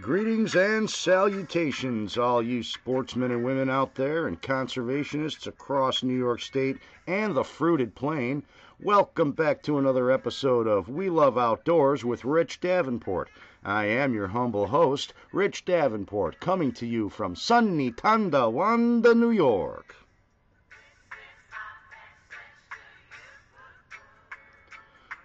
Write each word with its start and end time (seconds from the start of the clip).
Greetings 0.00 0.54
and 0.56 0.88
salutations, 0.88 2.16
all 2.16 2.42
you 2.42 2.62
sportsmen 2.62 3.32
and 3.32 3.44
women 3.44 3.68
out 3.68 3.96
there 3.96 4.26
and 4.26 4.40
conservationists 4.40 5.46
across 5.46 6.02
New 6.02 6.16
York 6.16 6.40
State 6.40 6.78
and 7.06 7.34
the 7.36 7.44
fruited 7.44 7.94
plain. 7.94 8.42
Welcome 8.80 9.32
back 9.32 9.62
to 9.64 9.76
another 9.76 10.10
episode 10.10 10.66
of 10.66 10.88
We 10.88 11.10
Love 11.10 11.36
Outdoors 11.36 12.02
with 12.02 12.24
Rich 12.24 12.60
Davenport. 12.60 13.28
I 13.62 13.84
am 13.84 14.14
your 14.14 14.28
humble 14.28 14.68
host, 14.68 15.12
Rich 15.32 15.66
Davenport, 15.66 16.40
coming 16.40 16.72
to 16.72 16.86
you 16.86 17.10
from 17.10 17.36
sunny 17.36 17.90
Tonawanda, 17.90 19.14
New 19.14 19.30
York. 19.30 19.96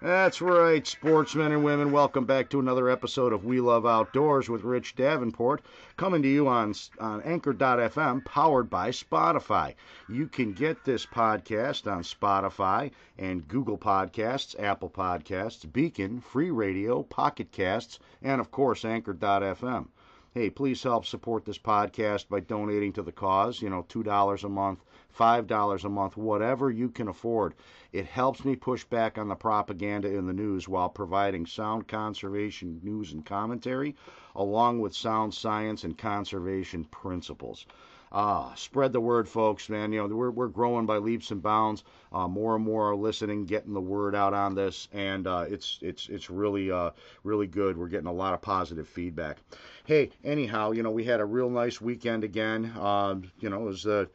That's 0.06 0.40
right, 0.40 0.86
sportsmen 0.86 1.52
and 1.52 1.64
women. 1.64 1.92
Welcome 1.92 2.26
back 2.26 2.52
to 2.52 2.60
another 2.60 2.92
episode 2.92 3.34
of 3.34 3.44
We 3.44 3.60
Love 3.60 3.88
Outdoors 3.88 4.48
with 4.48 4.64
Rich 4.64 4.96
Davenport, 4.96 5.64
coming 5.98 6.22
to 6.22 6.28
you 6.28 6.48
on, 6.48 6.76
on 7.00 7.24
Anchor.fm, 7.24 8.24
powered 8.24 8.70
by 8.70 8.92
Spotify. 8.92 9.74
You 10.08 10.28
can 10.28 10.54
get 10.54 10.84
this 10.84 11.08
podcast 11.08 11.92
on 11.92 12.04
Spotify 12.04 12.92
and 13.18 13.48
Google 13.48 13.80
Podcasts, 13.80 14.54
Apple 14.62 14.92
Podcasts, 14.92 15.66
Beacon, 15.74 16.22
Free 16.22 16.52
Radio, 16.52 17.02
Pocket 17.02 17.52
Casts, 17.52 17.98
and 18.22 18.40
of 18.40 18.52
course, 18.52 18.86
Anchor.fm. 18.86 19.88
Hey, 20.36 20.52
please 20.52 20.84
help 20.84 21.08
support 21.08 21.46
this 21.46 21.58
podcast 21.58 22.30
by 22.30 22.42
donating 22.42 22.94
to 22.94 23.02
the 23.02 23.12
cause. 23.12 23.60
You 23.60 23.72
know, 23.72 23.88
$2 23.90 24.44
a 24.44 24.50
month, 24.50 24.84
$5 25.18 25.84
a 25.84 25.90
month, 25.90 26.18
whatever 26.18 26.70
you 26.70 26.90
can 26.90 27.08
afford. 27.08 27.54
It 27.92 28.06
helps 28.06 28.44
me 28.44 28.56
push 28.56 28.84
back 28.84 29.18
on 29.18 29.30
the 29.30 29.36
propaganda 29.36 30.14
in 30.14 30.28
the 30.28 30.34
news 30.34 30.68
while 30.68 30.90
providing 30.90 31.46
sound 31.46 31.88
conservation 31.88 32.82
news 32.84 33.14
and 33.14 33.26
commentary, 33.26 33.96
along 34.36 34.82
with 34.82 34.94
sound 34.94 35.34
science 35.34 35.84
and 35.84 35.98
conservation 35.98 36.84
principles. 36.86 37.66
Ah, 38.12 38.54
spread 38.56 38.94
the 38.94 39.02
word, 39.02 39.28
folks, 39.28 39.68
man. 39.68 39.92
You 39.92 40.08
know, 40.08 40.16
we're, 40.16 40.32
we're 40.32 40.48
growing 40.48 40.86
by 40.86 40.98
leaps 41.00 41.32
and 41.32 41.42
bounds. 41.42 41.84
Uh, 42.14 42.28
more 42.28 42.56
and 42.56 42.64
more 42.64 42.92
are 42.92 42.96
listening, 42.96 43.46
getting 43.46 43.74
the 43.74 43.82
word 43.82 44.16
out 44.16 44.34
on 44.34 44.56
this, 44.56 44.88
and 44.94 45.28
uh, 45.28 45.46
it's 45.50 45.80
it's 45.82 46.08
it's 46.08 46.30
really 46.30 46.72
uh, 46.72 46.92
really 47.24 47.48
good. 47.48 47.78
We're 47.78 47.90
getting 47.90 48.08
a 48.08 48.14
lot 48.14 48.34
of 48.34 48.42
positive 48.42 48.88
feedback. 48.88 49.40
Hey, 49.86 50.12
anyhow, 50.24 50.72
you 50.72 50.82
know, 50.82 50.92
we 50.92 51.04
had 51.04 51.20
a 51.20 51.26
real 51.26 51.50
nice 51.50 51.82
weekend 51.82 52.24
again. 52.24 52.72
Um, 52.80 53.32
you 53.40 53.50
know, 53.50 53.64
it 53.64 53.66
was 53.66 53.84
the 53.84 54.10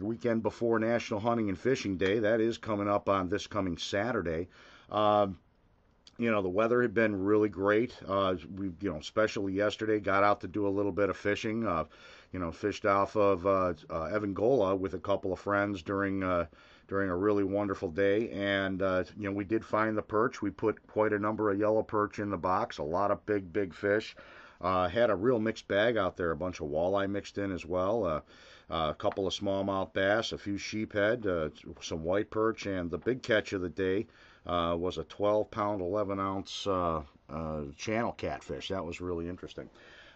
weekend 0.00 0.42
before 0.42 0.78
National 0.78 1.20
Hunting 1.20 1.48
and 1.48 1.58
Fishing 1.58 1.96
Day. 1.96 2.18
That 2.18 2.40
is 2.40 2.58
coming 2.58 2.88
up 2.88 3.08
on 3.08 3.28
this 3.28 3.46
coming 3.46 3.76
Saturday. 3.76 4.48
Um, 4.90 5.38
you 6.18 6.30
know 6.30 6.42
the 6.42 6.48
weather 6.48 6.82
had 6.82 6.94
been 6.94 7.24
really 7.24 7.48
great. 7.48 7.96
Uh, 8.06 8.34
we, 8.56 8.66
you 8.80 8.90
know, 8.90 8.96
especially 8.96 9.52
yesterday, 9.52 10.00
got 10.00 10.24
out 10.24 10.40
to 10.40 10.48
do 10.48 10.66
a 10.66 10.68
little 10.68 10.92
bit 10.92 11.10
of 11.10 11.16
fishing. 11.16 11.66
Uh, 11.66 11.84
you 12.32 12.40
know, 12.40 12.50
fished 12.50 12.84
off 12.84 13.16
of 13.16 13.46
uh, 13.46 13.72
uh, 13.88 14.10
Evangola 14.10 14.76
with 14.78 14.94
a 14.94 14.98
couple 14.98 15.32
of 15.32 15.38
friends 15.38 15.82
during 15.82 16.22
uh, 16.22 16.46
during 16.88 17.08
a 17.08 17.16
really 17.16 17.44
wonderful 17.44 17.90
day, 17.90 18.30
and 18.30 18.82
uh, 18.82 19.04
you 19.16 19.24
know 19.24 19.32
we 19.32 19.44
did 19.44 19.64
find 19.64 19.96
the 19.96 20.02
perch. 20.02 20.42
We 20.42 20.50
put 20.50 20.84
quite 20.88 21.12
a 21.12 21.18
number 21.18 21.50
of 21.50 21.58
yellow 21.58 21.82
perch 21.82 22.18
in 22.18 22.30
the 22.30 22.36
box, 22.36 22.78
a 22.78 22.82
lot 22.82 23.10
of 23.10 23.24
big 23.24 23.52
big 23.52 23.72
fish. 23.72 24.16
Uh, 24.60 24.88
had 24.88 25.10
a 25.10 25.14
real 25.14 25.38
mixed 25.38 25.68
bag 25.68 25.96
out 25.96 26.16
there, 26.16 26.32
a 26.32 26.36
bunch 26.36 26.60
of 26.60 26.66
walleye 26.66 27.08
mixed 27.08 27.38
in 27.38 27.52
as 27.52 27.64
well. 27.64 28.04
Uh, 28.04 28.08
uh, 28.08 28.20
a 28.70 28.94
couple 28.94 29.26
of 29.26 29.32
smallmouth 29.32 29.92
bass, 29.92 30.32
a 30.32 30.38
few 30.38 30.56
sheephead, 30.56 31.26
uh, 31.26 31.48
some 31.80 32.04
white 32.04 32.30
perch, 32.30 32.66
and 32.66 32.90
the 32.90 32.98
big 32.98 33.22
catch 33.22 33.52
of 33.52 33.62
the 33.62 33.68
day 33.68 34.06
uh, 34.46 34.76
was 34.78 34.98
a 34.98 35.04
12 35.04 35.50
pound, 35.50 35.80
11 35.80 36.20
ounce 36.20 36.66
uh, 36.66 37.02
channel 37.76 38.12
catfish. 38.12 38.68
That 38.68 38.84
was 38.84 39.00
really 39.00 39.28
interesting. 39.28 39.68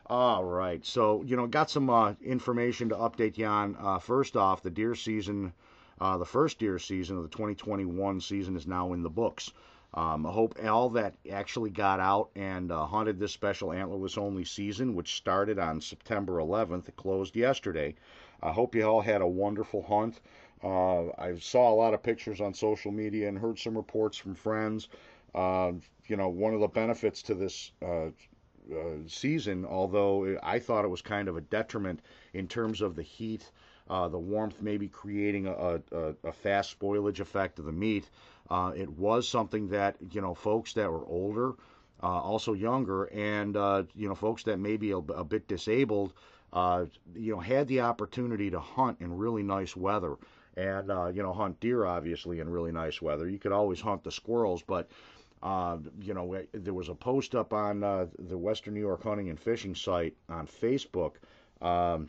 All 0.07 0.45
right, 0.45 0.85
so 0.85 1.23
you 1.23 1.37
know, 1.37 1.47
got 1.47 1.71
some 1.71 1.89
uh, 1.89 2.15
information 2.23 2.89
to 2.91 2.97
update 2.97 3.39
you 3.39 3.47
on. 3.47 3.77
Uh, 3.79 3.99
first 3.99 4.37
off, 4.37 4.63
the 4.63 4.71
deer 4.71 4.95
season, 4.95 5.53
uh, 6.01 6.19
the 6.19 6.27
first 6.27 6.59
deer 6.59 6.79
season 6.79 7.17
of 7.17 7.23
the 7.23 7.29
2021 7.29 8.21
season 8.21 8.57
is 8.57 8.67
now 8.67 8.93
in 8.93 9.03
the 9.03 9.11
books. 9.11 9.53
Um, 9.95 10.27
I 10.27 10.33
hope 10.33 10.59
all 10.65 10.91
that 10.91 11.15
actually 11.31 11.71
got 11.71 12.01
out 12.01 12.31
and 12.35 12.71
hunted 12.71 13.19
this 13.19 13.33
special 13.33 13.69
antlerless 13.69 14.17
only 14.17 14.45
season, 14.45 14.95
which 14.95 15.17
started 15.17 15.59
on 15.59 15.83
September 15.83 16.39
11th. 16.39 16.89
It 16.89 16.97
closed 16.97 17.37
yesterday. 17.37 17.95
I 18.43 18.53
hope 18.53 18.75
you 18.75 18.83
all 18.83 19.01
had 19.01 19.21
a 19.21 19.27
wonderful 19.27 19.83
hunt. 19.83 20.21
Uh, 20.63 21.09
I 21.19 21.37
saw 21.39 21.73
a 21.73 21.75
lot 21.75 21.95
of 21.95 22.03
pictures 22.03 22.41
on 22.41 22.55
social 22.55 22.93
media 22.93 23.29
and 23.29 23.39
heard 23.39 23.59
some 23.59 23.77
reports 23.77 24.17
from 24.17 24.35
friends. 24.35 24.89
Uh, 25.35 25.73
you 26.07 26.17
know, 26.17 26.29
one 26.29 26.55
of 26.55 26.61
the 26.61 26.69
benefits 26.69 27.23
to 27.23 27.35
this 27.35 27.73
uh, 27.83 28.07
uh, 28.07 28.11
season, 29.07 29.65
although 29.65 30.39
I 30.43 30.59
thought 30.59 30.85
it 30.85 30.89
was 30.89 31.03
kind 31.03 31.29
of 31.29 31.37
a 31.37 31.41
detriment 31.41 32.01
in 32.33 32.49
terms 32.49 32.81
of 32.81 32.95
the 32.95 33.03
heat, 33.03 33.51
uh, 33.89 34.09
the 34.09 34.19
warmth 34.19 34.61
maybe 34.61 34.89
creating 34.89 35.47
a, 35.47 35.81
a, 35.91 36.15
a, 36.25 36.33
fast 36.33 36.79
spoilage 36.79 37.19
effect 37.19 37.59
of 37.59 37.65
the 37.65 37.73
meat. 37.73 38.09
Uh, 38.51 38.73
it 38.77 38.89
was 38.91 39.27
something 39.27 39.69
that, 39.69 39.97
you 40.13 40.21
know, 40.21 40.35
folks 40.35 40.75
that 40.75 40.91
were 40.91 41.07
older, 41.07 41.55
also 42.01 42.53
younger, 42.53 43.05
and, 43.05 43.55
you 43.95 44.09
know, 44.09 44.15
folks 44.15 44.43
that 44.45 44.59
may 44.59 44.77
be 44.77 44.91
a, 44.91 44.99
a 44.99 45.25
bit 45.25 45.49
disabled, 45.49 46.13
uh, 46.53 46.87
you 47.15 47.35
know, 47.35 47.41
had 47.41 47.69
the 47.69 47.81
opportunity 47.81 48.51
to 48.51 48.61
hunt 48.61 49.01
in 49.01 49.17
really 49.17 49.43
nice 49.43 49.77
weather. 49.77 50.17
And, 50.55 50.89
you 51.17 51.23
know, 51.23 51.33
hunt 51.33 51.59
deer, 51.61 51.87
obviously, 51.87 52.41
in 52.41 52.49
really 52.49 52.73
nice 52.73 53.01
weather. 53.01 53.27
You 53.27 53.39
could 53.39 53.53
always 53.53 53.81
hunt 53.81 54.05
the 54.05 54.13
squirrels, 54.13 54.63
but 54.63 54.91
uh, 55.43 55.77
you 56.01 56.15
know, 56.15 56.41
there 56.53 56.75
was 56.75 56.89
a 56.89 56.95
post 56.95 57.35
up 57.35 57.53
on 57.53 57.83
uh, 57.83 58.07
the 58.19 58.39
Western 58.39 58.75
New 58.75 58.81
York 58.81 59.03
Hunting 59.03 59.29
and 59.29 59.39
Fishing 59.39 59.75
site 59.75 60.15
on 60.29 60.47
Facebook, 60.47 61.15
um, 61.61 62.09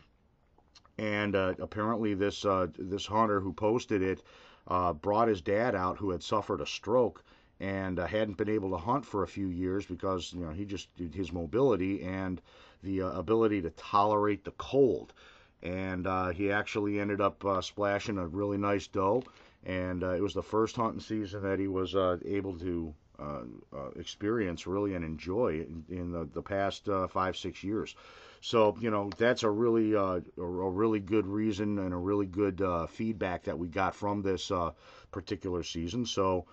and 0.99 1.35
uh, 1.35 1.55
apparently 1.59 2.13
this 2.13 2.45
uh, 2.45 2.67
this 2.77 3.07
hunter 3.07 3.39
who 3.39 3.51
posted 3.51 4.03
it 4.03 4.21
uh, 4.67 4.93
brought 4.93 5.27
his 5.27 5.41
dad 5.41 5.73
out 5.73 5.97
who 5.97 6.11
had 6.11 6.21
suffered 6.21 6.61
a 6.61 6.65
stroke 6.65 7.23
and 7.59 7.99
uh, 7.99 8.05
hadn't 8.05 8.37
been 8.37 8.49
able 8.49 8.71
to 8.71 8.77
hunt 8.77 9.05
for 9.05 9.23
a 9.23 9.27
few 9.27 9.47
years 9.47 9.85
because 9.85 10.33
you 10.33 10.45
know 10.45 10.51
he 10.51 10.65
just 10.65 10.93
did 10.97 11.13
his 11.13 11.31
mobility 11.31 12.03
and 12.03 12.41
the 12.83 12.99
ability 12.99 13.61
to 13.61 13.69
tolerate 13.71 14.43
the 14.43 14.51
cold, 14.51 15.13
and 15.61 16.05
he 16.35 16.51
actually 16.51 16.99
ended 16.99 17.21
up 17.21 17.43
splashing 17.61 18.17
a 18.17 18.27
really 18.27 18.57
nice 18.57 18.87
doe. 18.87 19.23
And 19.65 20.03
it 20.03 20.21
was 20.21 20.33
the 20.33 20.43
first 20.43 20.75
hunting 20.75 20.99
season 20.99 21.43
that 21.43 21.59
he 21.59 21.69
was 21.69 21.95
able 21.95 22.59
to 22.59 22.93
uh, 23.19 23.43
uh, 23.73 23.89
experience 23.95 24.65
really 24.65 24.95
and 24.95 25.05
enjoy 25.05 25.59
in, 25.59 25.85
in 25.87 26.11
the, 26.11 26.27
the 26.33 26.41
past 26.41 26.89
uh, 26.89 27.07
five 27.07 27.37
six 27.37 27.63
years. 27.63 27.95
So 28.41 28.75
you 28.79 28.89
know 28.89 29.11
that's 29.17 29.43
a 29.43 29.49
really 29.49 29.95
uh, 29.95 30.19
a, 30.37 30.41
really 30.41 30.99
good 30.99 31.27
reason 31.27 31.77
and 31.77 31.93
a 31.93 31.97
really 31.97 32.25
good 32.25 32.61
uh, 32.61 32.87
feedback 32.87 33.43
that 33.43 33.57
we 33.57 33.67
got 33.67 33.95
from 33.95 34.23
this 34.23 34.49
uh, 34.49 34.71
particular 35.11 35.63
season. 35.63 36.07
So 36.07 36.45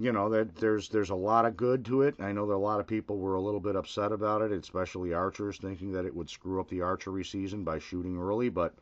you 0.00 0.12
know 0.12 0.28
that 0.30 0.56
there's 0.56 0.88
there's 0.88 1.10
a 1.10 1.14
lot 1.14 1.44
of 1.44 1.56
good 1.56 1.84
to 1.86 2.02
it. 2.02 2.14
I 2.20 2.32
know 2.32 2.46
that 2.46 2.54
a 2.54 2.56
lot 2.56 2.80
of 2.80 2.86
people 2.86 3.18
were 3.18 3.36
a 3.36 3.40
little 3.40 3.60
bit 3.60 3.76
upset 3.76 4.10
about 4.12 4.42
it, 4.42 4.50
especially 4.50 5.14
archers, 5.14 5.58
thinking 5.58 5.92
that 5.92 6.06
it 6.06 6.14
would 6.14 6.30
screw 6.30 6.60
up 6.60 6.68
the 6.68 6.82
archery 6.82 7.24
season 7.24 7.64
by 7.64 7.78
shooting 7.78 8.18
early, 8.18 8.48
but. 8.48 8.74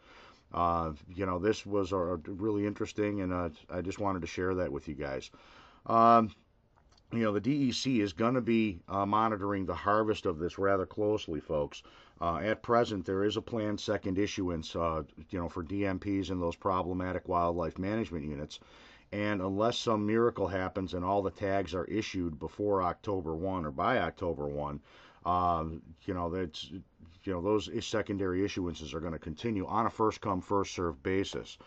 you 1.14 1.26
know, 1.26 1.38
this 1.38 1.66
was 1.66 1.92
a, 1.92 2.18
really 2.26 2.66
interesting, 2.66 3.20
and 3.20 3.34
I 3.34 3.82
just 3.82 3.98
wanted 3.98 4.22
to 4.22 4.26
share 4.26 4.54
that 4.54 4.72
with 4.72 4.88
you 4.88 4.94
guys. 4.94 5.30
Um, 5.84 6.30
you 7.12 7.20
know, 7.20 7.32
the 7.32 7.40
DEC 7.40 8.00
is 8.00 8.12
going 8.12 8.34
to 8.34 8.40
be 8.40 8.80
uh, 8.88 9.06
monitoring 9.06 9.64
the 9.64 9.74
harvest 9.74 10.26
of 10.26 10.38
this 10.38 10.58
rather 10.58 10.84
closely, 10.84 11.40
folks. 11.40 11.82
Uh, 12.20 12.36
at 12.38 12.62
present, 12.62 13.06
there 13.06 13.24
is 13.24 13.36
a 13.36 13.42
planned 13.42 13.80
second 13.80 14.18
issuance, 14.18 14.74
uh, 14.76 15.02
you 15.30 15.38
know, 15.38 15.48
for 15.48 15.62
DMPs 15.62 16.30
and 16.30 16.42
those 16.42 16.56
problematic 16.56 17.26
wildlife 17.28 17.78
management 17.78 18.24
units. 18.24 18.60
And 19.12 19.40
unless 19.40 19.78
some 19.78 20.06
miracle 20.06 20.48
happens 20.48 20.92
and 20.92 21.04
all 21.04 21.22
the 21.22 21.30
tags 21.30 21.74
are 21.74 21.84
issued 21.86 22.38
before 22.38 22.82
October 22.82 23.34
1 23.34 23.64
or 23.64 23.70
by 23.70 23.98
October 23.98 24.46
1, 24.46 24.80
um, 25.24 25.82
you 26.04 26.14
know, 26.14 26.28
that's, 26.28 26.70
you 26.70 27.32
know, 27.32 27.40
those 27.40 27.70
secondary 27.86 28.40
issuances 28.40 28.92
are 28.94 29.00
going 29.00 29.12
to 29.12 29.18
continue 29.18 29.66
on 29.66 29.86
a 29.86 29.90
first 29.90 30.20
come, 30.20 30.40
first 30.40 30.74
served 30.74 31.02
basis. 31.02 31.58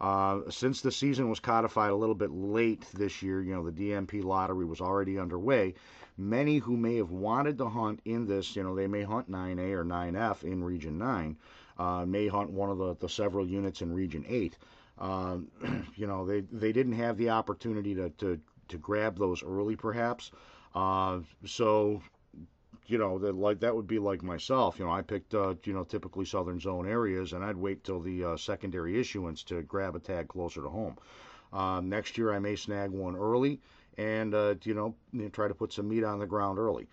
Uh, 0.00 0.40
since 0.50 0.82
the 0.82 0.92
season 0.92 1.30
was 1.30 1.40
codified 1.40 1.90
a 1.90 1.96
little 1.96 2.14
bit 2.14 2.30
late 2.30 2.84
this 2.92 3.22
year, 3.22 3.42
you 3.42 3.54
know, 3.54 3.68
the 3.68 3.90
DMP 3.90 4.22
lottery 4.22 4.64
was 4.64 4.80
already 4.80 5.18
underway. 5.18 5.74
Many 6.18 6.58
who 6.58 6.76
may 6.76 6.96
have 6.96 7.10
wanted 7.10 7.58
to 7.58 7.68
hunt 7.68 8.00
in 8.04 8.26
this, 8.26 8.56
you 8.56 8.62
know, 8.62 8.74
they 8.74 8.86
may 8.86 9.02
hunt 9.02 9.30
9A 9.30 9.72
or 9.72 9.84
9F 9.84 10.44
in 10.44 10.62
Region 10.62 10.98
9, 10.98 11.36
uh, 11.78 12.04
may 12.06 12.26
hunt 12.26 12.50
one 12.50 12.70
of 12.70 12.78
the, 12.78 12.94
the 12.96 13.08
several 13.08 13.46
units 13.46 13.80
in 13.80 13.92
Region 13.92 14.24
8. 14.28 14.56
Um, 14.98 15.48
you 15.96 16.06
know, 16.06 16.26
they, 16.26 16.40
they 16.40 16.72
didn't 16.72 16.94
have 16.94 17.16
the 17.16 17.30
opportunity 17.30 17.94
to, 17.94 18.10
to, 18.10 18.40
to 18.68 18.78
grab 18.78 19.18
those 19.18 19.42
early, 19.42 19.76
perhaps. 19.76 20.30
Uh, 20.74 21.20
so 21.44 22.02
you 22.88 22.98
know, 22.98 23.18
that 23.18 23.34
like 23.34 23.60
that 23.60 23.74
would 23.74 23.86
be 23.86 23.98
like 23.98 24.22
myself. 24.22 24.78
You 24.78 24.84
know, 24.84 24.92
I 24.92 25.02
picked 25.02 25.34
uh, 25.34 25.54
you 25.64 25.72
know 25.72 25.84
typically 25.84 26.24
southern 26.24 26.60
zone 26.60 26.88
areas, 26.88 27.32
and 27.32 27.44
I'd 27.44 27.56
wait 27.56 27.84
till 27.84 28.00
the 28.00 28.24
uh, 28.24 28.36
secondary 28.36 28.98
issuance 29.00 29.42
to 29.44 29.62
grab 29.62 29.96
a 29.96 29.98
tag 29.98 30.28
closer 30.28 30.62
to 30.62 30.68
home. 30.68 30.96
Uh, 31.52 31.80
next 31.80 32.18
year, 32.18 32.32
I 32.32 32.38
may 32.38 32.56
snag 32.56 32.90
one 32.90 33.16
early, 33.16 33.60
and 33.98 34.34
uh, 34.34 34.54
you 34.62 34.74
know, 34.74 34.94
try 35.32 35.48
to 35.48 35.54
put 35.54 35.72
some 35.72 35.88
meat 35.88 36.04
on 36.04 36.18
the 36.18 36.26
ground 36.26 36.58
early. 36.58 36.86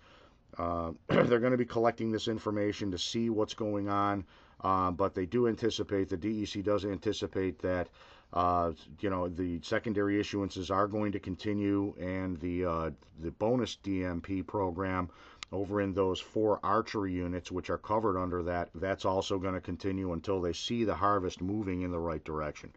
Uh, 0.58 0.92
they're 1.08 1.40
going 1.40 1.52
to 1.52 1.58
be 1.58 1.64
collecting 1.64 2.10
this 2.10 2.28
information 2.28 2.90
to 2.90 2.98
see 2.98 3.30
what's 3.30 3.54
going 3.54 3.88
on, 3.88 4.24
uh, 4.62 4.90
but 4.90 5.14
they 5.14 5.26
do 5.26 5.48
anticipate, 5.48 6.08
the 6.08 6.16
DEC 6.16 6.62
does 6.64 6.84
anticipate 6.84 7.58
that, 7.60 7.88
uh, 8.32 8.72
you 9.00 9.10
know, 9.10 9.28
the 9.28 9.60
secondary 9.62 10.20
issuances 10.20 10.70
are 10.70 10.86
going 10.86 11.12
to 11.12 11.18
continue 11.18 11.94
and 12.00 12.38
the, 12.40 12.64
uh, 12.64 12.90
the 13.20 13.30
bonus 13.32 13.78
DMP 13.82 14.46
program 14.46 15.08
over 15.52 15.80
in 15.80 15.92
those 15.92 16.18
four 16.18 16.58
archery 16.64 17.12
units, 17.12 17.52
which 17.52 17.70
are 17.70 17.78
covered 17.78 18.18
under 18.18 18.42
that, 18.42 18.70
that's 18.74 19.04
also 19.04 19.38
going 19.38 19.54
to 19.54 19.60
continue 19.60 20.12
until 20.12 20.40
they 20.40 20.52
see 20.52 20.84
the 20.84 20.94
harvest 20.94 21.40
moving 21.40 21.82
in 21.82 21.90
the 21.90 21.98
right 21.98 22.24
direction. 22.24 22.72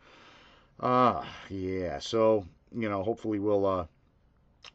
Ah, 0.80 1.26
yeah. 1.50 1.98
So 2.00 2.46
you 2.76 2.90
know, 2.90 3.04
hopefully 3.04 3.40
we'll 3.40 3.66
uh, 3.66 3.86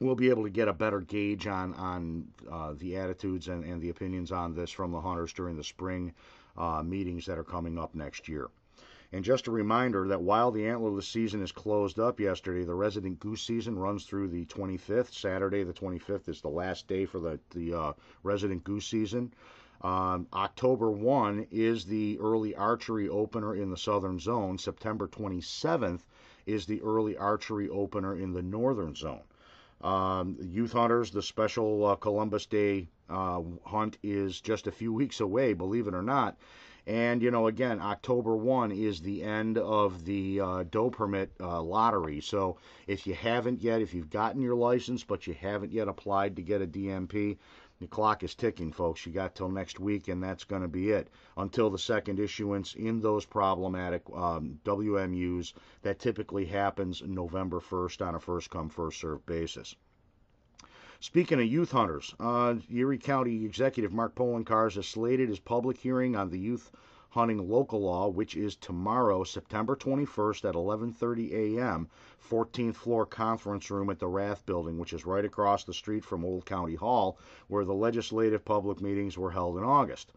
we'll 0.00 0.14
be 0.14 0.30
able 0.30 0.44
to 0.44 0.50
get 0.50 0.68
a 0.68 0.72
better 0.72 1.00
gauge 1.00 1.46
on 1.46 1.74
on 1.74 2.26
uh, 2.50 2.74
the 2.78 2.96
attitudes 2.96 3.48
and, 3.48 3.64
and 3.64 3.80
the 3.80 3.90
opinions 3.90 4.32
on 4.32 4.54
this 4.54 4.70
from 4.70 4.92
the 4.92 5.00
hunters 5.00 5.32
during 5.32 5.56
the 5.56 5.64
spring 5.64 6.12
uh, 6.56 6.82
meetings 6.82 7.26
that 7.26 7.38
are 7.38 7.44
coming 7.44 7.78
up 7.78 7.94
next 7.94 8.28
year. 8.28 8.48
And 9.14 9.22
just 9.24 9.46
a 9.46 9.50
reminder 9.50 10.08
that 10.08 10.22
while 10.22 10.50
the 10.50 10.62
antlerless 10.62 11.04
season 11.04 11.42
is 11.42 11.52
closed 11.52 12.00
up 12.00 12.18
yesterday, 12.18 12.64
the 12.64 12.74
resident 12.74 13.20
goose 13.20 13.42
season 13.42 13.78
runs 13.78 14.06
through 14.06 14.28
the 14.28 14.46
25th. 14.46 15.12
Saturday, 15.12 15.64
the 15.64 15.74
25th, 15.74 16.30
is 16.30 16.40
the 16.40 16.48
last 16.48 16.88
day 16.88 17.04
for 17.04 17.18
the, 17.18 17.38
the 17.50 17.74
uh, 17.74 17.92
resident 18.22 18.64
goose 18.64 18.86
season. 18.86 19.34
Um, 19.82 20.28
October 20.32 20.90
1 20.90 21.48
is 21.50 21.84
the 21.84 22.18
early 22.20 22.54
archery 22.54 23.08
opener 23.08 23.54
in 23.54 23.68
the 23.68 23.76
southern 23.76 24.18
zone. 24.18 24.56
September 24.56 25.08
27th 25.08 26.00
is 26.46 26.64
the 26.64 26.80
early 26.80 27.16
archery 27.16 27.68
opener 27.68 28.16
in 28.16 28.32
the 28.32 28.42
northern 28.42 28.94
zone. 28.94 29.24
Um, 29.82 30.38
youth 30.40 30.72
hunters, 30.72 31.10
the 31.10 31.22
special 31.22 31.84
uh, 31.84 31.96
Columbus 31.96 32.46
Day 32.46 32.88
uh, 33.08 33.42
hunt 33.64 33.98
is 34.02 34.40
just 34.40 34.66
a 34.66 34.72
few 34.72 34.92
weeks 34.92 35.20
away, 35.20 35.52
believe 35.52 35.86
it 35.86 35.94
or 35.94 36.02
not. 36.02 36.36
And, 36.86 37.22
you 37.22 37.30
know, 37.30 37.46
again, 37.46 37.80
October 37.80 38.36
1 38.36 38.72
is 38.72 39.00
the 39.00 39.22
end 39.22 39.56
of 39.56 40.04
the 40.04 40.40
uh, 40.40 40.64
doe 40.64 40.90
permit 40.90 41.30
uh, 41.38 41.62
lottery. 41.62 42.20
So 42.20 42.56
if 42.88 43.06
you 43.06 43.14
haven't 43.14 43.62
yet, 43.62 43.80
if 43.80 43.94
you've 43.94 44.10
gotten 44.10 44.42
your 44.42 44.56
license, 44.56 45.04
but 45.04 45.28
you 45.28 45.34
haven't 45.34 45.70
yet 45.70 45.86
applied 45.86 46.34
to 46.36 46.42
get 46.42 46.60
a 46.60 46.66
DMP, 46.66 47.38
the 47.78 47.86
clock 47.86 48.24
is 48.24 48.34
ticking, 48.34 48.72
folks. 48.72 49.06
You 49.06 49.12
got 49.12 49.34
till 49.34 49.48
next 49.48 49.78
week, 49.78 50.08
and 50.08 50.22
that's 50.22 50.44
going 50.44 50.62
to 50.62 50.68
be 50.68 50.90
it 50.90 51.08
until 51.36 51.70
the 51.70 51.78
second 51.78 52.18
issuance 52.18 52.74
in 52.74 53.00
those 53.00 53.26
problematic 53.26 54.02
um, 54.12 54.58
WMUs. 54.64 55.52
That 55.82 55.98
typically 56.00 56.46
happens 56.46 57.02
November 57.04 57.60
1st 57.60 58.06
on 58.06 58.14
a 58.16 58.20
first 58.20 58.50
come, 58.50 58.68
first 58.68 59.00
served 59.00 59.26
basis. 59.26 59.76
Speaking 61.04 61.40
of 61.40 61.46
youth 61.46 61.72
hunters, 61.72 62.14
uh, 62.20 62.54
Erie 62.70 62.96
County 62.96 63.44
Executive 63.44 63.92
Mark 63.92 64.14
Poloncarz 64.14 64.76
has 64.76 64.86
slated 64.86 65.28
his 65.28 65.40
public 65.40 65.78
hearing 65.78 66.14
on 66.14 66.30
the 66.30 66.38
youth 66.38 66.70
hunting 67.10 67.50
local 67.50 67.80
law, 67.80 68.06
which 68.06 68.36
is 68.36 68.54
tomorrow, 68.54 69.24
September 69.24 69.74
21st 69.74 70.48
at 70.48 70.54
11:30 70.54 71.32
a.m. 71.32 71.88
14th 72.24 72.76
floor 72.76 73.04
conference 73.04 73.68
room 73.68 73.90
at 73.90 73.98
the 73.98 74.06
Rath 74.06 74.46
Building, 74.46 74.78
which 74.78 74.92
is 74.92 75.04
right 75.04 75.24
across 75.24 75.64
the 75.64 75.74
street 75.74 76.04
from 76.04 76.24
Old 76.24 76.46
County 76.46 76.76
Hall, 76.76 77.18
where 77.48 77.64
the 77.64 77.74
legislative 77.74 78.44
public 78.44 78.80
meetings 78.80 79.18
were 79.18 79.32
held 79.32 79.58
in 79.58 79.64
August. 79.64 80.12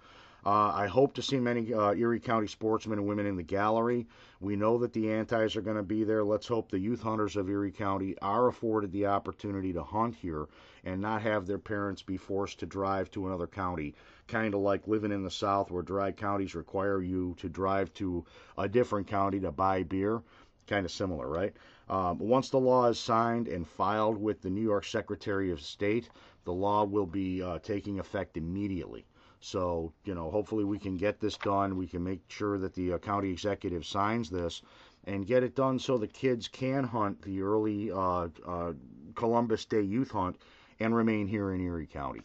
Uh, 0.45 0.71
I 0.75 0.85
hope 0.85 1.15
to 1.15 1.23
see 1.23 1.39
many 1.39 1.73
uh, 1.73 1.95
Erie 1.95 2.19
County 2.19 2.45
sportsmen 2.45 2.99
and 2.99 3.07
women 3.07 3.25
in 3.25 3.35
the 3.35 3.41
gallery. 3.41 4.05
We 4.39 4.55
know 4.55 4.77
that 4.77 4.93
the 4.93 5.11
antis 5.11 5.55
are 5.55 5.61
going 5.61 5.77
to 5.77 5.81
be 5.81 6.03
there. 6.03 6.23
Let's 6.23 6.45
hope 6.45 6.69
the 6.69 6.77
youth 6.77 7.01
hunters 7.01 7.35
of 7.35 7.49
Erie 7.49 7.71
County 7.71 8.15
are 8.21 8.47
afforded 8.47 8.91
the 8.91 9.07
opportunity 9.07 9.73
to 9.73 9.81
hunt 9.81 10.13
here 10.13 10.47
and 10.83 11.01
not 11.01 11.23
have 11.23 11.47
their 11.47 11.57
parents 11.57 12.03
be 12.03 12.17
forced 12.17 12.59
to 12.59 12.67
drive 12.67 13.09
to 13.11 13.25
another 13.25 13.47
county. 13.47 13.95
Kind 14.27 14.53
of 14.53 14.59
like 14.59 14.87
living 14.87 15.11
in 15.11 15.23
the 15.23 15.31
South 15.31 15.71
where 15.71 15.81
dry 15.81 16.11
counties 16.11 16.53
require 16.53 17.01
you 17.01 17.35
to 17.39 17.49
drive 17.49 17.91
to 17.95 18.23
a 18.55 18.69
different 18.69 19.07
county 19.07 19.39
to 19.39 19.51
buy 19.51 19.81
beer. 19.81 20.21
Kind 20.67 20.85
of 20.85 20.91
similar, 20.91 21.27
right? 21.27 21.53
Um, 21.89 22.19
once 22.19 22.51
the 22.51 22.59
law 22.59 22.85
is 22.85 22.99
signed 22.99 23.47
and 23.47 23.67
filed 23.67 24.21
with 24.21 24.43
the 24.43 24.51
New 24.51 24.61
York 24.61 24.85
Secretary 24.85 25.49
of 25.49 25.59
State, 25.61 26.07
the 26.43 26.53
law 26.53 26.83
will 26.83 27.07
be 27.07 27.41
uh, 27.41 27.57
taking 27.59 27.99
effect 27.99 28.37
immediately. 28.37 29.05
So, 29.45 29.93
you 30.05 30.15
know, 30.15 30.31
hopefully 30.31 30.63
we 30.63 30.79
can 30.79 30.97
get 30.97 31.19
this 31.19 31.37
done. 31.37 31.77
We 31.77 31.85
can 31.85 32.03
make 32.03 32.21
sure 32.29 32.57
that 32.57 32.73
the 32.73 32.93
uh, 32.93 32.97
county 32.97 33.29
executive 33.29 33.85
signs 33.85 34.27
this 34.27 34.63
and 35.03 35.27
get 35.27 35.43
it 35.43 35.53
done 35.53 35.77
so 35.77 35.99
the 35.99 36.07
kids 36.07 36.47
can 36.47 36.83
hunt 36.83 37.21
the 37.21 37.43
early 37.43 37.91
uh, 37.91 38.29
uh, 38.43 38.73
Columbus 39.13 39.65
Day 39.65 39.83
youth 39.83 40.09
hunt 40.09 40.39
and 40.79 40.95
remain 40.95 41.27
here 41.27 41.51
in 41.51 41.61
Erie 41.61 41.85
County. 41.85 42.23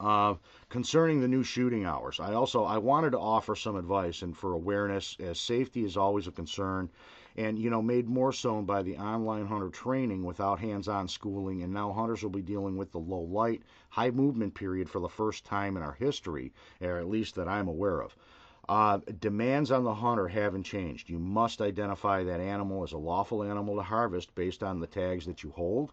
Uh, 0.00 0.36
concerning 0.70 1.20
the 1.20 1.28
new 1.28 1.42
shooting 1.42 1.84
hours, 1.84 2.18
I 2.18 2.32
also 2.32 2.64
I 2.64 2.78
wanted 2.78 3.10
to 3.10 3.20
offer 3.20 3.54
some 3.54 3.76
advice 3.76 4.22
and 4.22 4.34
for 4.34 4.54
awareness, 4.54 5.18
as 5.20 5.38
safety 5.38 5.84
is 5.84 5.98
always 5.98 6.26
a 6.26 6.32
concern, 6.32 6.88
and 7.36 7.58
you 7.58 7.68
know 7.68 7.82
made 7.82 8.08
more 8.08 8.32
so 8.32 8.62
by 8.62 8.82
the 8.82 8.96
online 8.96 9.46
hunter 9.46 9.68
training 9.68 10.24
without 10.24 10.58
hands-on 10.58 11.06
schooling. 11.06 11.62
And 11.62 11.72
now 11.72 11.92
hunters 11.92 12.22
will 12.22 12.30
be 12.30 12.42
dealing 12.42 12.76
with 12.76 12.90
the 12.92 12.98
low 12.98 13.20
light 13.20 13.62
high 13.90 14.10
movement 14.10 14.54
period 14.54 14.88
for 14.88 15.00
the 15.00 15.08
first 15.08 15.44
time 15.44 15.76
in 15.76 15.82
our 15.82 15.92
history 15.92 16.52
or 16.80 16.98
at 16.98 17.08
least 17.08 17.34
that 17.34 17.48
i'm 17.48 17.68
aware 17.68 18.00
of. 18.00 18.16
Uh, 18.68 18.98
demands 19.20 19.70
on 19.70 19.84
the 19.84 19.94
hunter 19.94 20.26
haven't 20.26 20.64
changed. 20.64 21.08
You 21.08 21.20
must 21.20 21.60
identify 21.60 22.24
that 22.24 22.40
animal 22.40 22.82
as 22.82 22.92
a 22.92 22.98
lawful 22.98 23.44
animal 23.44 23.76
to 23.76 23.82
harvest 23.82 24.34
based 24.34 24.64
on 24.64 24.80
the 24.80 24.88
tags 24.88 25.26
that 25.26 25.44
you 25.44 25.50
hold. 25.50 25.92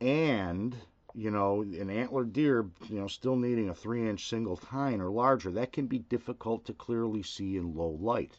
And 0.00 0.76
you 1.14 1.30
know, 1.30 1.62
an 1.62 1.90
antlered 1.90 2.32
deer, 2.32 2.66
you 2.88 3.00
know, 3.00 3.08
still 3.08 3.36
needing 3.36 3.68
a 3.68 3.74
three 3.74 4.08
inch 4.08 4.28
single 4.28 4.56
tine 4.56 5.00
or 5.00 5.10
larger, 5.10 5.50
that 5.52 5.72
can 5.72 5.86
be 5.86 5.98
difficult 5.98 6.64
to 6.66 6.72
clearly 6.72 7.22
see 7.22 7.56
in 7.56 7.74
low 7.74 7.98
light. 8.00 8.38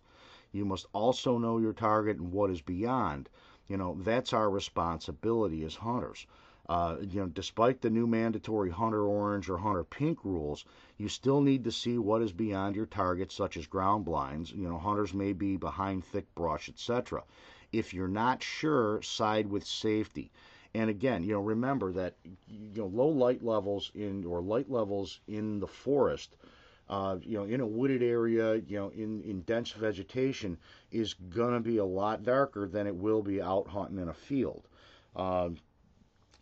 You 0.53 0.65
must 0.65 0.86
also 0.91 1.38
know 1.38 1.58
your 1.60 1.72
target 1.72 2.17
and 2.17 2.31
what 2.31 2.50
is 2.50 2.62
beyond. 2.62 3.29
You 3.67 3.77
know, 3.77 3.96
that's 4.01 4.34
our 4.34 4.50
responsibility 4.50 5.63
as 5.63 5.75
hunters. 5.75 6.27
Uh, 6.67 6.98
you 7.01 7.22
know, 7.22 7.27
despite 7.27 7.81
the 7.81 7.89
new 7.89 8.05
mandatory 8.05 8.70
hunter 8.70 9.05
orange 9.05 9.50
or 9.50 9.58
hunter 9.58 9.84
pink 9.84 10.24
rules, 10.24 10.65
you 10.98 11.08
still 11.08 11.41
need 11.41 11.63
to 11.63 11.72
see 11.72 11.98
what 11.98 12.22
is 12.22 12.34
beyond 12.34 12.75
your 12.75 12.86
target, 12.86 13.31
such 13.31 13.55
as 13.58 13.65
ground 13.65 14.05
blinds. 14.05 14.51
You 14.51 14.67
know, 14.67 14.77
hunters 14.77 15.13
may 15.13 15.34
be 15.34 15.58
behind 15.58 16.03
thick 16.03 16.34
brush, 16.36 16.70
etc. 16.70 17.24
If 17.72 17.93
you're 17.93 18.08
not 18.08 18.43
sure, 18.43 19.01
side 19.01 19.48
with 19.48 19.65
safety. 19.65 20.31
And 20.74 20.89
again, 20.89 21.24
you 21.24 21.34
know, 21.34 21.41
remember 21.41 21.91
that 21.93 22.15
you 22.48 22.81
know 22.81 22.88
low 22.88 23.10
light 23.10 23.43
levels 23.43 23.91
in 23.93 24.25
or 24.25 24.41
light 24.41 24.70
levels 24.70 25.20
in 25.27 25.60
the 25.60 25.67
forest 25.67 26.36
uh, 26.91 27.15
you 27.21 27.38
know, 27.38 27.45
in 27.45 27.62
a 27.62 27.65
wooded 27.65 28.03
area, 28.03 28.55
you 28.55 28.77
know, 28.77 28.89
in, 28.89 29.21
in 29.21 29.39
dense 29.41 29.71
vegetation, 29.71 30.57
is 30.91 31.13
going 31.13 31.53
to 31.53 31.62
be 31.62 31.77
a 31.77 31.86
lot 31.86 32.21
darker 32.21 32.67
than 32.67 32.86
it 32.86 32.93
will 32.93 33.21
be 33.21 33.41
out 33.41 33.65
hunting 33.65 33.98
in 33.98 34.10
a 34.10 34.13
field. 34.13 34.67
Uh, 35.15 35.50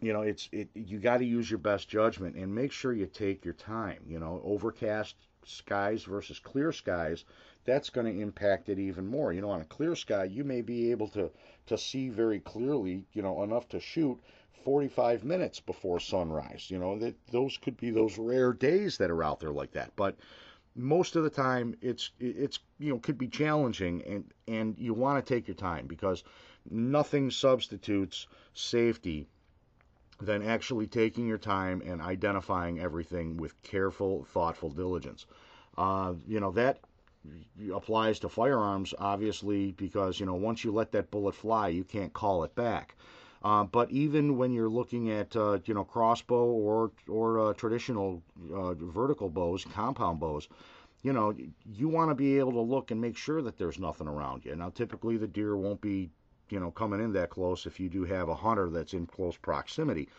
you 0.01 0.11
know, 0.11 0.21
it's 0.21 0.49
it. 0.51 0.69
You 0.73 0.97
got 0.97 1.17
to 1.17 1.25
use 1.25 1.51
your 1.51 1.59
best 1.59 1.87
judgment 1.87 2.35
and 2.35 2.53
make 2.53 2.71
sure 2.71 2.93
you 2.93 3.05
take 3.05 3.45
your 3.45 3.53
time. 3.53 3.99
You 4.07 4.19
know, 4.19 4.41
overcast 4.43 5.15
skies 5.45 6.03
versus 6.03 6.39
clear 6.39 6.71
skies, 6.71 7.25
that's 7.65 7.91
going 7.91 8.07
to 8.07 8.21
impact 8.21 8.69
it 8.69 8.79
even 8.79 9.05
more. 9.05 9.31
You 9.31 9.41
know, 9.41 9.51
on 9.51 9.61
a 9.61 9.65
clear 9.65 9.95
sky, 9.95 10.23
you 10.23 10.43
may 10.43 10.61
be 10.61 10.89
able 10.89 11.09
to 11.09 11.29
to 11.67 11.77
see 11.77 12.09
very 12.09 12.39
clearly. 12.39 13.05
You 13.13 13.21
know, 13.21 13.43
enough 13.43 13.69
to 13.69 13.79
shoot 13.79 14.19
45 14.63 15.23
minutes 15.23 15.59
before 15.59 15.99
sunrise. 15.99 16.67
You 16.69 16.79
know, 16.79 16.97
that 16.99 17.15
those 17.27 17.57
could 17.57 17.77
be 17.77 17.91
those 17.91 18.17
rare 18.17 18.53
days 18.53 18.97
that 18.97 19.09
are 19.09 19.23
out 19.23 19.39
there 19.39 19.51
like 19.51 19.71
that. 19.71 19.91
But 19.95 20.15
most 20.75 21.15
of 21.15 21.23
the 21.23 21.29
time 21.29 21.75
it's 21.81 22.11
it's 22.19 22.59
you 22.77 22.91
know 22.91 22.99
could 22.99 23.17
be 23.17 23.27
challenging 23.27 24.01
and 24.03 24.23
and 24.47 24.75
you 24.77 24.93
want 24.93 25.23
to 25.23 25.33
take 25.33 25.47
your 25.47 25.55
time 25.55 25.87
because 25.87 26.23
nothing 26.69 27.29
substitutes 27.29 28.27
safety 28.53 29.27
than 30.21 30.43
actually 30.43 30.87
taking 30.87 31.27
your 31.27 31.37
time 31.37 31.81
and 31.85 32.01
identifying 32.01 32.79
everything 32.79 33.37
with 33.37 33.61
careful 33.61 34.25
thoughtful 34.25 34.69
diligence 34.69 35.25
uh, 35.77 36.13
you 36.27 36.39
know 36.39 36.51
that 36.51 36.79
applies 37.73 38.19
to 38.19 38.29
firearms 38.29 38.93
obviously 38.99 39.71
because 39.73 40.19
you 40.19 40.25
know 40.25 40.35
once 40.35 40.63
you 40.63 40.71
let 40.71 40.91
that 40.91 41.11
bullet 41.11 41.35
fly 41.35 41.67
you 41.67 41.83
can't 41.83 42.13
call 42.13 42.43
it 42.43 42.55
back 42.55 42.95
uh, 43.41 43.63
but 43.63 43.89
even 43.91 44.38
when 44.38 44.51
you're 44.51 44.69
looking 44.69 45.12
at 45.12 45.36
uh, 45.36 45.60
you 45.65 45.74
know 45.74 45.84
crossbow 45.84 46.46
or 46.46 46.91
or 47.08 47.39
uh, 47.39 47.53
traditional 47.53 48.22
uh, 48.53 48.74
vertical 48.74 49.29
bows, 49.29 49.65
compound 49.74 50.19
bows, 50.19 50.50
you 51.03 51.13
know 51.13 51.34
you 51.74 51.88
want 51.88 52.12
to 52.12 52.15
be 52.15 52.38
able 52.38 52.51
to 52.51 52.62
look 52.62 52.91
and 52.91 53.00
make 53.00 53.15
sure 53.15 53.41
that 53.41 53.58
there's 53.58 53.79
nothing 53.79 54.08
around 54.08 54.43
you. 54.43 54.55
Now, 54.55 54.69
typically 54.69 55.17
the 55.17 55.27
deer 55.27 55.55
won't 55.55 55.79
be 55.79 56.10
you 56.50 56.60
know 56.60 56.72
coming 56.72 57.00
in 57.00 57.13
that 57.13 57.29
close 57.29 57.65
if 57.65 57.79
you 57.79 57.88
do 57.88 58.03
have 58.03 58.27
a 58.27 58.36
hunter 58.36 58.69
that's 58.69 58.93
in 58.93 59.05
close 59.05 59.38
proximity. 59.38 60.10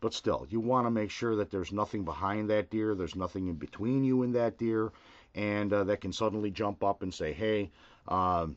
But 0.00 0.12
still, 0.12 0.46
you 0.50 0.60
want 0.60 0.86
to 0.86 0.90
make 0.90 1.10
sure 1.10 1.36
that 1.36 1.50
there's 1.50 1.72
nothing 1.72 2.04
behind 2.04 2.50
that 2.50 2.68
deer, 2.68 2.94
there's 2.94 3.16
nothing 3.16 3.46
in 3.46 3.54
between 3.54 4.04
you 4.04 4.24
and 4.24 4.34
that 4.34 4.58
deer, 4.58 4.92
and 5.34 5.70
that 5.70 6.00
can 6.00 6.12
suddenly 6.12 6.50
jump 6.50 6.82
up 6.82 7.02
and 7.02 7.14
say, 7.14 7.32
"Hey." 7.32 7.70
Um, 8.08 8.56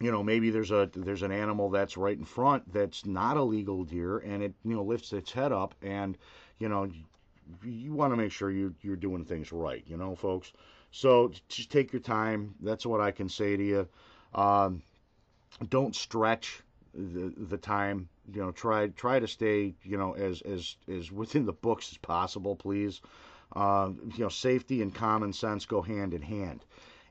you 0.00 0.10
know 0.10 0.22
maybe 0.22 0.50
there's 0.50 0.70
a 0.70 0.90
there's 0.94 1.22
an 1.22 1.32
animal 1.32 1.70
that's 1.70 1.96
right 1.96 2.18
in 2.18 2.24
front 2.24 2.72
that's 2.72 3.06
not 3.06 3.36
a 3.36 3.42
legal 3.42 3.84
deer 3.84 4.18
and 4.18 4.42
it 4.42 4.54
you 4.64 4.74
know 4.74 4.82
lifts 4.82 5.12
its 5.12 5.32
head 5.32 5.52
up 5.52 5.74
and 5.82 6.18
you 6.58 6.68
know 6.68 6.88
you 7.64 7.92
want 7.92 8.12
to 8.12 8.16
make 8.16 8.32
sure 8.32 8.50
you 8.50 8.74
you're 8.82 8.96
doing 8.96 9.24
things 9.24 9.52
right, 9.52 9.84
you 9.86 9.96
know, 9.96 10.14
folks. 10.14 10.52
So 10.90 11.32
just 11.48 11.70
take 11.70 11.92
your 11.92 12.00
time. 12.00 12.54
That's 12.60 12.86
what 12.86 13.00
I 13.00 13.10
can 13.10 13.28
say 13.28 13.56
to 13.56 13.62
you. 13.62 13.88
Um, 14.34 14.82
don't 15.68 15.94
stretch 15.94 16.60
the 16.94 17.32
the 17.36 17.56
time. 17.56 18.08
You 18.32 18.42
know, 18.42 18.50
try 18.50 18.88
try 18.88 19.18
to 19.18 19.28
stay 19.28 19.74
you 19.82 19.96
know 19.96 20.14
as 20.14 20.42
as 20.42 20.76
as 20.88 21.12
within 21.12 21.46
the 21.46 21.52
books 21.52 21.90
as 21.92 21.98
possible, 21.98 22.56
please. 22.56 23.00
Uh, 23.54 23.90
you 24.16 24.24
know, 24.24 24.28
safety 24.28 24.82
and 24.82 24.92
common 24.92 25.32
sense 25.32 25.66
go 25.66 25.80
hand 25.80 26.12
in 26.12 26.20
hand, 26.20 26.64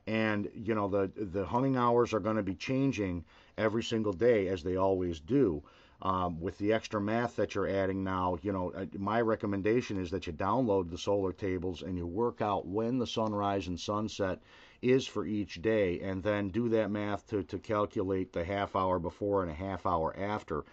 and 0.06 0.48
you 0.54 0.74
know 0.74 0.88
the 0.88 1.10
the 1.16 1.44
hunting 1.44 1.76
hours 1.76 2.12
are 2.12 2.20
going 2.20 2.36
to 2.36 2.42
be 2.42 2.54
changing 2.54 3.24
every 3.58 3.82
single 3.82 4.12
day 4.12 4.48
as 4.48 4.62
they 4.62 4.76
always 4.76 5.20
do. 5.20 5.62
Um, 6.02 6.38
with 6.40 6.58
the 6.58 6.74
extra 6.74 7.00
math 7.00 7.36
that 7.36 7.54
you're 7.54 7.68
adding 7.68 8.04
now, 8.04 8.36
you 8.42 8.52
know, 8.52 8.70
uh, 8.72 8.84
my 8.98 9.22
recommendation 9.22 9.98
is 9.98 10.10
that 10.10 10.26
you 10.26 10.32
download 10.34 10.90
the 10.90 10.98
solar 10.98 11.32
tables 11.32 11.80
and 11.80 11.96
you 11.96 12.06
work 12.06 12.42
out 12.42 12.66
when 12.66 12.98
the 12.98 13.06
sunrise 13.06 13.66
and 13.66 13.80
sunset 13.80 14.40
is 14.82 15.06
for 15.06 15.24
each 15.24 15.62
day, 15.62 16.00
and 16.00 16.22
then 16.22 16.50
do 16.50 16.68
that 16.68 16.90
math 16.90 17.26
to, 17.28 17.42
to 17.44 17.58
calculate 17.58 18.32
the 18.32 18.44
half 18.44 18.76
hour 18.76 18.98
before 18.98 19.42
and 19.42 19.50
a 19.50 19.54
half 19.54 19.86
hour 19.86 20.14
after. 20.18 20.64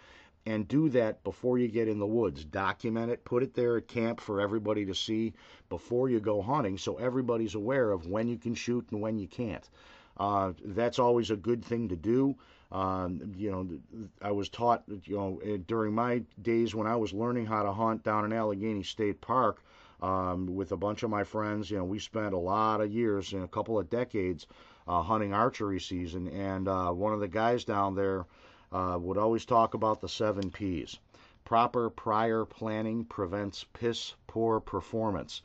And 0.46 0.68
do 0.68 0.90
that 0.90 1.24
before 1.24 1.58
you 1.58 1.68
get 1.68 1.88
in 1.88 1.98
the 1.98 2.06
woods. 2.06 2.44
Document 2.44 3.10
it, 3.10 3.24
put 3.24 3.42
it 3.42 3.54
there 3.54 3.78
at 3.78 3.88
camp 3.88 4.20
for 4.20 4.40
everybody 4.40 4.84
to 4.84 4.94
see 4.94 5.32
before 5.70 6.10
you 6.10 6.20
go 6.20 6.42
hunting 6.42 6.76
so 6.76 6.96
everybody's 6.96 7.54
aware 7.54 7.90
of 7.90 8.06
when 8.06 8.28
you 8.28 8.36
can 8.36 8.54
shoot 8.54 8.86
and 8.90 9.00
when 9.00 9.18
you 9.18 9.26
can't. 9.26 9.68
Uh, 10.18 10.52
that's 10.64 10.98
always 10.98 11.30
a 11.30 11.36
good 11.36 11.64
thing 11.64 11.88
to 11.88 11.96
do. 11.96 12.36
Um, 12.70 13.32
you 13.36 13.50
know, 13.50 14.08
I 14.20 14.32
was 14.32 14.48
taught, 14.48 14.82
you 15.04 15.16
know, 15.16 15.40
eh, 15.44 15.58
during 15.66 15.94
my 15.94 16.22
days 16.42 16.74
when 16.74 16.86
I 16.86 16.96
was 16.96 17.12
learning 17.12 17.46
how 17.46 17.62
to 17.62 17.72
hunt 17.72 18.02
down 18.02 18.24
in 18.24 18.32
Allegany 18.32 18.84
State 18.84 19.20
Park 19.20 19.62
um, 20.02 20.54
with 20.54 20.72
a 20.72 20.76
bunch 20.76 21.02
of 21.02 21.10
my 21.10 21.24
friends. 21.24 21.70
You 21.70 21.78
know, 21.78 21.84
we 21.84 21.98
spent 21.98 22.34
a 22.34 22.38
lot 22.38 22.80
of 22.80 22.92
years, 22.92 23.32
and 23.32 23.44
a 23.44 23.48
couple 23.48 23.78
of 23.78 23.90
decades, 23.90 24.46
uh, 24.88 25.02
hunting 25.02 25.32
archery 25.32 25.80
season. 25.80 26.28
And 26.28 26.68
uh, 26.68 26.90
one 26.90 27.12
of 27.12 27.20
the 27.20 27.28
guys 27.28 27.64
down 27.64 27.94
there 27.94 28.26
uh, 28.74 28.98
would 29.00 29.16
always 29.16 29.46
talk 29.46 29.72
about 29.72 30.02
the 30.02 30.08
seven 30.08 30.50
P's. 30.50 30.98
Proper 31.44 31.88
prior 31.88 32.44
planning 32.44 33.06
prevents 33.06 33.64
piss 33.72 34.14
poor 34.26 34.60
performance. 34.60 35.40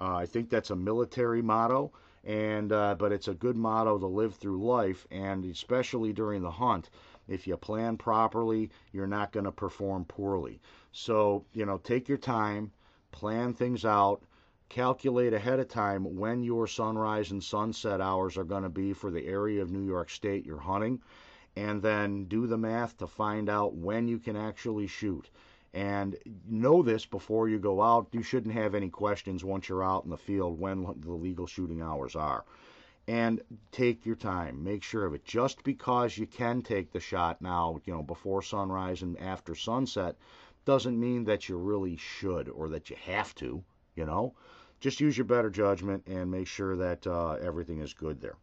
Uh, 0.00 0.14
I 0.14 0.26
think 0.26 0.50
that's 0.50 0.70
a 0.70 0.76
military 0.76 1.42
motto 1.42 1.90
and 2.26 2.72
uh, 2.72 2.94
but 2.98 3.12
it's 3.12 3.28
a 3.28 3.34
good 3.34 3.56
motto 3.56 3.98
to 3.98 4.06
live 4.06 4.34
through 4.34 4.64
life, 4.64 5.06
and 5.10 5.44
especially 5.44 6.12
during 6.12 6.40
the 6.40 6.50
hunt. 6.50 6.88
If 7.28 7.46
you 7.46 7.56
plan 7.56 7.96
properly, 7.98 8.70
you're 8.92 9.06
not 9.06 9.32
going 9.32 9.44
to 9.44 9.52
perform 9.52 10.06
poorly. 10.06 10.60
So 10.92 11.44
you 11.52 11.66
know, 11.66 11.78
take 11.78 12.08
your 12.08 12.18
time, 12.18 12.72
plan 13.12 13.52
things 13.52 13.84
out, 13.84 14.22
calculate 14.70 15.34
ahead 15.34 15.60
of 15.60 15.68
time 15.68 16.16
when 16.16 16.42
your 16.42 16.66
sunrise 16.66 17.30
and 17.30 17.44
sunset 17.44 18.00
hours 18.00 18.38
are 18.38 18.44
going 18.44 18.62
to 18.62 18.70
be 18.70 18.94
for 18.94 19.10
the 19.10 19.26
area 19.26 19.60
of 19.60 19.70
New 19.70 19.84
York 19.84 20.08
State 20.08 20.46
you're 20.46 20.58
hunting, 20.58 21.00
and 21.56 21.82
then 21.82 22.24
do 22.24 22.46
the 22.46 22.58
math 22.58 22.96
to 22.98 23.06
find 23.06 23.48
out 23.48 23.74
when 23.74 24.08
you 24.08 24.18
can 24.18 24.36
actually 24.36 24.86
shoot 24.86 25.30
and 25.72 26.16
know 26.48 26.82
this 26.82 27.04
before 27.04 27.48
you 27.48 27.58
go 27.58 27.82
out. 27.82 28.08
You 28.12 28.22
shouldn't 28.22 28.54
have 28.54 28.74
any 28.74 28.88
questions 28.88 29.44
once 29.44 29.68
you're 29.68 29.84
out 29.84 30.04
in 30.04 30.10
the 30.10 30.16
field 30.16 30.58
when 30.58 30.82
the 31.00 31.12
legal 31.12 31.46
shooting 31.46 31.82
hours 31.82 32.16
are. 32.16 32.44
And 33.06 33.42
take 33.70 34.06
your 34.06 34.16
time, 34.16 34.64
make 34.64 34.82
sure 34.82 35.04
of 35.04 35.14
it. 35.14 35.24
Just 35.24 35.62
because 35.62 36.16
you 36.16 36.26
can 36.26 36.62
take 36.62 36.90
the 36.90 37.00
shot 37.00 37.42
now, 37.42 37.80
you 37.84 37.92
know, 37.92 38.02
before 38.02 38.40
sunrise 38.40 39.02
and 39.02 39.18
after 39.20 39.54
sunset, 39.54 40.16
doesn't 40.64 40.98
mean 40.98 41.24
that 41.24 41.48
you 41.48 41.58
really 41.58 41.96
should 41.96 42.48
or 42.48 42.70
that 42.70 42.88
you 42.88 42.96
have 43.04 43.34
to, 43.36 43.62
you 43.94 44.06
know. 44.06 44.34
Just 44.80 45.00
use 45.00 45.18
your 45.18 45.26
better 45.26 45.50
judgment 45.50 46.04
and 46.06 46.30
make 46.30 46.46
sure 46.46 46.76
that 46.76 47.06
uh, 47.06 47.32
everything 47.32 47.80
is 47.80 47.92
good 47.92 48.20
there 48.20 48.36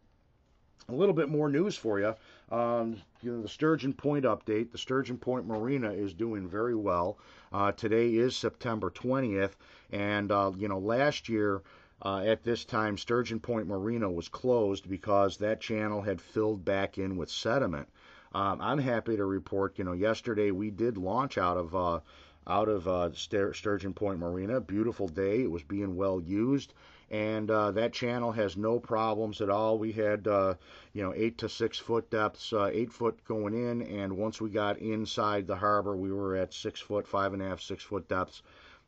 a 0.89 0.93
little 0.93 1.13
bit 1.13 1.29
more 1.29 1.49
news 1.49 1.75
for 1.75 1.99
you. 1.99 2.15
Um, 2.51 2.97
you 3.21 3.31
know, 3.31 3.41
the 3.41 3.47
Sturgeon 3.47 3.93
Point 3.93 4.25
update. 4.25 4.71
The 4.71 4.77
Sturgeon 4.77 5.17
Point 5.17 5.45
Marina 5.45 5.91
is 5.91 6.13
doing 6.13 6.47
very 6.47 6.75
well. 6.75 7.17
Uh, 7.53 7.71
today 7.71 8.15
is 8.15 8.35
September 8.35 8.89
20th, 8.89 9.51
and 9.91 10.31
uh, 10.31 10.51
you 10.57 10.67
know, 10.67 10.79
last 10.79 11.29
year 11.29 11.61
uh, 12.03 12.23
at 12.25 12.43
this 12.43 12.65
time, 12.65 12.97
Sturgeon 12.97 13.39
Point 13.39 13.67
Marina 13.67 14.09
was 14.09 14.27
closed 14.27 14.89
because 14.89 15.37
that 15.37 15.61
channel 15.61 16.01
had 16.01 16.19
filled 16.21 16.65
back 16.65 16.97
in 16.97 17.15
with 17.15 17.29
sediment. 17.29 17.87
Um, 18.33 18.59
I'm 18.61 18.79
happy 18.79 19.17
to 19.17 19.25
report, 19.25 19.77
you 19.77 19.83
know, 19.83 19.91
yesterday 19.93 20.51
we 20.51 20.71
did 20.71 20.97
launch 20.97 21.37
out 21.37 21.57
of 21.57 21.75
uh, 21.75 21.99
out 22.47 22.69
of 22.69 22.87
uh, 22.87 23.11
Sturgeon 23.13 23.93
Point 23.93 24.19
Marina. 24.19 24.59
Beautiful 24.59 25.07
day. 25.07 25.43
It 25.43 25.51
was 25.51 25.63
being 25.63 25.95
well 25.95 26.19
used 26.19 26.73
and 27.11 27.51
uh, 27.51 27.71
that 27.71 27.91
channel 27.91 28.31
has 28.31 28.55
no 28.55 28.79
problems 28.79 29.41
at 29.41 29.49
all. 29.49 29.77
We 29.77 29.91
had, 29.91 30.27
uh, 30.29 30.55
you 30.93 31.03
know, 31.03 31.13
eight 31.13 31.37
to 31.39 31.49
six 31.49 31.77
foot 31.77 32.09
depths, 32.09 32.53
uh, 32.53 32.69
eight 32.71 32.91
foot 32.91 33.21
going 33.25 33.53
in, 33.53 33.81
and 33.81 34.17
once 34.17 34.39
we 34.39 34.49
got 34.49 34.79
inside 34.79 35.45
the 35.45 35.57
harbor, 35.57 35.95
we 35.95 36.11
were 36.13 36.37
at 36.37 36.53
six 36.53 36.79
foot, 36.79 37.05
five 37.05 37.33
and 37.33 37.41
a 37.41 37.49
half, 37.49 37.59
six 37.59 37.83
foot 37.83 38.07
depths. 38.07 38.41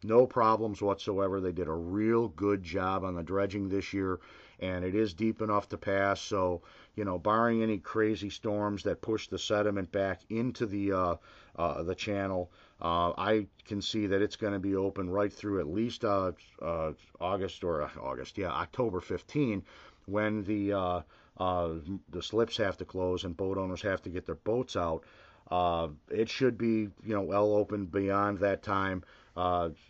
No 0.06 0.26
problems 0.26 0.82
whatsoever. 0.82 1.42
They 1.42 1.52
did 1.52 1.68
a 1.68 1.74
real 1.74 2.30
good 2.30 2.64
job 2.64 3.04
on 3.04 3.16
the 3.16 3.24
dredging 3.24 3.68
this 3.68 3.94
year, 3.94 4.22
and 4.60 4.86
it 4.86 4.96
is 4.96 5.14
deep 5.14 5.42
enough 5.42 5.68
to 5.70 5.78
pass. 5.78 6.22
So, 6.22 6.62
you 6.96 7.04
know, 7.04 7.20
barring 7.20 7.62
any 7.62 7.78
crazy 7.78 8.30
storms 8.30 8.84
that 8.84 9.02
push 9.02 9.28
the 9.28 9.40
sediment 9.40 9.92
back 9.92 10.22
into 10.30 10.66
the 10.66 10.94
uh, 10.94 11.16
uh, 11.58 11.84
the 11.84 11.96
channel, 11.96 12.52
uh, 12.82 13.14
I 13.18 13.48
can 13.66 13.82
see 13.82 14.08
that 14.08 14.22
it's 14.22 14.36
going 14.36 14.54
to 14.54 14.60
be 14.60 14.76
open 14.76 15.10
right 15.10 15.32
through 15.32 15.60
at 15.60 15.68
least 15.68 16.04
uh, 16.04 16.34
uh, 16.62 16.92
August 17.20 17.64
or 17.64 17.84
uh, 17.84 17.90
August, 18.02 18.38
yeah, 18.38 18.50
October 18.50 19.00
15, 19.00 19.64
when 20.06 20.44
the 20.44 20.74
uh, 20.74 21.02
uh, 21.38 21.70
the 22.10 22.22
slips 22.22 22.58
have 22.58 22.78
to 22.78 22.86
close 22.86 23.24
and 23.24 23.38
boat 23.38 23.58
owners 23.58 23.82
have 23.82 24.02
to 24.04 24.10
get 24.10 24.26
their 24.26 24.36
boats 24.36 24.76
out. 24.76 25.04
it 26.12 26.30
should 26.30 26.58
be, 26.58 26.90
you 27.06 27.14
know, 27.14 27.22
well 27.22 27.54
open 27.54 27.86
beyond 27.86 28.40
that 28.40 28.62
time. 28.62 29.04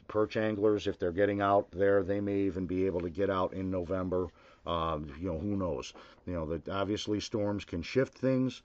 perch 0.07 0.37
anglers, 0.37 0.85
if 0.87 0.99
they're 0.99 1.11
getting 1.11 1.41
out 1.41 1.71
there, 1.71 2.03
they 2.03 2.21
may 2.21 2.41
even 2.41 2.67
be 2.67 2.85
able 2.85 3.01
to 3.01 3.09
get 3.09 3.29
out 3.29 3.53
in 3.53 3.71
November. 3.71 4.27
You 4.65 5.31
know, 5.31 5.39
who 5.39 5.57
knows? 5.57 5.93
You 6.27 6.33
know, 6.33 6.45
that 6.45 6.69
obviously 6.69 7.19
storms 7.19 7.65
can 7.65 7.81
shift 7.81 8.17
things. 8.17 8.61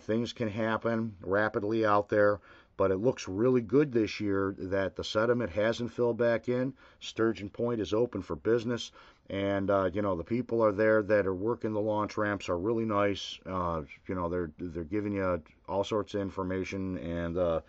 things 0.00 0.32
can 0.32 0.48
happen 0.48 1.16
rapidly 1.22 1.84
out 1.84 2.08
there 2.08 2.40
but 2.76 2.90
it 2.90 2.96
looks 2.96 3.28
really 3.28 3.60
good 3.60 3.92
this 3.92 4.20
year 4.20 4.54
that 4.58 4.96
the 4.96 5.04
sediment 5.04 5.50
hasn't 5.50 5.92
filled 5.92 6.16
back 6.16 6.48
in. 6.48 6.72
Sturgeon 7.00 7.48
Point 7.48 7.80
is 7.80 7.92
open 7.92 8.22
for 8.22 8.36
business, 8.36 8.92
and 9.30 9.70
uh, 9.70 9.90
you 9.92 10.02
know 10.02 10.16
the 10.16 10.24
people 10.24 10.62
are 10.62 10.72
there 10.72 11.02
that 11.02 11.26
are 11.26 11.34
working 11.34 11.72
the 11.72 11.80
launch 11.80 12.16
ramps 12.16 12.48
are 12.48 12.58
really 12.58 12.84
nice. 12.84 13.38
Uh, 13.46 13.82
you 14.06 14.14
know 14.14 14.28
they're 14.28 14.50
they're 14.58 14.84
giving 14.84 15.12
you 15.12 15.42
all 15.68 15.84
sorts 15.84 16.14
of 16.14 16.20
information 16.20 16.98
and 16.98 17.38
uh, 17.38 17.60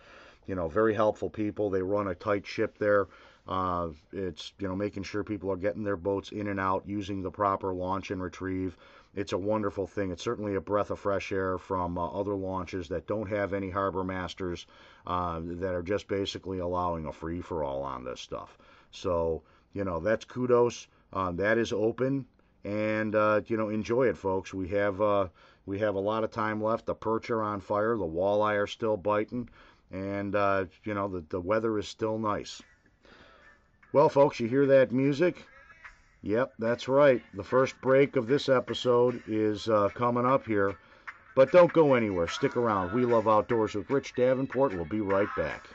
you 0.46 0.54
know 0.54 0.68
very 0.68 0.94
helpful 0.94 1.30
people. 1.30 1.70
They 1.70 1.82
run 1.82 2.08
a 2.08 2.14
tight 2.14 2.46
ship 2.46 2.78
there. 2.78 3.06
Uh, 3.48 3.90
it's 4.12 4.52
you 4.58 4.66
know 4.66 4.74
making 4.74 5.04
sure 5.04 5.22
people 5.22 5.50
are 5.52 5.56
getting 5.56 5.84
their 5.84 5.96
boats 5.96 6.30
in 6.30 6.48
and 6.48 6.58
out 6.58 6.82
using 6.86 7.22
the 7.22 7.30
proper 7.30 7.72
launch 7.72 8.10
and 8.10 8.20
retrieve 8.20 8.76
it's 9.16 9.32
a 9.32 9.38
wonderful 9.38 9.86
thing. 9.86 10.10
It's 10.10 10.22
certainly 10.22 10.54
a 10.54 10.60
breath 10.60 10.90
of 10.90 10.98
fresh 10.98 11.32
air 11.32 11.56
from 11.56 11.96
uh, 11.96 12.06
other 12.08 12.34
launches 12.34 12.88
that 12.88 13.06
don't 13.06 13.28
have 13.30 13.54
any 13.54 13.70
harbor 13.70 14.04
masters 14.04 14.66
uh, 15.06 15.40
that 15.42 15.74
are 15.74 15.82
just 15.82 16.06
basically 16.06 16.58
allowing 16.58 17.06
a 17.06 17.12
free 17.12 17.40
for 17.40 17.64
all 17.64 17.82
on 17.82 18.04
this 18.04 18.20
stuff. 18.20 18.58
So, 18.90 19.42
you 19.72 19.84
know, 19.84 20.00
that's 20.00 20.26
kudos. 20.26 20.86
Um, 21.14 21.36
that 21.36 21.56
is 21.56 21.72
open, 21.72 22.26
and 22.64 23.14
uh, 23.14 23.40
you 23.46 23.56
know, 23.56 23.70
enjoy 23.70 24.08
it, 24.08 24.18
folks. 24.18 24.52
We 24.52 24.68
have 24.68 25.00
uh, 25.00 25.28
we 25.64 25.78
have 25.78 25.94
a 25.94 26.00
lot 26.00 26.24
of 26.24 26.30
time 26.30 26.62
left. 26.62 26.84
The 26.84 26.94
perch 26.94 27.30
are 27.30 27.42
on 27.42 27.60
fire. 27.60 27.96
The 27.96 28.04
walleye 28.04 28.62
are 28.62 28.66
still 28.66 28.98
biting, 28.98 29.48
and 29.90 30.34
uh, 30.34 30.66
you 30.84 30.92
know, 30.92 31.08
the 31.08 31.24
the 31.28 31.40
weather 31.40 31.78
is 31.78 31.88
still 31.88 32.18
nice. 32.18 32.60
Well, 33.92 34.10
folks, 34.10 34.40
you 34.40 34.48
hear 34.48 34.66
that 34.66 34.92
music? 34.92 35.46
Yep, 36.26 36.54
that's 36.58 36.88
right. 36.88 37.22
The 37.34 37.44
first 37.44 37.80
break 37.80 38.16
of 38.16 38.26
this 38.26 38.48
episode 38.48 39.22
is 39.28 39.68
uh, 39.68 39.90
coming 39.94 40.26
up 40.26 40.44
here. 40.44 40.76
But 41.36 41.52
don't 41.52 41.72
go 41.72 41.94
anywhere. 41.94 42.26
Stick 42.26 42.56
around. 42.56 42.92
We 42.92 43.04
Love 43.04 43.28
Outdoors 43.28 43.76
with 43.76 43.88
Rich 43.88 44.14
Davenport. 44.16 44.74
We'll 44.74 44.86
be 44.86 45.00
right 45.00 45.28
back. 45.36 45.68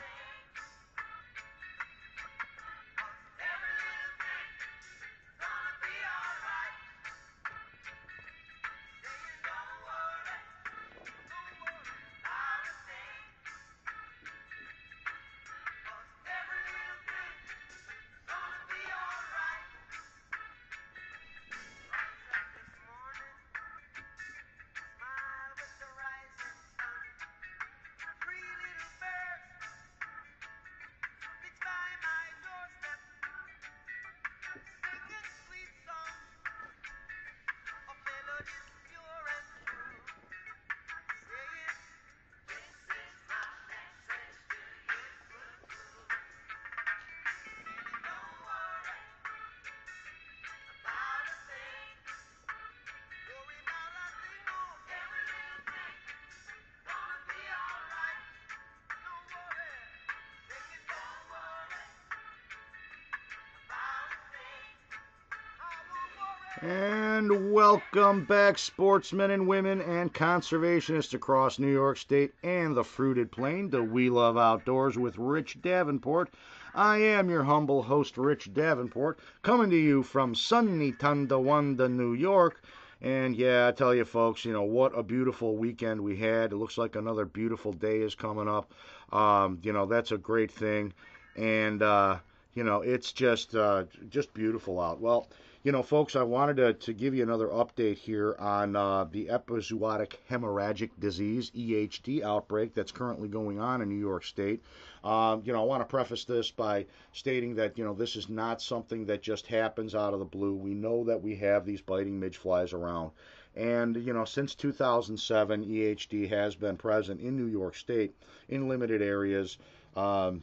And 66.60 67.52
welcome 67.52 68.24
back, 68.26 68.58
sportsmen 68.58 69.30
and 69.30 69.48
women 69.48 69.80
and 69.80 70.12
conservationists 70.12 71.14
across 71.14 71.58
New 71.58 71.72
York 71.72 71.96
State 71.96 72.34
and 72.42 72.76
the 72.76 72.84
fruited 72.84 73.32
plain 73.32 73.70
to 73.70 73.82
We 73.82 74.10
Love 74.10 74.36
Outdoors 74.36 74.98
with 74.98 75.18
Rich 75.18 75.62
Davenport. 75.62 76.30
I 76.74 76.98
am 76.98 77.30
your 77.30 77.44
humble 77.44 77.82
host, 77.82 78.18
Rich 78.18 78.52
Davenport, 78.52 79.18
coming 79.42 79.70
to 79.70 79.76
you 79.76 80.02
from 80.02 80.34
sunny 80.34 80.92
Tonawanda, 80.92 81.88
New 81.88 82.12
York. 82.12 82.62
And 83.00 83.34
yeah, 83.34 83.68
I 83.68 83.72
tell 83.72 83.94
you, 83.94 84.04
folks, 84.04 84.44
you 84.44 84.52
know, 84.52 84.62
what 84.62 84.96
a 84.96 85.02
beautiful 85.02 85.56
weekend 85.56 86.00
we 86.02 86.16
had. 86.16 86.52
It 86.52 86.56
looks 86.56 86.76
like 86.78 86.96
another 86.96 87.24
beautiful 87.24 87.72
day 87.72 88.00
is 88.00 88.14
coming 88.14 88.48
up. 88.48 88.72
Um, 89.10 89.58
you 89.62 89.72
know, 89.72 89.86
that's 89.86 90.12
a 90.12 90.18
great 90.18 90.52
thing. 90.52 90.92
And, 91.34 91.82
uh, 91.82 92.18
you 92.54 92.62
know, 92.62 92.82
it's 92.82 93.10
just, 93.10 93.54
uh, 93.54 93.84
just 94.10 94.32
beautiful 94.34 94.78
out. 94.80 95.00
Well, 95.00 95.28
you 95.64 95.70
know, 95.70 95.82
folks, 95.82 96.16
I 96.16 96.24
wanted 96.24 96.56
to, 96.56 96.72
to 96.74 96.92
give 96.92 97.14
you 97.14 97.22
another 97.22 97.46
update 97.46 97.96
here 97.98 98.34
on 98.40 98.74
uh, 98.74 99.04
the 99.04 99.26
epizootic 99.26 100.14
hemorrhagic 100.28 100.90
disease, 100.98 101.52
EHD, 101.52 102.22
outbreak 102.22 102.74
that's 102.74 102.90
currently 102.90 103.28
going 103.28 103.60
on 103.60 103.80
in 103.80 103.88
New 103.88 103.98
York 103.98 104.24
State. 104.24 104.60
Um, 105.04 105.42
you 105.44 105.52
know, 105.52 105.62
I 105.62 105.64
want 105.64 105.80
to 105.82 105.86
preface 105.86 106.24
this 106.24 106.50
by 106.50 106.86
stating 107.12 107.54
that, 107.56 107.78
you 107.78 107.84
know, 107.84 107.94
this 107.94 108.16
is 108.16 108.28
not 108.28 108.60
something 108.60 109.06
that 109.06 109.22
just 109.22 109.46
happens 109.46 109.94
out 109.94 110.12
of 110.12 110.18
the 110.18 110.24
blue. 110.24 110.54
We 110.54 110.74
know 110.74 111.04
that 111.04 111.22
we 111.22 111.36
have 111.36 111.64
these 111.64 111.80
biting 111.80 112.18
midge 112.18 112.38
flies 112.38 112.72
around. 112.72 113.12
And, 113.54 113.94
you 113.96 114.12
know, 114.12 114.24
since 114.24 114.56
2007, 114.56 115.64
EHD 115.64 116.28
has 116.28 116.56
been 116.56 116.76
present 116.76 117.20
in 117.20 117.36
New 117.36 117.46
York 117.46 117.76
State 117.76 118.16
in 118.48 118.68
limited 118.68 119.00
areas. 119.00 119.58
Um, 119.94 120.42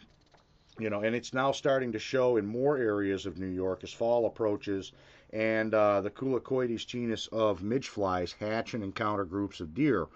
you 0.80 0.90
know, 0.90 1.02
and 1.02 1.16
it's 1.16 1.34
now 1.34 1.52
starting 1.52 1.92
to 1.92 2.00
show 2.00 2.38
in 2.38 2.46
more 2.46 2.78
areas 2.78 3.26
of 3.26 3.38
New 3.38 3.48
York 3.48 3.84
as 3.84 3.92
fall 3.92 4.26
approaches, 4.26 4.94
and 5.32 5.74
uh, 5.74 6.02
the 6.02 6.10
Culicoides 6.10 6.86
genus 6.86 7.28
of 7.28 7.62
midge 7.62 7.88
flies 7.88 8.34
hatch 8.34 8.74
and 8.74 8.84
encounter 8.84 9.26
groups 9.26 9.60
of 9.60 9.74
deer. 9.74 10.08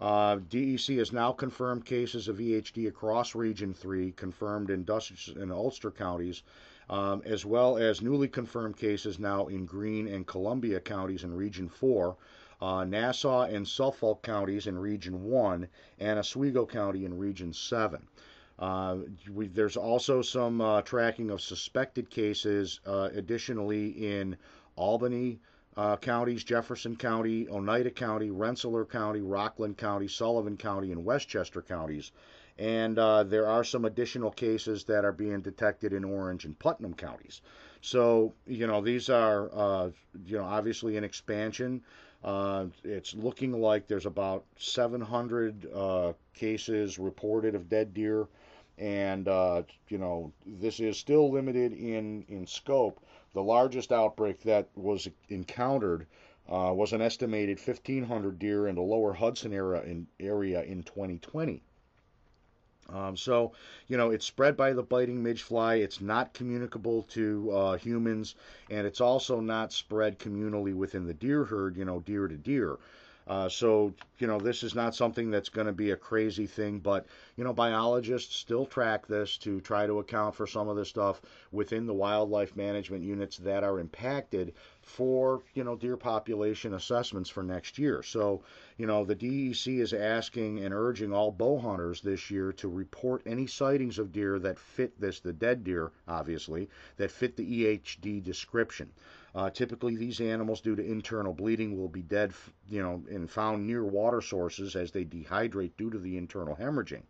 Uh, 0.00 0.36
DEC 0.36 0.98
has 0.98 1.12
now 1.12 1.30
confirmed 1.32 1.84
cases 1.84 2.26
of 2.26 2.38
EHD 2.38 2.88
across 2.88 3.34
Region 3.34 3.72
3, 3.72 4.12
confirmed 4.12 4.70
in 4.70 4.84
Dutchess 4.84 5.28
and 5.28 5.52
Ulster 5.52 5.90
counties, 5.90 6.42
um, 6.90 7.22
as 7.24 7.46
well 7.46 7.76
as 7.76 8.02
newly 8.02 8.26
confirmed 8.26 8.76
cases 8.76 9.18
now 9.18 9.46
in 9.46 9.64
Greene 9.64 10.08
and 10.08 10.26
Columbia 10.26 10.80
counties 10.80 11.22
in 11.22 11.34
Region 11.34 11.68
4, 11.68 12.16
uh, 12.60 12.84
Nassau 12.84 13.42
and 13.42 13.66
Suffolk 13.66 14.22
counties 14.22 14.66
in 14.66 14.78
Region 14.78 15.24
1, 15.24 15.68
and 16.00 16.18
Oswego 16.18 16.66
County 16.66 17.04
in 17.04 17.16
Region 17.16 17.52
7. 17.52 18.06
Uh, 18.58 18.98
we, 19.32 19.48
there's 19.48 19.76
also 19.76 20.22
some 20.22 20.60
uh, 20.60 20.82
tracking 20.82 21.30
of 21.30 21.40
suspected 21.40 22.10
cases 22.10 22.80
uh, 22.86 23.08
additionally 23.14 23.88
in 23.88 24.36
Albany 24.76 25.40
uh, 25.76 25.96
counties, 25.96 26.44
Jefferson 26.44 26.96
County, 26.96 27.48
Oneida 27.48 27.90
County, 27.90 28.30
Rensselaer 28.30 28.84
County, 28.84 29.20
Rockland 29.20 29.78
County, 29.78 30.06
Sullivan 30.06 30.56
County, 30.56 30.92
and 30.92 31.04
Westchester 31.04 31.62
counties. 31.62 32.12
And 32.58 32.98
uh, 32.98 33.22
there 33.24 33.46
are 33.48 33.64
some 33.64 33.86
additional 33.86 34.30
cases 34.30 34.84
that 34.84 35.04
are 35.04 35.12
being 35.12 35.40
detected 35.40 35.94
in 35.94 36.04
Orange 36.04 36.44
and 36.44 36.58
Putnam 36.58 36.94
counties. 36.94 37.40
So, 37.80 38.34
you 38.46 38.66
know, 38.66 38.82
these 38.82 39.08
are, 39.08 39.50
uh, 39.52 39.90
you 40.26 40.36
know, 40.36 40.44
obviously 40.44 40.98
an 40.98 41.04
expansion. 41.04 41.82
it's 42.84 43.14
looking 43.14 43.52
like 43.52 43.88
there's 43.88 44.06
about 44.06 44.44
700 44.58 46.14
cases 46.34 46.98
reported 46.98 47.54
of 47.54 47.70
dead 47.70 47.94
deer 47.94 48.28
and 48.78 49.28
uh, 49.28 49.62
you 49.88 49.98
know 49.98 50.32
this 50.46 50.80
is 50.80 50.98
still 50.98 51.30
limited 51.30 51.72
in 51.72 52.24
in 52.28 52.46
scope. 52.46 53.00
The 53.34 53.42
largest 53.42 53.92
outbreak 53.92 54.42
that 54.42 54.68
was 54.74 55.08
encountered 55.28 56.06
uh, 56.48 56.72
was 56.74 56.92
an 56.92 57.00
estimated 57.00 57.58
1,500 57.58 58.38
deer 58.38 58.68
in 58.68 58.74
the 58.74 58.82
lower 58.82 59.12
Hudson 59.12 59.52
area 59.52 59.82
in, 59.82 60.06
area 60.20 60.62
in 60.62 60.82
2020. 60.82 61.62
Um, 62.90 63.16
so, 63.16 63.52
you 63.86 63.96
know, 63.96 64.10
it's 64.10 64.26
spread 64.26 64.56
by 64.56 64.72
the 64.72 64.82
biting 64.82 65.22
midge 65.22 65.42
fly. 65.42 65.76
It's 65.76 66.00
not 66.00 66.34
communicable 66.34 67.04
to 67.04 67.50
uh, 67.50 67.76
humans, 67.76 68.34
and 68.70 68.86
it's 68.86 69.00
also 69.00 69.40
not 69.40 69.72
spread 69.72 70.18
communally 70.18 70.74
within 70.74 71.06
the 71.06 71.14
deer 71.14 71.44
herd, 71.44 71.76
you 71.76 71.84
know, 71.84 72.00
deer 72.00 72.28
to 72.28 72.36
deer. 72.36 72.78
Uh, 73.26 73.48
so, 73.48 73.94
you 74.18 74.26
know, 74.26 74.38
this 74.38 74.62
is 74.62 74.74
not 74.74 74.94
something 74.94 75.30
that's 75.30 75.48
going 75.48 75.66
to 75.66 75.72
be 75.72 75.90
a 75.92 75.96
crazy 75.96 76.46
thing, 76.46 76.78
but, 76.78 77.06
you 77.36 77.44
know, 77.44 77.52
biologists 77.52 78.36
still 78.36 78.66
track 78.66 79.06
this 79.06 79.36
to 79.36 79.60
try 79.60 79.86
to 79.86 80.00
account 80.00 80.34
for 80.34 80.46
some 80.46 80.68
of 80.68 80.76
the 80.76 80.84
stuff 80.84 81.22
within 81.52 81.86
the 81.86 81.94
wildlife 81.94 82.56
management 82.56 83.04
units 83.04 83.36
that 83.38 83.62
are 83.62 83.78
impacted 83.78 84.54
for, 84.80 85.42
you 85.54 85.62
know, 85.62 85.76
deer 85.76 85.96
population 85.96 86.74
assessments 86.74 87.30
for 87.30 87.42
next 87.42 87.78
year. 87.78 88.02
So, 88.02 88.42
you 88.76 88.86
know, 88.86 89.04
the 89.04 89.16
DEC 89.16 89.78
is 89.78 89.92
asking 89.92 90.64
and 90.64 90.74
urging 90.74 91.12
all 91.12 91.30
bow 91.30 91.58
hunters 91.58 92.00
this 92.00 92.30
year 92.30 92.52
to 92.54 92.68
report 92.68 93.22
any 93.26 93.46
sightings 93.46 93.98
of 93.98 94.12
deer 94.12 94.38
that 94.40 94.58
fit 94.58 95.00
this, 95.00 95.20
the 95.20 95.32
dead 95.32 95.62
deer, 95.62 95.92
obviously, 96.08 96.68
that 96.96 97.10
fit 97.10 97.36
the 97.36 97.64
EHD 97.64 98.22
description. 98.22 98.90
Uh, 99.34 99.48
typically, 99.48 99.96
these 99.96 100.20
animals, 100.20 100.60
due 100.60 100.76
to 100.76 100.84
internal 100.84 101.32
bleeding, 101.32 101.78
will 101.78 101.88
be 101.88 102.02
dead, 102.02 102.32
you 102.68 102.82
know, 102.82 103.02
and 103.10 103.30
found 103.30 103.66
near 103.66 103.84
water 103.84 104.20
sources 104.20 104.76
as 104.76 104.90
they 104.90 105.04
dehydrate 105.04 105.72
due 105.78 105.90
to 105.90 105.98
the 105.98 106.18
internal 106.18 106.54
hemorrhaging. 106.54 107.02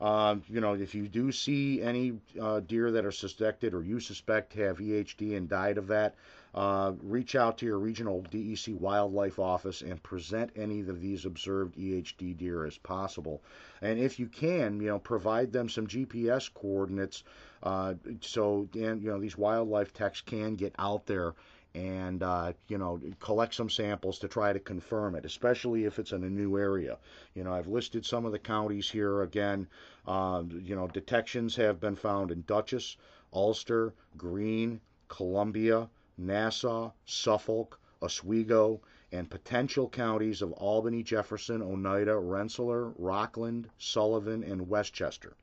Uh, 0.00 0.36
you 0.48 0.60
know, 0.60 0.74
if 0.74 0.94
you 0.94 1.08
do 1.08 1.30
see 1.30 1.80
any 1.80 2.18
uh, 2.40 2.60
deer 2.60 2.90
that 2.90 3.06
are 3.06 3.12
suspected 3.12 3.72
or 3.72 3.82
you 3.82 4.00
suspect 4.00 4.52
have 4.52 4.78
EHD 4.78 5.36
and 5.36 5.48
died 5.48 5.78
of 5.78 5.86
that, 5.86 6.16
uh, 6.54 6.92
reach 7.02 7.34
out 7.34 7.58
to 7.58 7.66
your 7.66 7.78
regional 7.78 8.22
DEC 8.30 8.74
wildlife 8.74 9.38
office 9.38 9.82
and 9.82 10.02
present 10.02 10.50
any 10.56 10.80
of 10.80 11.00
these 11.00 11.24
observed 11.24 11.76
EHD 11.76 12.36
deer 12.36 12.66
as 12.66 12.76
possible. 12.78 13.42
And 13.82 13.98
if 13.98 14.18
you 14.18 14.26
can, 14.26 14.80
you 14.80 14.88
know, 14.88 14.98
provide 14.98 15.52
them 15.52 15.68
some 15.68 15.86
GPS 15.86 16.52
coordinates 16.52 17.22
uh, 17.64 17.94
so 18.20 18.68
and, 18.74 19.02
you 19.02 19.10
know 19.10 19.18
these 19.18 19.38
wildlife 19.38 19.92
techs 19.92 20.20
can 20.20 20.54
get 20.54 20.74
out 20.78 21.06
there 21.06 21.34
and 21.74 22.22
uh, 22.22 22.52
you 22.68 22.78
know 22.78 23.00
collect 23.18 23.54
some 23.54 23.68
samples 23.68 24.18
to 24.20 24.28
try 24.28 24.52
to 24.52 24.60
confirm 24.60 25.14
it, 25.14 25.24
especially 25.24 25.84
if 25.84 25.98
it's 25.98 26.12
in 26.12 26.22
a 26.22 26.30
new 26.30 26.56
area. 26.56 26.98
You 27.34 27.44
know, 27.44 27.52
I've 27.52 27.66
listed 27.66 28.06
some 28.06 28.24
of 28.24 28.32
the 28.32 28.38
counties 28.38 28.88
here 28.88 29.22
again. 29.22 29.66
Uh, 30.06 30.44
you 30.48 30.76
know, 30.76 30.86
detections 30.86 31.56
have 31.56 31.80
been 31.80 31.96
found 31.96 32.30
in 32.30 32.44
Dutchess, 32.46 32.96
Ulster, 33.32 33.92
Greene, 34.16 34.80
Columbia, 35.08 35.88
Nassau, 36.16 36.92
Suffolk, 37.04 37.80
Oswego, 38.00 38.80
and 39.10 39.30
potential 39.30 39.88
counties 39.88 40.42
of 40.42 40.52
Albany, 40.52 41.02
Jefferson, 41.02 41.62
Oneida, 41.62 42.16
Rensselaer, 42.16 42.92
Rockland, 42.98 43.68
Sullivan, 43.78 44.44
and 44.44 44.68
Westchester. 44.68 45.36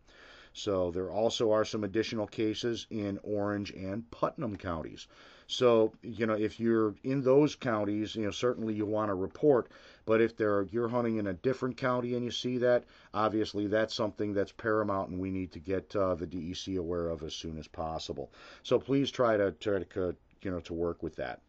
So 0.54 0.92
there 0.92 1.10
also 1.10 1.52
are 1.52 1.64
some 1.64 1.86
additional 1.86 2.28
cases 2.28 2.86
in 2.90 3.20
Orange 3.24 3.72
and 3.72 4.10
Putnam 4.12 4.58
counties. 4.58 5.08
So, 5.52 5.92
you 6.02 6.26
know, 6.28 6.34
if 6.34 6.62
you're 6.62 6.96
in 7.04 7.22
those 7.22 7.56
counties, 7.56 8.16
you 8.16 8.24
know, 8.24 8.32
certainly 8.32 8.74
you 8.74 8.86
want 8.86 9.10
to 9.10 9.16
report. 9.16 9.70
But 10.06 10.22
if 10.22 10.38
they're, 10.38 10.64
you're 10.72 10.88
hunting 10.88 11.18
in 11.18 11.28
a 11.28 11.34
different 11.34 11.76
county 11.76 12.16
and 12.16 12.24
you 12.24 12.32
see 12.32 12.60
that, 12.60 12.86
obviously 13.14 13.68
that's 13.68 13.94
something 13.94 14.34
that's 14.34 14.54
paramount 14.54 15.10
and 15.10 15.20
we 15.20 15.30
need 15.30 15.52
to 15.52 15.60
get 15.60 15.94
uh, 15.94 16.16
the 16.16 16.26
DEC 16.26 16.78
aware 16.80 17.10
of 17.10 17.22
as 17.22 17.36
soon 17.36 17.58
as 17.58 17.68
possible. 17.68 18.32
So 18.64 18.80
please 18.80 19.12
try 19.12 19.36
to, 19.36 19.52
try 19.52 19.84
to, 19.84 20.16
you 20.42 20.52
know, 20.52 20.62
to 20.62 20.74
work 20.74 21.04
with 21.04 21.18
that. 21.18 21.42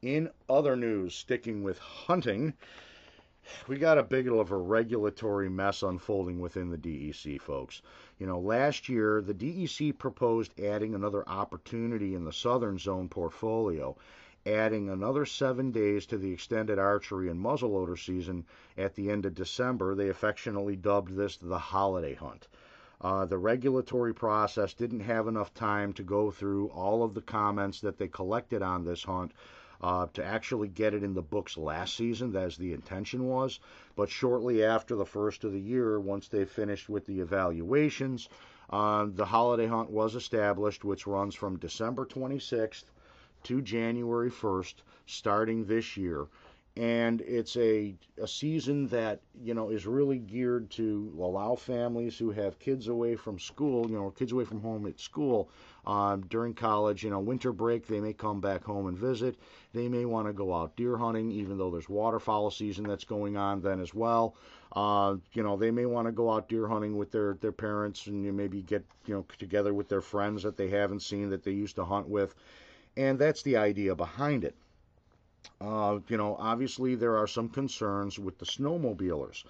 In 0.00 0.30
other 0.48 0.76
news, 0.76 1.16
sticking 1.16 1.64
with 1.64 1.80
hunting, 1.80 2.54
we 3.66 3.78
got 3.78 3.98
a 3.98 4.02
big 4.02 4.28
of 4.28 4.50
a 4.50 4.56
regulatory 4.56 5.48
mess 5.48 5.82
unfolding 5.82 6.40
within 6.40 6.70
the 6.70 6.76
DEC, 6.76 7.40
folks. 7.40 7.82
You 8.18 8.26
know, 8.26 8.38
last 8.38 8.88
year 8.88 9.20
the 9.20 9.34
DEC 9.34 9.96
proposed 9.98 10.58
adding 10.60 10.94
another 10.94 11.28
opportunity 11.28 12.14
in 12.14 12.24
the 12.24 12.32
Southern 12.32 12.78
Zone 12.78 13.08
portfolio, 13.08 13.96
adding 14.46 14.88
another 14.88 15.24
seven 15.24 15.70
days 15.70 16.06
to 16.06 16.18
the 16.18 16.32
extended 16.32 16.78
archery 16.78 17.28
and 17.28 17.42
muzzleloader 17.42 17.98
season 17.98 18.44
at 18.76 18.94
the 18.94 19.10
end 19.10 19.26
of 19.26 19.34
December. 19.34 19.94
They 19.94 20.08
affectionately 20.08 20.76
dubbed 20.76 21.14
this 21.14 21.36
the 21.36 21.58
holiday 21.58 22.14
hunt. 22.14 22.48
Uh, 23.00 23.24
the 23.26 23.38
regulatory 23.38 24.12
process 24.12 24.74
didn't 24.74 25.00
have 25.00 25.28
enough 25.28 25.54
time 25.54 25.92
to 25.92 26.02
go 26.02 26.30
through 26.32 26.68
all 26.68 27.04
of 27.04 27.14
the 27.14 27.22
comments 27.22 27.80
that 27.80 27.96
they 27.96 28.08
collected 28.08 28.60
on 28.60 28.84
this 28.84 29.04
hunt 29.04 29.32
uh, 29.80 30.06
to 30.14 30.24
actually 30.24 30.68
get 30.68 30.94
it 30.94 31.02
in 31.02 31.14
the 31.14 31.22
books 31.22 31.56
last 31.56 31.96
season, 31.96 32.34
as 32.36 32.56
the 32.56 32.72
intention 32.72 33.24
was. 33.26 33.60
But 33.96 34.10
shortly 34.10 34.64
after 34.64 34.96
the 34.96 35.06
first 35.06 35.44
of 35.44 35.52
the 35.52 35.60
year, 35.60 36.00
once 36.00 36.28
they 36.28 36.44
finished 36.44 36.88
with 36.88 37.06
the 37.06 37.20
evaluations, 37.20 38.28
uh, 38.70 39.06
the 39.08 39.26
holiday 39.26 39.66
hunt 39.66 39.90
was 39.90 40.14
established, 40.14 40.84
which 40.84 41.06
runs 41.06 41.34
from 41.34 41.58
December 41.58 42.04
26th 42.06 42.84
to 43.44 43.60
January 43.62 44.30
1st, 44.30 44.74
starting 45.06 45.64
this 45.64 45.96
year. 45.96 46.26
and 46.76 47.20
it's 47.22 47.56
a, 47.56 47.94
a 48.22 48.28
season 48.28 48.86
that 48.88 49.20
you 49.42 49.54
know 49.54 49.70
is 49.70 49.86
really 49.86 50.18
geared 50.18 50.70
to 50.70 51.12
allow 51.20 51.54
families 51.56 52.16
who 52.16 52.30
have 52.30 52.58
kids 52.58 52.88
away 52.88 53.16
from 53.16 53.38
school, 53.38 53.88
you 53.90 53.96
know, 53.96 54.10
kids 54.10 54.32
away 54.32 54.44
from 54.44 54.60
home 54.60 54.86
at 54.86 55.00
school 55.00 55.50
um, 55.88 56.20
during 56.28 56.52
college, 56.52 57.02
you 57.02 57.08
know, 57.08 57.18
winter 57.18 57.50
break, 57.50 57.86
they 57.86 57.98
may 57.98 58.12
come 58.12 58.42
back 58.42 58.62
home 58.62 58.88
and 58.88 58.98
visit. 58.98 59.36
They 59.72 59.88
may 59.88 60.04
want 60.04 60.26
to 60.26 60.34
go 60.34 60.54
out 60.54 60.76
deer 60.76 60.98
hunting, 60.98 61.30
even 61.30 61.56
though 61.56 61.70
there's 61.70 61.88
waterfowl 61.88 62.50
season 62.50 62.84
that's 62.84 63.04
going 63.04 63.38
on 63.38 63.62
then 63.62 63.80
as 63.80 63.94
well. 63.94 64.36
Uh, 64.76 65.16
you 65.32 65.42
know, 65.42 65.56
they 65.56 65.70
may 65.70 65.86
want 65.86 66.06
to 66.06 66.12
go 66.12 66.30
out 66.30 66.46
deer 66.46 66.68
hunting 66.68 66.98
with 66.98 67.10
their 67.10 67.38
their 67.40 67.52
parents 67.52 68.06
and 68.06 68.22
you 68.22 68.34
maybe 68.34 68.60
get 68.60 68.84
you 69.06 69.14
know 69.14 69.24
together 69.38 69.72
with 69.72 69.88
their 69.88 70.02
friends 70.02 70.42
that 70.42 70.58
they 70.58 70.68
haven't 70.68 71.00
seen 71.00 71.30
that 71.30 71.42
they 71.42 71.52
used 71.52 71.76
to 71.76 71.86
hunt 71.86 72.06
with, 72.06 72.34
and 72.98 73.18
that's 73.18 73.42
the 73.42 73.56
idea 73.56 73.94
behind 73.94 74.44
it. 74.44 74.54
Uh, 75.58 76.00
you 76.08 76.18
know, 76.18 76.36
obviously 76.38 76.96
there 76.96 77.16
are 77.16 77.26
some 77.26 77.48
concerns 77.48 78.18
with 78.18 78.38
the 78.38 78.44
snowmobilers. 78.44 79.42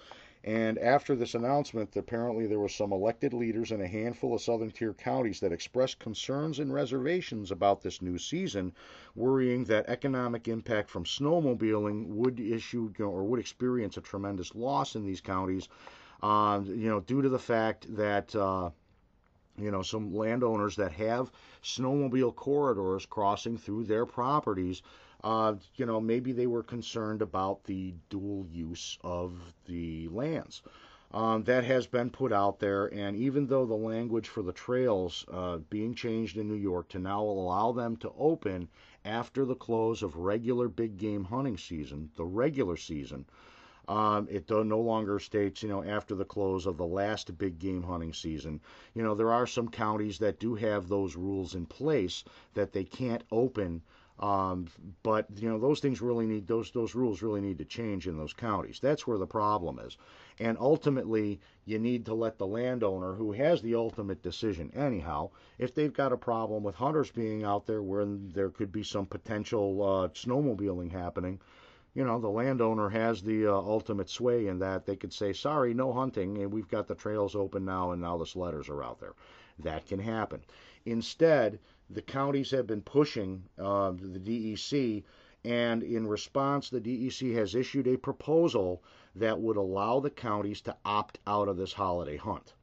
And 0.45 0.79
after 0.79 1.15
this 1.15 1.35
announcement, 1.35 1.97
apparently 1.97 2.47
there 2.47 2.61
were 2.61 2.69
some 2.69 2.93
elected 2.93 3.33
leaders 3.33 3.71
in 3.73 3.81
a 3.81 3.87
handful 3.87 4.33
of 4.33 4.41
southern 4.41 4.71
tier 4.71 4.93
counties 4.93 5.41
that 5.41 5.51
expressed 5.51 5.99
concerns 5.99 6.59
and 6.59 6.73
reservations 6.73 7.51
about 7.51 7.81
this 7.81 8.01
new 8.01 8.17
season, 8.17 8.71
worrying 9.15 9.65
that 9.65 9.89
economic 9.89 10.47
impact 10.47 10.89
from 10.89 11.03
snowmobiling 11.03 12.07
would 12.07 12.39
issue 12.39 12.93
you 12.97 13.05
know, 13.05 13.11
or 13.11 13.25
would 13.25 13.39
experience 13.41 13.97
a 13.97 14.01
tremendous 14.01 14.55
loss 14.55 14.95
in 14.95 15.05
these 15.05 15.19
counties, 15.19 15.67
uh, 16.23 16.61
you 16.63 16.87
know, 16.87 17.01
due 17.01 17.21
to 17.21 17.29
the 17.29 17.39
fact 17.39 17.93
that. 17.95 18.33
Uh, 18.33 18.69
you 19.57 19.71
know, 19.71 19.81
some 19.81 20.15
landowners 20.15 20.77
that 20.77 20.93
have 20.93 21.29
snowmobile 21.61 22.33
corridors 22.33 23.05
crossing 23.05 23.57
through 23.57 23.83
their 23.83 24.05
properties 24.05 24.81
uh, 25.23 25.55
you 25.75 25.85
know, 25.85 25.99
maybe 25.99 26.31
they 26.31 26.47
were 26.47 26.63
concerned 26.63 27.21
about 27.21 27.63
the 27.65 27.93
dual 28.09 28.45
use 28.51 28.97
of 29.03 29.53
the 29.65 30.07
lands. 30.09 30.61
Um, 31.11 31.43
that 31.45 31.63
has 31.63 31.87
been 31.87 32.11
put 32.11 32.31
out 32.31 32.59
there, 32.59 32.85
and 32.93 33.17
even 33.17 33.47
though 33.47 33.65
the 33.65 33.73
language 33.73 34.27
for 34.27 34.43
the 34.43 34.53
trails 34.53 35.25
uh, 35.31 35.57
being 35.69 35.95
changed 35.95 36.37
in 36.37 36.47
New 36.47 36.53
York 36.53 36.87
to 36.89 36.99
now 36.99 37.23
allow 37.23 37.71
them 37.71 37.97
to 37.97 38.11
open 38.15 38.69
after 39.03 39.43
the 39.43 39.55
close 39.55 40.03
of 40.03 40.17
regular 40.17 40.67
big 40.67 40.97
game 40.97 41.23
hunting 41.23 41.57
season, 41.57 42.11
the 42.15 42.25
regular 42.25 42.77
season, 42.77 43.25
um, 43.87 44.27
it 44.29 44.51
no 44.51 44.79
longer 44.79 45.17
states, 45.17 45.63
you 45.63 45.69
know, 45.69 45.83
after 45.83 46.13
the 46.13 46.23
close 46.23 46.67
of 46.67 46.77
the 46.77 46.85
last 46.85 47.35
big 47.39 47.57
game 47.57 47.81
hunting 47.81 48.13
season. 48.13 48.61
You 48.93 49.01
know, 49.01 49.15
there 49.15 49.31
are 49.31 49.47
some 49.47 49.67
counties 49.67 50.19
that 50.19 50.39
do 50.39 50.53
have 50.53 50.87
those 50.87 51.15
rules 51.15 51.55
in 51.55 51.65
place 51.65 52.23
that 52.53 52.71
they 52.71 52.83
can't 52.83 53.23
open 53.31 53.81
um, 54.19 54.67
but 55.01 55.27
you 55.37 55.47
know 55.47 55.57
those 55.57 55.79
things 55.79 56.01
really 56.01 56.25
need 56.25 56.45
those 56.45 56.71
those 56.71 56.93
rules 56.93 57.21
really 57.21 57.39
need 57.39 57.57
to 57.57 57.65
change 57.65 58.05
in 58.05 58.17
those 58.17 58.33
counties. 58.33 58.79
That's 58.81 59.07
where 59.07 59.17
the 59.17 59.25
problem 59.25 59.79
is, 59.79 59.97
and 60.39 60.57
ultimately 60.59 61.39
you 61.65 61.79
need 61.79 62.05
to 62.05 62.13
let 62.13 62.37
the 62.37 62.47
landowner, 62.47 63.13
who 63.13 63.31
has 63.31 63.61
the 63.61 63.75
ultimate 63.75 64.21
decision 64.21 64.71
anyhow, 64.73 65.29
if 65.57 65.73
they've 65.73 65.93
got 65.93 66.11
a 66.11 66.17
problem 66.17 66.63
with 66.63 66.75
hunters 66.75 67.11
being 67.11 67.45
out 67.45 67.65
there 67.65 67.81
where 67.81 68.05
there 68.05 68.49
could 68.49 68.73
be 68.73 68.83
some 68.83 69.05
potential 69.05 69.81
uh, 69.81 70.07
snowmobiling 70.09 70.91
happening, 70.91 71.39
you 71.93 72.03
know 72.03 72.19
the 72.19 72.29
landowner 72.29 72.89
has 72.89 73.21
the 73.21 73.47
uh, 73.47 73.53
ultimate 73.53 74.09
sway 74.09 74.47
in 74.47 74.59
that. 74.59 74.85
They 74.85 74.97
could 74.97 75.13
say 75.13 75.31
sorry 75.31 75.73
no 75.73 75.93
hunting 75.93 76.37
and 76.39 76.51
we've 76.51 76.67
got 76.67 76.87
the 76.87 76.95
trails 76.95 77.35
open 77.35 77.63
now 77.63 77.91
and 77.91 78.01
now 78.01 78.17
the 78.17 78.25
sledders 78.25 78.69
are 78.69 78.83
out 78.83 78.99
there. 78.99 79.13
That 79.59 79.87
can 79.87 79.99
happen. 79.99 80.43
Instead 80.85 81.59
the 81.89 82.01
counties 82.01 82.51
have 82.51 82.67
been 82.67 82.81
pushing 82.81 83.43
uh, 83.57 83.91
the 83.91 84.19
DEC, 84.19 85.03
and 85.43 85.83
in 85.83 86.05
response, 86.05 86.69
the 86.69 86.81
DEC 86.81 87.33
has 87.33 87.55
issued 87.55 87.87
a 87.87 87.97
proposal 87.97 88.83
that 89.15 89.39
would 89.39 89.57
allow 89.57 89.99
the 89.99 90.09
counties 90.09 90.61
to 90.61 90.75
opt 90.85 91.19
out 91.25 91.47
of 91.47 91.57
this 91.57 91.73
holiday 91.73 92.17
hunt. 92.17 92.53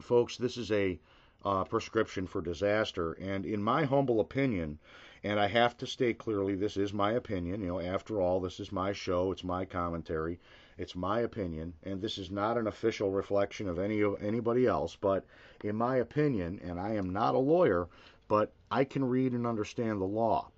Folks, 0.00 0.36
this 0.36 0.56
is 0.56 0.72
a 0.72 0.98
uh, 1.44 1.64
prescription 1.64 2.26
for 2.26 2.40
disaster, 2.40 3.12
and 3.14 3.44
in 3.44 3.62
my 3.62 3.84
humble 3.84 4.20
opinion, 4.20 4.78
and 5.22 5.38
I 5.38 5.46
have 5.46 5.76
to 5.78 5.86
state 5.86 6.18
clearly, 6.18 6.54
this 6.54 6.76
is 6.76 6.92
my 6.92 7.12
opinion. 7.12 7.60
You 7.60 7.66
know, 7.66 7.80
after 7.80 8.20
all, 8.20 8.40
this 8.40 8.60
is 8.60 8.72
my 8.72 8.92
show, 8.92 9.32
it's 9.32 9.44
my 9.44 9.64
commentary, 9.64 10.38
it's 10.76 10.94
my 10.94 11.20
opinion, 11.20 11.74
and 11.82 12.00
this 12.00 12.18
is 12.18 12.30
not 12.30 12.58
an 12.58 12.66
official 12.66 13.10
reflection 13.10 13.68
of 13.68 13.78
any 13.78 14.00
of 14.00 14.22
anybody 14.22 14.66
else. 14.66 14.96
But 14.96 15.24
in 15.62 15.76
my 15.76 15.96
opinion, 15.96 16.60
and 16.62 16.78
I 16.78 16.94
am 16.94 17.10
not 17.10 17.34
a 17.34 17.38
lawyer, 17.38 17.88
but 18.28 18.52
I 18.70 18.84
can 18.84 19.04
read 19.04 19.32
and 19.32 19.46
understand 19.46 20.00
the 20.00 20.06
law. 20.06 20.50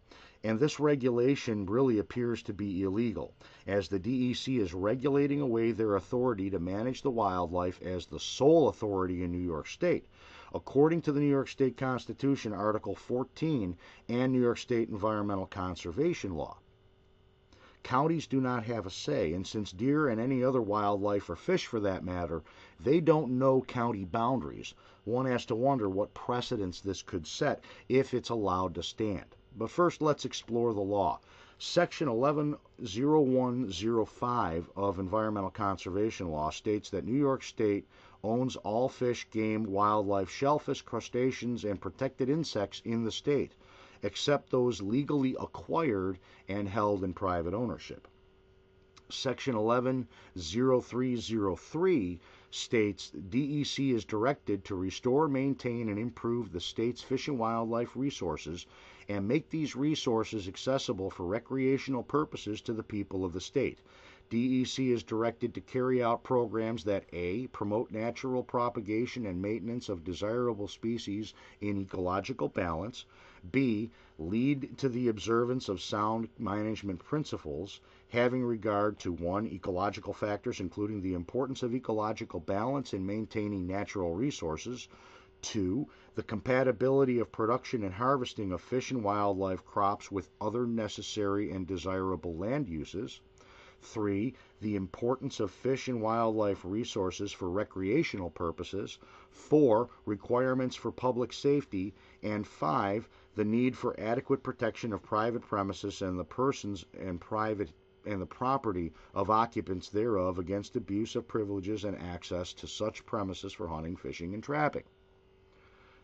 And 0.44 0.60
this 0.60 0.78
regulation 0.78 1.66
really 1.66 1.98
appears 1.98 2.42
to 2.44 2.52
be 2.52 2.82
illegal, 2.82 3.34
as 3.66 3.88
the 3.88 3.98
DEC 3.98 4.60
is 4.60 4.72
regulating 4.72 5.40
away 5.40 5.72
their 5.72 5.96
authority 5.96 6.50
to 6.50 6.60
manage 6.60 7.02
the 7.02 7.10
wildlife 7.10 7.82
as 7.82 8.06
the 8.06 8.20
sole 8.20 8.68
authority 8.68 9.24
in 9.24 9.32
New 9.32 9.38
York 9.38 9.66
State. 9.66 10.06
According 10.54 11.02
to 11.02 11.12
the 11.12 11.20
New 11.20 11.28
York 11.28 11.48
State 11.48 11.76
Constitution, 11.76 12.52
Article 12.52 12.94
14, 12.94 13.76
and 14.08 14.32
New 14.32 14.40
York 14.40 14.58
State 14.58 14.88
Environmental 14.88 15.46
Conservation 15.46 16.34
Law. 16.34 16.58
Counties 17.86 18.26
do 18.26 18.40
not 18.40 18.64
have 18.64 18.84
a 18.84 18.90
say, 18.90 19.32
and 19.32 19.46
since 19.46 19.70
deer 19.70 20.08
and 20.08 20.20
any 20.20 20.42
other 20.42 20.60
wildlife, 20.60 21.30
or 21.30 21.36
fish 21.36 21.66
for 21.66 21.78
that 21.78 22.02
matter, 22.02 22.42
they 22.80 22.98
don't 22.98 23.38
know 23.38 23.62
county 23.62 24.04
boundaries, 24.04 24.74
one 25.04 25.26
has 25.26 25.46
to 25.46 25.54
wonder 25.54 25.88
what 25.88 26.12
precedents 26.12 26.80
this 26.80 27.00
could 27.00 27.28
set 27.28 27.62
if 27.88 28.12
it's 28.12 28.28
allowed 28.28 28.74
to 28.74 28.82
stand. 28.82 29.36
But 29.56 29.70
first, 29.70 30.02
let's 30.02 30.24
explore 30.24 30.74
the 30.74 30.80
law. 30.80 31.20
Section 31.60 32.12
110105 32.12 34.70
of 34.74 34.98
Environmental 34.98 35.50
Conservation 35.50 36.32
Law 36.32 36.50
states 36.50 36.90
that 36.90 37.04
New 37.04 37.14
York 37.14 37.44
State 37.44 37.86
owns 38.24 38.56
all 38.56 38.88
fish, 38.88 39.30
game, 39.30 39.62
wildlife, 39.62 40.28
shellfish, 40.28 40.82
crustaceans, 40.82 41.64
and 41.64 41.80
protected 41.80 42.28
insects 42.28 42.82
in 42.84 43.04
the 43.04 43.12
state 43.12 43.52
except 44.06 44.50
those 44.50 44.80
legally 44.80 45.34
acquired 45.40 46.16
and 46.48 46.68
held 46.68 47.02
in 47.02 47.12
private 47.12 47.52
ownership. 47.52 48.06
Section 49.10 49.56
110303 49.56 52.20
states 52.50 53.12
DEC 53.30 53.92
is 53.92 54.04
directed 54.04 54.64
to 54.64 54.76
restore, 54.76 55.28
maintain, 55.28 55.88
and 55.88 55.98
improve 55.98 56.52
the 56.52 56.60
state's 56.60 57.02
fish 57.02 57.26
and 57.26 57.38
wildlife 57.38 57.96
resources 57.96 58.66
and 59.08 59.26
make 59.26 59.50
these 59.50 59.76
resources 59.76 60.46
accessible 60.46 61.10
for 61.10 61.26
recreational 61.26 62.02
purposes 62.02 62.60
to 62.60 62.72
the 62.72 62.82
people 62.82 63.24
of 63.24 63.32
the 63.32 63.40
state. 63.40 63.78
DEC 64.28 64.90
is 64.90 65.04
directed 65.04 65.54
to 65.54 65.60
carry 65.60 66.02
out 66.02 66.24
programs 66.24 66.82
that 66.82 67.04
A. 67.12 67.46
promote 67.46 67.92
natural 67.92 68.42
propagation 68.42 69.24
and 69.24 69.40
maintenance 69.40 69.88
of 69.88 70.02
desirable 70.02 70.66
species 70.66 71.32
in 71.60 71.78
ecological 71.78 72.48
balance, 72.48 73.04
B. 73.52 73.90
Lead 74.18 74.76
to 74.78 74.88
the 74.88 75.06
observance 75.06 75.68
of 75.68 75.80
sound 75.80 76.28
management 76.38 76.98
principles, 76.98 77.80
having 78.08 78.42
regard 78.42 78.98
to 78.98 79.12
1. 79.12 79.46
Ecological 79.46 80.12
factors, 80.12 80.58
including 80.58 81.02
the 81.02 81.14
importance 81.14 81.62
of 81.62 81.72
ecological 81.72 82.40
balance 82.40 82.92
in 82.92 83.06
maintaining 83.06 83.66
natural 83.66 84.16
resources. 84.16 84.88
2. 85.42 85.86
The 86.16 86.24
compatibility 86.24 87.20
of 87.20 87.30
production 87.30 87.84
and 87.84 87.94
harvesting 87.94 88.50
of 88.50 88.60
fish 88.60 88.90
and 88.90 89.04
wildlife 89.04 89.64
crops 89.64 90.10
with 90.10 90.30
other 90.40 90.66
necessary 90.66 91.52
and 91.52 91.64
desirable 91.66 92.34
land 92.34 92.68
uses. 92.68 93.20
3. 93.82 94.34
The 94.60 94.76
importance 94.76 95.40
of 95.40 95.50
fish 95.50 95.88
and 95.88 96.00
wildlife 96.00 96.64
resources 96.64 97.32
for 97.32 97.50
recreational 97.50 98.30
purposes. 98.30 98.98
4. 99.30 99.88
Requirements 100.04 100.76
for 100.76 100.90
public 100.90 101.32
safety. 101.32 101.94
And 102.22 102.46
5 102.46 103.08
the 103.36 103.44
need 103.44 103.76
for 103.76 104.00
adequate 104.00 104.42
protection 104.42 104.94
of 104.94 105.02
private 105.02 105.42
premises 105.42 106.00
and 106.00 106.18
the 106.18 106.24
persons 106.24 106.86
and 106.98 107.20
private 107.20 107.70
and 108.06 108.20
the 108.22 108.26
property 108.26 108.92
of 109.14 109.28
occupants 109.28 109.90
thereof 109.90 110.38
against 110.38 110.76
abuse 110.76 111.14
of 111.16 111.28
privileges 111.28 111.84
and 111.84 111.98
access 111.98 112.54
to 112.54 112.66
such 112.66 113.04
premises 113.04 113.52
for 113.52 113.68
hunting, 113.68 113.96
fishing, 113.96 114.32
and 114.32 114.42
trapping. 114.42 114.84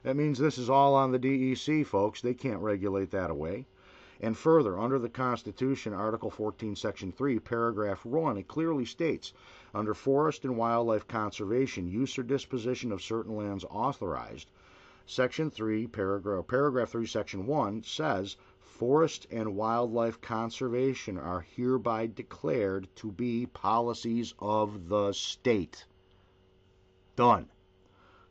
That 0.02 0.16
means 0.16 0.38
this 0.38 0.58
is 0.58 0.68
all 0.68 0.94
on 0.94 1.12
the 1.12 1.18
DEC, 1.18 1.86
folks. 1.86 2.20
They 2.20 2.34
can't 2.34 2.60
regulate 2.60 3.12
that 3.12 3.30
away. 3.30 3.66
And 4.22 4.38
further, 4.38 4.78
under 4.78 4.98
the 4.98 5.10
Constitution, 5.10 5.92
Article 5.92 6.30
14, 6.30 6.76
Section 6.76 7.12
3, 7.12 7.40
Paragraph 7.40 8.04
1, 8.06 8.38
it 8.38 8.48
clearly 8.48 8.86
states 8.86 9.34
under 9.74 9.92
forest 9.92 10.44
and 10.44 10.56
wildlife 10.56 11.06
conservation, 11.06 11.86
use 11.86 12.16
or 12.16 12.22
disposition 12.22 12.92
of 12.92 13.02
certain 13.02 13.36
lands 13.36 13.64
authorized 13.68 14.48
Section 15.06 15.50
3, 15.50 15.88
paragraph, 15.88 16.46
paragraph 16.46 16.90
3, 16.90 17.06
Section 17.06 17.44
1 17.44 17.82
says 17.82 18.36
forest 18.60 19.26
and 19.32 19.56
wildlife 19.56 20.20
conservation 20.20 21.18
are 21.18 21.40
hereby 21.40 22.06
declared 22.06 22.88
to 22.94 23.10
be 23.10 23.46
policies 23.46 24.32
of 24.38 24.88
the 24.88 25.12
state. 25.12 25.86
Done. 27.16 27.50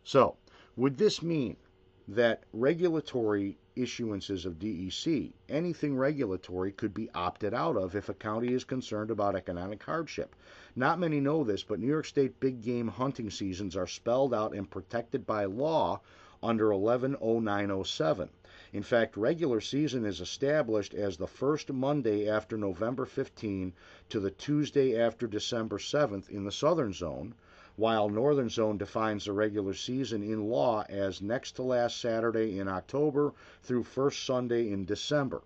So, 0.06 0.38
would 0.78 0.98
this 0.98 1.22
mean 1.22 1.58
that 2.08 2.46
regulatory 2.54 3.58
issuances 3.76 4.46
of 4.46 4.60
DEC. 4.60 5.32
Anything 5.50 5.96
regulatory 5.96 6.72
could 6.72 6.94
be 6.94 7.10
opted 7.16 7.54
out 7.54 7.78
of 7.78 7.96
if 7.96 8.10
a 8.10 8.14
county 8.14 8.54
is 8.54 8.64
concerned 8.64 9.12
about 9.12 9.36
economic 9.36 9.82
hardship. 9.84 10.36
Not 10.76 11.00
many 11.00 11.20
know 11.20 11.44
this, 11.44 11.64
but 11.64 11.80
New 11.80 11.88
York 11.88 12.06
State 12.06 12.40
big 12.40 12.62
game 12.62 12.88
hunting 12.88 13.30
seasons 13.30 13.76
are 13.76 13.88
spelled 13.88 14.34
out 14.34 14.54
and 14.54 14.70
protected 14.70 15.26
by 15.26 15.46
law 15.46 16.02
under 16.44 16.74
110907. 16.74 18.30
In 18.74 18.84
fact, 18.84 19.18
regular 19.18 19.62
season 19.62 20.06
is 20.06 20.22
established 20.22 20.94
as 20.94 21.18
the 21.18 21.28
first 21.28 21.72
Monday 21.72 22.28
after 22.28 22.58
November 22.58 23.06
15 23.06 23.74
to 24.10 24.20
the 24.20 24.32
Tuesday 24.32 25.00
after 25.00 25.28
December 25.28 25.78
7th 25.78 26.30
in 26.30 26.44
the 26.44 26.52
southern 26.52 26.94
zone, 26.94 27.36
while 27.76 28.10
northern 28.10 28.50
zone 28.50 28.78
defines 28.78 29.26
the 29.26 29.34
regular 29.34 29.74
season 29.74 30.24
in 30.24 30.50
law 30.50 30.84
as 30.90 31.22
next 31.22 31.54
to 31.54 31.64
last 31.64 32.00
Saturday 32.00 32.60
in 32.60 32.68
October 32.68 33.34
through 33.64 33.84
first 33.84 34.26
Sunday 34.26 34.72
in 34.72 34.86
December. 34.86 35.42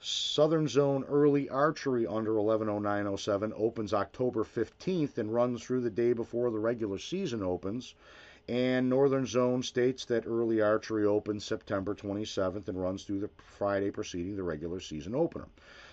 Southern 0.00 0.68
Zone 0.68 1.04
Early 1.04 1.48
Archery 1.48 2.06
under 2.06 2.34
110907 2.34 3.52
opens 3.56 3.94
October 3.94 4.44
15th 4.44 5.18
and 5.18 5.32
runs 5.32 5.62
through 5.62 5.80
the 5.80 5.90
day 5.90 6.12
before 6.12 6.50
the 6.50 6.58
regular 6.58 6.98
season 6.98 7.42
opens 7.42 7.94
and 8.48 8.90
Northern 8.90 9.24
Zone 9.24 9.62
states 9.62 10.04
that 10.04 10.26
early 10.26 10.60
archery 10.60 11.06
opens 11.06 11.46
September 11.46 11.94
27th 11.94 12.68
and 12.68 12.80
runs 12.80 13.04
through 13.04 13.20
the 13.20 13.30
Friday 13.38 13.90
preceding 13.90 14.36
the 14.36 14.42
regular 14.42 14.80
season 14.80 15.14
opener. 15.14 15.46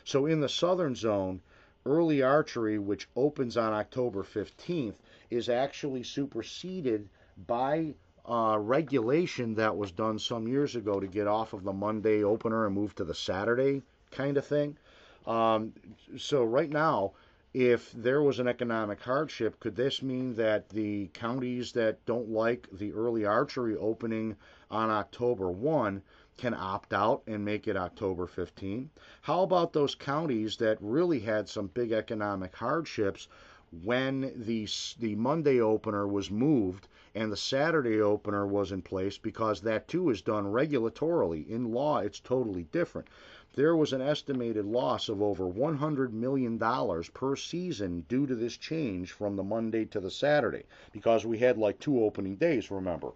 So 0.03 0.25
in 0.25 0.41
the 0.41 0.49
Southern 0.49 0.95
Zone, 0.95 1.41
early 1.85 2.21
archery, 2.21 2.77
which 2.77 3.07
opens 3.15 3.57
on 3.57 3.73
October 3.73 4.23
15th, 4.23 4.95
is 5.29 5.49
actually 5.49 6.03
superseded 6.03 7.09
by 7.47 7.93
uh, 8.25 8.57
regulation 8.59 9.55
that 9.55 9.75
was 9.75 9.91
done 9.91 10.19
some 10.19 10.47
years 10.47 10.75
ago 10.75 10.99
to 10.99 11.07
get 11.07 11.27
off 11.27 11.53
of 11.53 11.63
the 11.63 11.73
Monday 11.73 12.23
opener 12.23 12.65
and 12.65 12.75
move 12.75 12.93
to 12.95 13.03
the 13.03 13.15
Saturday 13.15 13.81
kind 14.11 14.37
of 14.37 14.45
thing. 14.45 14.77
Um, 15.25 15.73
so 16.17 16.43
right 16.43 16.69
now, 16.69 17.13
if 17.53 17.91
there 17.91 18.21
was 18.21 18.39
an 18.39 18.47
economic 18.47 19.01
hardship, 19.01 19.59
could 19.59 19.75
this 19.75 20.01
mean 20.01 20.35
that 20.35 20.69
the 20.69 21.07
counties 21.13 21.73
that 21.73 22.05
don't 22.05 22.29
like 22.29 22.67
the 22.71 22.93
early 22.93 23.25
archery 23.25 23.75
opening 23.75 24.37
on 24.69 24.89
October 24.89 25.51
1 25.51 26.01
can 26.37 26.53
opt 26.53 26.93
out 26.93 27.23
and 27.27 27.43
make 27.43 27.67
it 27.67 27.77
October 27.77 28.27
15? 28.27 28.89
How 29.21 29.43
about 29.43 29.73
those 29.73 29.95
counties 29.95 30.57
that 30.57 30.77
really 30.81 31.19
had 31.19 31.49
some 31.49 31.67
big 31.67 31.91
economic 31.91 32.55
hardships 32.55 33.27
when 33.83 34.33
the, 34.35 34.67
the 34.99 35.15
Monday 35.15 35.59
opener 35.59 36.07
was 36.07 36.29
moved 36.29 36.87
and 37.15 37.31
the 37.31 37.37
Saturday 37.37 38.01
opener 38.01 38.45
was 38.47 38.71
in 38.71 38.81
place 38.81 39.17
because 39.17 39.61
that 39.61 39.87
too 39.87 40.09
is 40.09 40.21
done 40.21 40.45
regulatorily. 40.45 41.47
In 41.47 41.71
law, 41.71 41.99
it's 41.99 42.19
totally 42.19 42.63
different 42.71 43.07
there 43.53 43.75
was 43.75 43.91
an 43.91 43.99
estimated 44.01 44.65
loss 44.65 45.09
of 45.09 45.21
over 45.21 45.43
$100 45.43 46.13
million 46.13 46.57
per 47.13 47.35
season 47.35 48.05
due 48.07 48.25
to 48.25 48.33
this 48.33 48.55
change 48.55 49.11
from 49.11 49.35
the 49.35 49.43
Monday 49.43 49.83
to 49.83 49.99
the 49.99 50.09
Saturday 50.09 50.63
because 50.93 51.25
we 51.25 51.37
had 51.37 51.57
like 51.57 51.77
two 51.77 52.01
opening 52.01 52.35
days, 52.35 52.71
remember. 52.71 53.11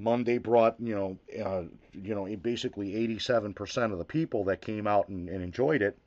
Monday 0.00 0.38
brought, 0.38 0.76
you 0.80 0.94
know, 0.94 1.18
uh, 1.44 1.62
you 1.92 2.14
know, 2.14 2.24
basically 2.36 2.92
87% 3.18 3.92
of 3.92 3.98
the 3.98 4.04
people 4.04 4.44
that 4.44 4.62
came 4.62 4.86
out 4.86 5.08
and, 5.08 5.28
and 5.28 5.42
enjoyed 5.42 5.82
it. 5.82 5.98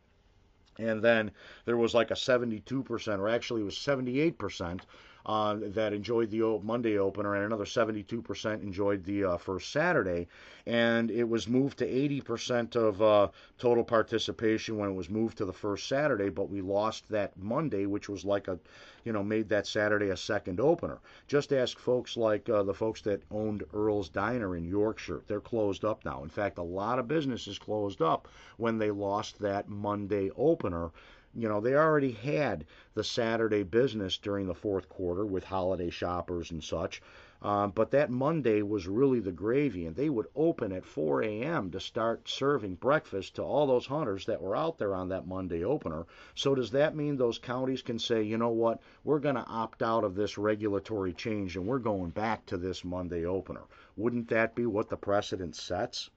And 0.79 1.01
then 1.03 1.31
there 1.65 1.77
was 1.77 1.93
like 1.93 2.09
a 2.09 2.15
72%, 2.15 3.19
or 3.19 3.29
actually 3.29 3.61
it 3.61 3.65
was 3.65 3.75
78% 3.75 4.81
that 5.25 5.93
enjoyed 5.93 6.29
the 6.29 6.59
Monday 6.63 6.97
opener, 6.97 7.35
and 7.35 7.45
another 7.45 7.65
72% 7.65 8.61
enjoyed 8.61 9.03
the 9.05 9.23
uh, 9.23 9.37
first 9.37 9.71
Saturday. 9.71 10.27
And 10.65 11.11
it 11.11 11.27
was 11.27 11.47
moved 11.47 11.77
to 11.79 11.85
80% 11.85 12.75
of 12.75 13.01
uh, 13.01 13.27
total 13.57 13.83
participation 13.83 14.77
when 14.77 14.89
it 14.89 14.93
was 14.93 15.09
moved 15.09 15.37
to 15.37 15.45
the 15.45 15.53
first 15.53 15.87
Saturday, 15.87 16.29
but 16.29 16.49
we 16.49 16.61
lost 16.61 17.07
that 17.09 17.37
Monday, 17.37 17.85
which 17.85 18.07
was 18.07 18.23
like 18.23 18.47
a, 18.47 18.57
you 19.03 19.11
know, 19.11 19.23
made 19.23 19.49
that 19.49 19.67
Saturday 19.67 20.09
a 20.09 20.17
second 20.17 20.59
opener. 20.59 20.99
Just 21.27 21.51
ask 21.51 21.77
folks 21.77 22.15
like 22.15 22.47
uh, 22.49 22.63
the 22.63 22.73
folks 22.73 23.01
that 23.01 23.23
owned 23.29 23.63
Earl's 23.73 24.09
Diner 24.09 24.55
in 24.55 24.65
Yorkshire. 24.65 25.21
They're 25.27 25.41
closed 25.41 25.83
up 25.83 26.05
now. 26.05 26.23
In 26.23 26.29
fact, 26.29 26.57
a 26.57 26.63
lot 26.63 26.99
of 26.99 27.07
businesses 27.07 27.59
closed 27.59 28.01
up 28.01 28.27
when 28.57 28.77
they 28.77 28.91
lost 28.91 29.39
that 29.39 29.67
Monday 29.67 30.31
opener 30.37 30.91
you 31.35 31.49
know, 31.49 31.59
they 31.59 31.73
already 31.73 32.11
had 32.11 32.65
the 32.93 33.03
Saturday 33.03 33.63
business 33.63 34.17
during 34.17 34.45
the 34.45 34.53
fourth 34.53 34.87
quarter 34.87 35.25
with 35.25 35.43
holiday 35.43 35.89
shoppers 35.89 36.51
and 36.51 36.63
such. 36.63 37.01
Um, 37.41 37.71
but 37.71 37.91
that 37.91 38.09
Monday 38.09 38.61
was 38.61 38.87
really 38.87 39.19
the 39.19 39.31
gravy, 39.31 39.85
and 39.85 39.95
they 39.95 40.09
would 40.09 40.27
open 40.33 40.71
at 40.71 40.85
4 40.85 41.23
a.m. 41.23 41.71
to 41.71 41.79
start 41.79 42.29
serving 42.29 42.75
breakfast 42.75 43.35
to 43.35 43.41
all 43.41 43.67
those 43.67 43.85
hunters 43.85 44.25
that 44.27 44.41
were 44.41 44.55
out 44.55 44.77
there 44.77 44.95
on 44.95 45.09
that 45.09 45.27
Monday 45.27 45.65
opener. 45.65 46.05
So, 46.35 46.55
does 46.55 46.71
that 46.71 46.95
mean 46.95 47.17
those 47.17 47.39
counties 47.39 47.81
can 47.81 47.99
say, 47.99 48.23
you 48.23 48.37
know 48.37 48.51
what, 48.51 48.79
we're 49.03 49.19
going 49.19 49.35
to 49.35 49.45
opt 49.45 49.83
out 49.83 50.05
of 50.05 50.15
this 50.15 50.37
regulatory 50.37 51.11
change 51.11 51.57
and 51.57 51.67
we're 51.67 51.79
going 51.79 52.11
back 52.11 52.45
to 52.45 52.57
this 52.57 52.85
Monday 52.85 53.25
opener? 53.25 53.63
Wouldn't 53.97 54.29
that 54.29 54.55
be 54.55 54.65
what 54.65 54.87
the 54.87 54.97
precedent 54.97 55.57
sets? 55.57 56.09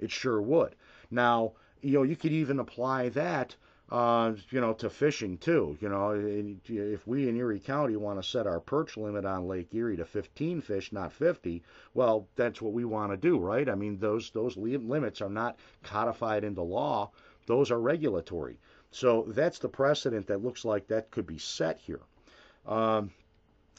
It 0.00 0.10
sure 0.10 0.42
would. 0.42 0.74
Now, 1.12 1.52
you 1.80 1.92
know, 1.92 2.02
you 2.02 2.16
could 2.16 2.32
even 2.32 2.58
apply 2.58 3.10
that 3.10 3.54
uh, 3.90 4.34
you 4.50 4.60
know, 4.60 4.74
to 4.74 4.90
fishing 4.90 5.38
too. 5.38 5.76
You 5.80 5.88
know, 5.88 6.10
if 6.68 7.06
we 7.06 7.28
in 7.28 7.36
Erie 7.36 7.60
County 7.60 7.96
want 7.96 8.22
to 8.22 8.28
set 8.28 8.46
our 8.46 8.60
perch 8.60 8.96
limit 8.96 9.24
on 9.24 9.48
Lake 9.48 9.74
Erie 9.74 9.96
to 9.96 10.04
15 10.04 10.60
fish, 10.60 10.92
not 10.92 11.12
50, 11.12 11.62
well, 11.94 12.28
that's 12.36 12.60
what 12.60 12.74
we 12.74 12.84
want 12.84 13.12
to 13.12 13.16
do, 13.16 13.38
right? 13.38 13.68
I 13.68 13.74
mean, 13.74 13.98
those 13.98 14.30
those 14.30 14.56
limits 14.56 15.20
are 15.22 15.30
not 15.30 15.58
codified 15.82 16.44
into 16.44 16.62
law; 16.62 17.10
those 17.46 17.70
are 17.70 17.80
regulatory. 17.80 18.58
So 18.90 19.24
that's 19.28 19.58
the 19.58 19.68
precedent 19.68 20.26
that 20.26 20.42
looks 20.42 20.64
like 20.64 20.88
that 20.88 21.10
could 21.10 21.26
be 21.26 21.38
set 21.38 21.78
here. 21.78 22.00
Um, 22.66 23.10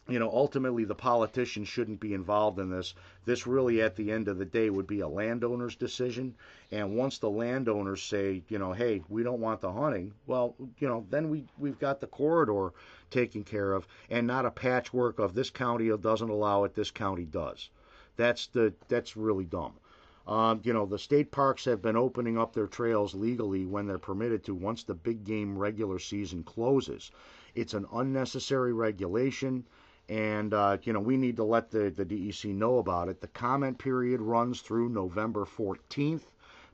you 0.09 0.17
know, 0.17 0.29
ultimately 0.31 0.85
the 0.85 0.95
politicians 0.95 1.67
shouldn't 1.67 1.99
be 1.99 2.13
involved 2.13 2.57
in 2.57 2.69
this. 2.69 2.95
This 3.25 3.45
really, 3.45 3.81
at 3.81 3.95
the 3.95 4.11
end 4.11 4.27
of 4.27 4.39
the 4.39 4.45
day, 4.45 4.69
would 4.69 4.87
be 4.87 5.01
a 5.01 5.07
landowner's 5.07 5.75
decision. 5.75 6.35
And 6.71 6.97
once 6.97 7.19
the 7.19 7.29
landowners 7.29 8.01
say, 8.01 8.41
you 8.49 8.57
know, 8.57 8.73
hey, 8.73 9.03
we 9.07 9.21
don't 9.21 9.39
want 9.39 9.61
the 9.61 9.71
hunting, 9.71 10.13
well, 10.25 10.55
you 10.79 10.87
know, 10.87 11.05
then 11.09 11.29
we 11.29 11.45
we've 11.59 11.79
got 11.79 12.01
the 12.01 12.07
corridor 12.07 12.73
taken 13.11 13.43
care 13.43 13.73
of, 13.73 13.87
and 14.09 14.25
not 14.25 14.45
a 14.45 14.51
patchwork 14.51 15.19
of 15.19 15.35
this 15.35 15.51
county 15.51 15.95
doesn't 15.97 16.29
allow 16.29 16.63
it, 16.63 16.73
this 16.73 16.91
county 16.91 17.25
does. 17.25 17.69
That's 18.17 18.47
the 18.47 18.73
that's 18.87 19.15
really 19.15 19.45
dumb. 19.45 19.73
Um, 20.27 20.61
you 20.63 20.73
know, 20.73 20.85
the 20.85 20.99
state 20.99 21.31
parks 21.31 21.65
have 21.65 21.81
been 21.81 21.97
opening 21.97 22.37
up 22.37 22.53
their 22.53 22.67
trails 22.67 23.15
legally 23.15 23.65
when 23.65 23.87
they're 23.87 23.97
permitted 23.97 24.43
to 24.45 24.53
once 24.53 24.83
the 24.83 24.93
big 24.93 25.23
game 25.23 25.57
regular 25.57 25.97
season 25.97 26.43
closes. 26.43 27.11
It's 27.55 27.73
an 27.73 27.87
unnecessary 27.91 28.73
regulation 28.73 29.65
and 30.09 30.55
uh, 30.55 30.77
you 30.83 30.91
know 30.91 30.99
we 30.99 31.15
need 31.15 31.35
to 31.37 31.43
let 31.43 31.69
the, 31.69 31.91
the 31.91 32.03
DEC 32.03 32.53
know 32.53 32.79
about 32.79 33.07
it. 33.09 33.21
The 33.21 33.27
comment 33.27 33.77
period 33.77 34.19
runs 34.19 34.61
through 34.61 34.89
November 34.89 35.45
14th, 35.45 36.23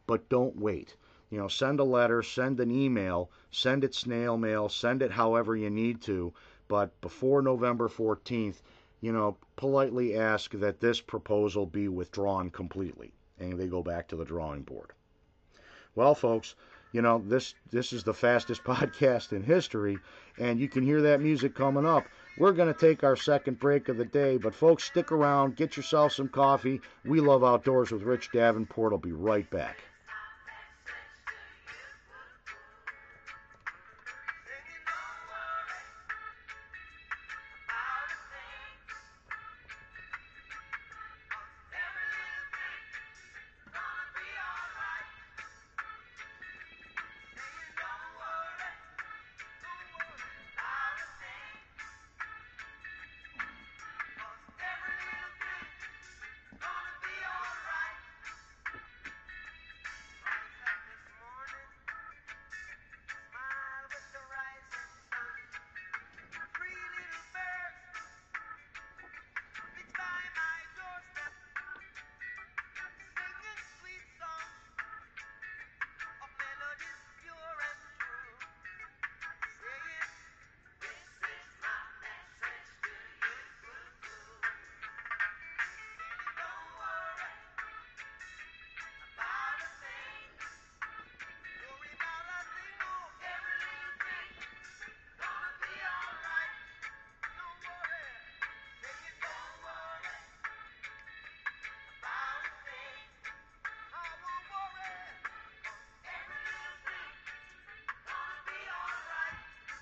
but 0.08 0.30
don't 0.30 0.58
wait. 0.58 0.96
You 1.30 1.40
know, 1.40 1.48
send 1.50 1.80
a 1.82 1.84
letter, 1.84 2.24
send 2.24 2.60
an 2.62 2.72
email, 2.72 3.30
send 3.52 3.84
it 3.84 3.94
snail 3.94 4.38
mail, 4.38 4.70
send 4.70 5.02
it 5.02 5.12
however 5.12 5.56
you 5.56 5.70
need 5.70 6.02
to, 6.04 6.34
but 6.68 7.00
before 7.02 7.42
November 7.42 7.90
14th, 7.90 8.62
you 9.02 9.12
know, 9.12 9.38
politely 9.58 10.16
ask 10.16 10.52
that 10.52 10.80
this 10.80 11.02
proposal 11.02 11.66
be 11.66 11.90
withdrawn 11.90 12.50
completely, 12.50 13.12
and 13.38 13.60
they 13.60 13.68
go 13.68 13.84
back 13.84 14.08
to 14.08 14.16
the 14.16 14.24
drawing 14.24 14.62
board. 14.62 14.94
Well, 15.94 16.16
folks, 16.16 16.56
you 16.92 17.02
know 17.02 17.22
this 17.26 17.56
this 17.72 17.92
is 17.92 18.04
the 18.04 18.14
fastest 18.14 18.64
podcast 18.66 19.34
in 19.34 19.44
history, 19.44 19.98
and 20.38 20.60
you 20.60 20.70
can 20.70 20.84
hear 20.84 21.02
that 21.02 21.20
music 21.20 21.54
coming 21.54 21.86
up. 21.86 22.06
We're 22.38 22.52
going 22.52 22.74
to 22.74 22.80
take 22.80 23.04
our 23.04 23.16
second 23.16 23.60
break 23.60 23.88
of 23.88 23.96
the 23.96 24.06
day, 24.06 24.38
but 24.38 24.54
folks, 24.54 24.84
stick 24.84 25.12
around, 25.14 25.56
get 25.56 25.78
yourself 25.78 26.12
some 26.12 26.28
coffee. 26.28 26.82
We 27.06 27.22
love 27.22 27.46
outdoors 27.46 27.92
with 27.92 28.04
Rich 28.04 28.32
Davenport. 28.34 28.92
I'll 28.92 29.00
be 29.00 29.14
right 29.14 29.50
back. 29.50 29.78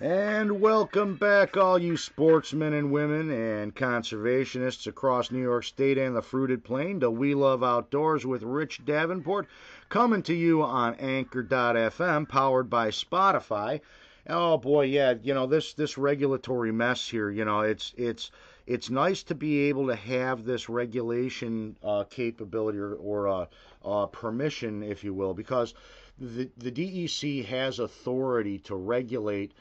And 0.00 0.60
welcome 0.60 1.14
back, 1.14 1.56
all 1.56 1.78
you 1.78 1.96
sportsmen 1.96 2.72
and 2.72 2.90
women 2.90 3.30
and 3.30 3.72
conservationists 3.72 4.88
across 4.88 5.30
New 5.30 5.40
York 5.40 5.62
State 5.62 5.98
and 5.98 6.16
the 6.16 6.20
Fruited 6.20 6.64
Plain, 6.64 6.98
to 6.98 7.10
We 7.12 7.32
Love 7.36 7.62
Outdoors 7.62 8.26
with 8.26 8.42
Rich 8.42 8.84
Davenport, 8.84 9.46
coming 9.88 10.24
to 10.24 10.34
you 10.34 10.64
on 10.64 10.96
Anchor.fm, 10.96 12.28
powered 12.28 12.68
by 12.68 12.88
Spotify. 12.88 13.80
Oh 14.28 14.58
boy, 14.58 14.86
yeah, 14.86 15.14
you 15.22 15.32
know 15.32 15.46
this 15.46 15.74
this 15.74 15.96
regulatory 15.96 16.72
mess 16.72 17.08
here. 17.08 17.30
You 17.30 17.44
know, 17.44 17.60
it's 17.60 17.94
it's 17.96 18.32
it's 18.66 18.90
nice 18.90 19.22
to 19.22 19.36
be 19.36 19.68
able 19.68 19.86
to 19.86 19.94
have 19.94 20.44
this 20.44 20.68
regulation 20.68 21.76
uh, 21.84 22.02
capability 22.10 22.78
or, 22.78 22.94
or 22.94 23.28
uh, 23.28 23.46
uh, 23.84 24.06
permission, 24.06 24.82
if 24.82 25.04
you 25.04 25.14
will, 25.14 25.34
because 25.34 25.72
the 26.18 26.50
the 26.56 26.72
DEC 26.72 27.44
has 27.44 27.78
authority 27.78 28.58
to 28.58 28.74
regulate 28.74 29.52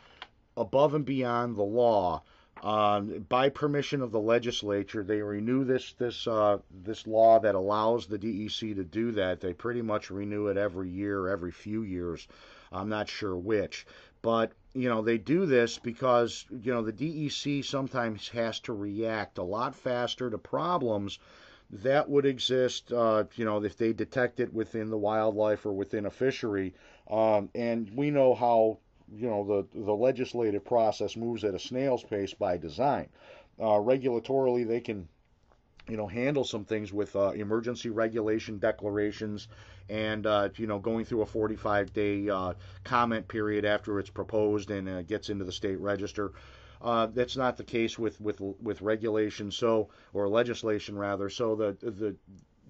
above 0.57 0.93
and 0.93 1.05
beyond 1.05 1.55
the 1.55 1.63
law. 1.63 2.23
Um, 2.61 3.25
by 3.27 3.49
permission 3.49 4.01
of 4.01 4.11
the 4.11 4.21
legislature, 4.21 5.03
they 5.03 5.21
renew 5.21 5.65
this 5.65 5.93
this 5.93 6.27
uh, 6.27 6.59
this 6.71 7.05
law 7.05 7.39
that 7.39 7.55
allows 7.55 8.07
the 8.07 8.17
DEC 8.17 8.75
to 8.75 8.83
do 8.85 9.11
that. 9.13 9.41
They 9.41 9.53
pretty 9.53 9.81
much 9.81 10.09
renew 10.09 10.47
it 10.47 10.55
every 10.55 10.89
year, 10.89 11.27
every 11.27 11.51
few 11.51 11.83
years. 11.83 12.25
I'm 12.71 12.87
not 12.87 13.09
sure 13.09 13.35
which, 13.35 13.85
but 14.21 14.53
you 14.73 14.87
know 14.87 15.01
they 15.01 15.17
do 15.17 15.45
this 15.45 15.77
because 15.77 16.45
you 16.49 16.73
know 16.73 16.81
the 16.81 16.93
DEC 16.93 17.65
sometimes 17.65 18.29
has 18.29 18.59
to 18.61 18.73
react 18.73 19.39
a 19.39 19.43
lot 19.43 19.75
faster 19.75 20.29
to 20.29 20.37
problems 20.37 21.19
that 21.69 22.07
would 22.07 22.25
exist. 22.25 22.93
Uh, 22.93 23.25
you 23.35 23.43
know 23.43 23.61
if 23.61 23.77
they 23.77 23.91
detect 23.91 24.39
it 24.39 24.53
within 24.53 24.89
the 24.89 24.97
wildlife 24.97 25.65
or 25.65 25.73
within 25.73 26.05
a 26.05 26.11
fishery, 26.11 26.73
um, 27.09 27.49
and 27.53 27.89
we 27.93 28.09
know 28.09 28.33
how 28.33 28.77
you 29.15 29.27
know 29.29 29.43
the 29.43 29.79
the 29.79 29.93
legislative 29.93 30.65
process 30.65 31.15
moves 31.15 31.43
at 31.43 31.53
a 31.53 31.59
snail's 31.59 32.03
pace 32.03 32.33
by 32.33 32.57
design. 32.57 33.09
Uh, 33.59 33.77
regulatorily, 33.79 34.67
they 34.67 34.79
can 34.79 35.07
you 35.89 35.97
know 35.97 36.07
handle 36.07 36.43
some 36.43 36.65
things 36.65 36.93
with 36.93 37.15
uh, 37.15 37.31
emergency 37.31 37.89
regulation 37.89 38.57
declarations 38.57 39.47
and 39.89 40.25
uh, 40.25 40.49
you 40.55 40.67
know 40.67 40.79
going 40.79 41.05
through 41.05 41.21
a 41.21 41.25
45 41.25 41.93
day 41.93 42.29
uh, 42.29 42.53
comment 42.83 43.27
period 43.27 43.65
after 43.65 43.99
it's 43.99 44.09
proposed 44.09 44.71
and 44.71 44.87
uh, 44.87 45.01
gets 45.03 45.29
into 45.29 45.45
the 45.45 45.51
state 45.51 45.79
register. 45.79 46.31
Uh, 46.81 47.05
that's 47.07 47.37
not 47.37 47.57
the 47.57 47.63
case 47.63 47.97
with 47.97 48.19
with 48.19 48.41
with 48.41 48.81
regulation 48.81 49.51
so 49.51 49.89
or 50.13 50.27
legislation 50.27 50.97
rather. 50.97 51.29
So 51.29 51.55
the 51.55 51.77
the 51.81 52.15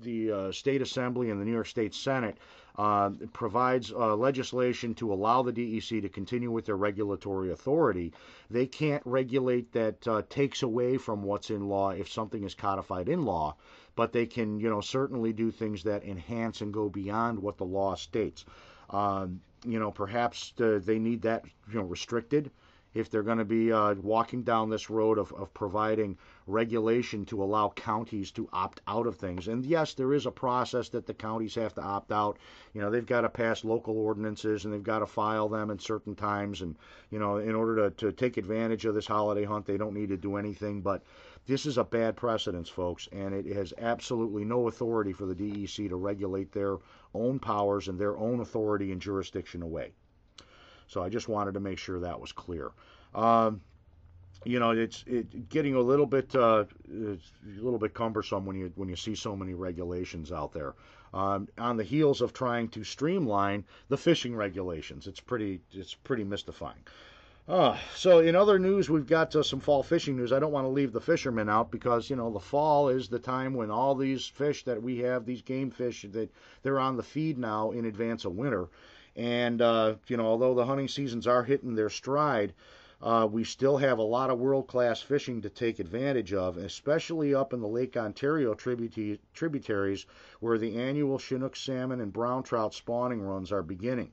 the 0.01 0.31
uh, 0.31 0.51
state 0.51 0.81
assembly 0.81 1.29
and 1.29 1.39
the 1.39 1.45
New 1.45 1.51
York 1.51 1.67
State 1.67 1.93
Senate 1.93 2.37
uh, 2.77 3.11
provides 3.33 3.91
uh, 3.91 4.15
legislation 4.15 4.93
to 4.95 5.13
allow 5.13 5.43
the 5.43 5.53
DEC 5.53 6.01
to 6.01 6.09
continue 6.09 6.51
with 6.51 6.65
their 6.65 6.75
regulatory 6.75 7.51
authority. 7.51 8.11
They 8.49 8.65
can't 8.65 9.03
regulate 9.05 9.71
that 9.73 10.07
uh, 10.07 10.23
takes 10.29 10.63
away 10.63 10.97
from 10.97 11.23
what's 11.23 11.49
in 11.49 11.67
law 11.67 11.91
if 11.91 12.11
something 12.11 12.43
is 12.43 12.55
codified 12.55 13.09
in 13.09 13.25
law, 13.25 13.55
but 13.95 14.11
they 14.11 14.25
can, 14.25 14.59
you 14.59 14.69
know, 14.69 14.81
certainly 14.81 15.33
do 15.33 15.51
things 15.51 15.83
that 15.83 16.03
enhance 16.03 16.61
and 16.61 16.73
go 16.73 16.89
beyond 16.89 17.39
what 17.39 17.57
the 17.57 17.65
law 17.65 17.95
states. 17.95 18.45
Um, 18.89 19.41
you 19.65 19.79
know, 19.79 19.91
perhaps 19.91 20.53
uh, 20.59 20.79
they 20.83 20.99
need 20.99 21.21
that, 21.21 21.45
you 21.71 21.75
know, 21.75 21.85
restricted 21.85 22.51
if 22.93 23.09
they're 23.09 23.23
going 23.23 23.39
to 23.39 23.45
be 23.45 23.71
uh, 23.71 23.95
walking 23.95 24.43
down 24.43 24.69
this 24.69 24.89
road 24.89 25.17
of, 25.17 25.33
of 25.33 25.53
providing 25.53 26.17
regulation 26.45 27.25
to 27.25 27.41
allow 27.41 27.69
counties 27.69 28.31
to 28.31 28.47
opt 28.53 28.81
out 28.87 29.07
of 29.07 29.15
things. 29.15 29.47
And 29.47 29.65
yes, 29.65 29.93
there 29.93 30.13
is 30.13 30.25
a 30.25 30.31
process 30.31 30.89
that 30.89 31.05
the 31.05 31.13
counties 31.13 31.55
have 31.55 31.73
to 31.75 31.81
opt 31.81 32.11
out. 32.11 32.37
You 32.73 32.81
know, 32.81 32.91
they've 32.91 33.05
got 33.05 33.21
to 33.21 33.29
pass 33.29 33.63
local 33.63 33.97
ordinances 33.97 34.65
and 34.65 34.73
they've 34.73 34.83
got 34.83 34.99
to 34.99 35.05
file 35.05 35.49
them 35.49 35.71
at 35.71 35.81
certain 35.81 36.15
times. 36.15 36.61
And, 36.61 36.75
you 37.09 37.19
know, 37.19 37.37
in 37.37 37.55
order 37.55 37.89
to, 37.89 37.95
to 38.05 38.11
take 38.11 38.37
advantage 38.37 38.85
of 38.85 38.93
this 38.93 39.07
holiday 39.07 39.45
hunt, 39.45 39.65
they 39.65 39.77
don't 39.77 39.93
need 39.93 40.09
to 40.09 40.17
do 40.17 40.35
anything. 40.35 40.81
But 40.81 41.03
this 41.45 41.65
is 41.65 41.77
a 41.77 41.83
bad 41.83 42.15
precedence, 42.15 42.69
folks, 42.69 43.07
and 43.11 43.33
it 43.33 43.45
has 43.55 43.73
absolutely 43.77 44.45
no 44.45 44.67
authority 44.67 45.13
for 45.13 45.25
the 45.25 45.35
DEC 45.35 45.89
to 45.89 45.95
regulate 45.95 46.51
their 46.51 46.77
own 47.13 47.39
powers 47.39 47.87
and 47.87 47.99
their 47.99 48.17
own 48.17 48.39
authority 48.39 48.91
and 48.91 49.01
jurisdiction 49.01 49.61
away. 49.61 49.93
So 50.93 51.03
I 51.03 51.09
just 51.09 51.27
wanted 51.27 51.55
to 51.55 51.59
make 51.59 51.79
sure 51.79 51.99
that 51.99 52.19
was 52.19 52.31
clear. 52.31 52.71
Um, 53.15 53.61
you 54.45 54.59
know, 54.59 54.71
it's 54.71 55.03
it, 55.07 55.49
getting 55.49 55.75
a 55.75 55.79
little 55.79 56.05
bit 56.05 56.35
uh, 56.35 56.65
a 56.89 57.17
little 57.57 57.79
bit 57.79 57.93
cumbersome 57.93 58.45
when 58.45 58.55
you 58.55 58.71
when 58.75 58.89
you 58.89 58.95
see 58.95 59.15
so 59.15 59.35
many 59.35 59.53
regulations 59.53 60.31
out 60.31 60.53
there. 60.53 60.75
Um, 61.13 61.47
on 61.57 61.77
the 61.77 61.83
heels 61.83 62.21
of 62.21 62.33
trying 62.33 62.69
to 62.69 62.83
streamline 62.83 63.65
the 63.89 63.97
fishing 63.97 64.35
regulations, 64.35 65.07
it's 65.07 65.19
pretty 65.19 65.61
it's 65.71 65.93
pretty 65.93 66.23
mystifying. 66.23 66.83
Uh, 67.45 67.77
so 67.93 68.19
in 68.19 68.35
other 68.35 68.57
news, 68.57 68.89
we've 68.89 69.05
got 69.05 69.35
uh, 69.35 69.43
some 69.43 69.59
fall 69.59 69.83
fishing 69.83 70.15
news. 70.15 70.31
I 70.31 70.39
don't 70.39 70.53
want 70.53 70.63
to 70.63 70.69
leave 70.69 70.93
the 70.93 71.01
fishermen 71.01 71.49
out 71.49 71.71
because 71.71 72.09
you 72.09 72.15
know 72.15 72.31
the 72.31 72.39
fall 72.39 72.89
is 72.89 73.09
the 73.09 73.19
time 73.19 73.53
when 73.53 73.69
all 73.69 73.95
these 73.95 74.25
fish 74.25 74.63
that 74.63 74.81
we 74.81 74.99
have, 74.99 75.25
these 75.25 75.41
game 75.41 75.69
fish, 75.69 76.05
that 76.11 76.29
they're 76.61 76.79
on 76.79 76.95
the 76.97 77.03
feed 77.03 77.37
now 77.37 77.71
in 77.71 77.85
advance 77.85 78.25
of 78.25 78.33
winter. 78.33 78.67
And, 79.15 79.61
uh, 79.61 79.95
you 80.07 80.17
know, 80.17 80.25
although 80.25 80.55
the 80.55 80.65
hunting 80.65 80.87
seasons 80.87 81.27
are 81.27 81.43
hitting 81.43 81.75
their 81.75 81.89
stride, 81.89 82.53
uh, 83.01 83.27
we 83.29 83.43
still 83.43 83.77
have 83.77 83.97
a 83.97 84.03
lot 84.03 84.29
of 84.29 84.39
world 84.39 84.67
class 84.67 85.01
fishing 85.01 85.41
to 85.41 85.49
take 85.49 85.79
advantage 85.79 86.33
of, 86.33 86.57
especially 86.57 87.35
up 87.35 87.51
in 87.51 87.59
the 87.59 87.67
Lake 87.67 87.97
Ontario 87.97 88.55
tributaries 88.55 90.05
where 90.39 90.57
the 90.57 90.77
annual 90.77 91.17
Chinook 91.17 91.55
salmon 91.55 91.99
and 91.99 92.13
brown 92.13 92.43
trout 92.43 92.73
spawning 92.73 93.21
runs 93.21 93.51
are 93.51 93.61
beginning. 93.61 94.11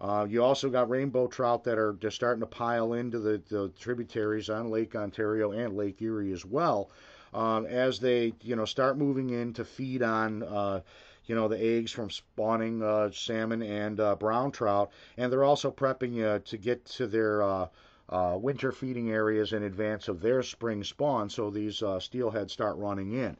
Uh, 0.00 0.26
you 0.28 0.44
also 0.44 0.68
got 0.68 0.90
rainbow 0.90 1.26
trout 1.26 1.64
that 1.64 1.78
are 1.78 1.94
just 1.94 2.16
starting 2.16 2.40
to 2.40 2.46
pile 2.46 2.92
into 2.92 3.18
the, 3.18 3.40
the 3.48 3.70
tributaries 3.78 4.50
on 4.50 4.70
Lake 4.70 4.94
Ontario 4.94 5.52
and 5.52 5.74
Lake 5.74 6.02
Erie 6.02 6.32
as 6.32 6.44
well. 6.44 6.90
Um, 7.32 7.66
as 7.66 7.98
they, 7.98 8.34
you 8.42 8.56
know, 8.56 8.66
start 8.66 8.98
moving 8.98 9.30
in 9.30 9.54
to 9.54 9.64
feed 9.64 10.02
on 10.02 10.42
uh, 10.42 10.80
you 11.26 11.34
know 11.34 11.48
the 11.48 11.58
eggs 11.58 11.92
from 11.92 12.10
spawning 12.10 12.82
uh, 12.82 13.10
salmon 13.10 13.62
and 13.62 14.00
uh, 14.00 14.14
brown 14.16 14.50
trout, 14.50 14.90
and 15.16 15.32
they're 15.32 15.44
also 15.44 15.70
prepping 15.70 16.24
uh, 16.24 16.38
to 16.44 16.56
get 16.56 16.84
to 16.84 17.06
their 17.06 17.42
uh, 17.42 17.66
uh, 18.08 18.36
winter 18.40 18.72
feeding 18.72 19.10
areas 19.10 19.52
in 19.52 19.64
advance 19.64 20.08
of 20.08 20.20
their 20.20 20.42
spring 20.42 20.84
spawn, 20.84 21.28
so 21.28 21.50
these 21.50 21.82
uh, 21.82 21.98
steelhead 21.98 22.50
start 22.50 22.76
running 22.76 23.12
in. 23.12 23.36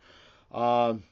Um, 0.53 1.03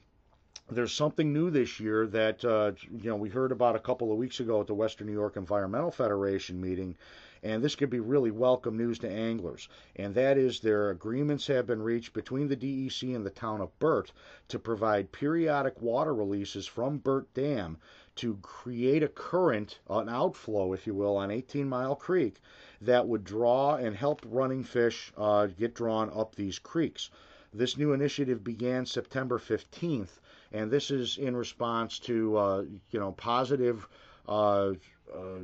there's 0.70 0.92
something 0.92 1.32
new 1.32 1.50
this 1.50 1.78
year 1.78 2.06
that 2.06 2.42
you 2.42 3.10
know 3.10 3.16
we 3.16 3.28
heard 3.28 3.52
about 3.52 3.76
a 3.76 3.80
couple 3.80 4.10
of 4.10 4.18
weeks 4.18 4.40
ago 4.40 4.60
at 4.60 4.66
the 4.66 4.74
Western 4.74 5.06
New 5.06 5.12
York 5.12 5.36
Environmental 5.36 5.90
Federation 5.90 6.60
meeting, 6.60 6.96
and 7.44 7.62
this 7.62 7.76
could 7.76 7.90
be 7.90 8.00
really 8.00 8.30
welcome 8.30 8.78
news 8.78 8.98
to 8.98 9.08
anglers. 9.08 9.68
And 9.96 10.14
that 10.14 10.38
is 10.38 10.60
their 10.60 10.88
agreements 10.88 11.46
have 11.48 11.66
been 11.66 11.82
reached 11.82 12.14
between 12.14 12.48
the 12.48 12.56
DEC 12.56 13.14
and 13.14 13.24
the 13.24 13.30
town 13.30 13.60
of 13.60 13.78
Burt 13.78 14.10
to 14.48 14.58
provide 14.58 15.12
periodic 15.12 15.82
water 15.82 16.14
releases 16.14 16.66
from 16.66 16.96
Burt 16.96 17.32
Dam 17.34 17.76
to 18.16 18.38
create 18.40 19.02
a 19.02 19.08
current, 19.08 19.78
an 19.90 20.08
outflow, 20.08 20.72
if 20.72 20.86
you 20.86 20.94
will, 20.94 21.18
on 21.18 21.30
18 21.30 21.68
Mile 21.68 21.94
Creek 21.94 22.40
that 22.80 23.06
would 23.06 23.24
draw 23.24 23.74
and 23.74 23.94
help 23.94 24.22
running 24.24 24.64
fish 24.64 25.12
uh, 25.18 25.46
get 25.46 25.74
drawn 25.74 26.10
up 26.14 26.34
these 26.34 26.58
creeks. 26.58 27.10
This 27.52 27.76
new 27.76 27.92
initiative 27.92 28.42
began 28.42 28.86
September 28.86 29.38
15th, 29.38 30.18
and 30.50 30.70
this 30.70 30.90
is 30.90 31.18
in 31.18 31.36
response 31.36 31.98
to 32.00 32.36
uh, 32.38 32.64
you 32.90 32.98
know 32.98 33.12
positive 33.12 33.86
uh, 34.26 34.72
uh 35.14 35.38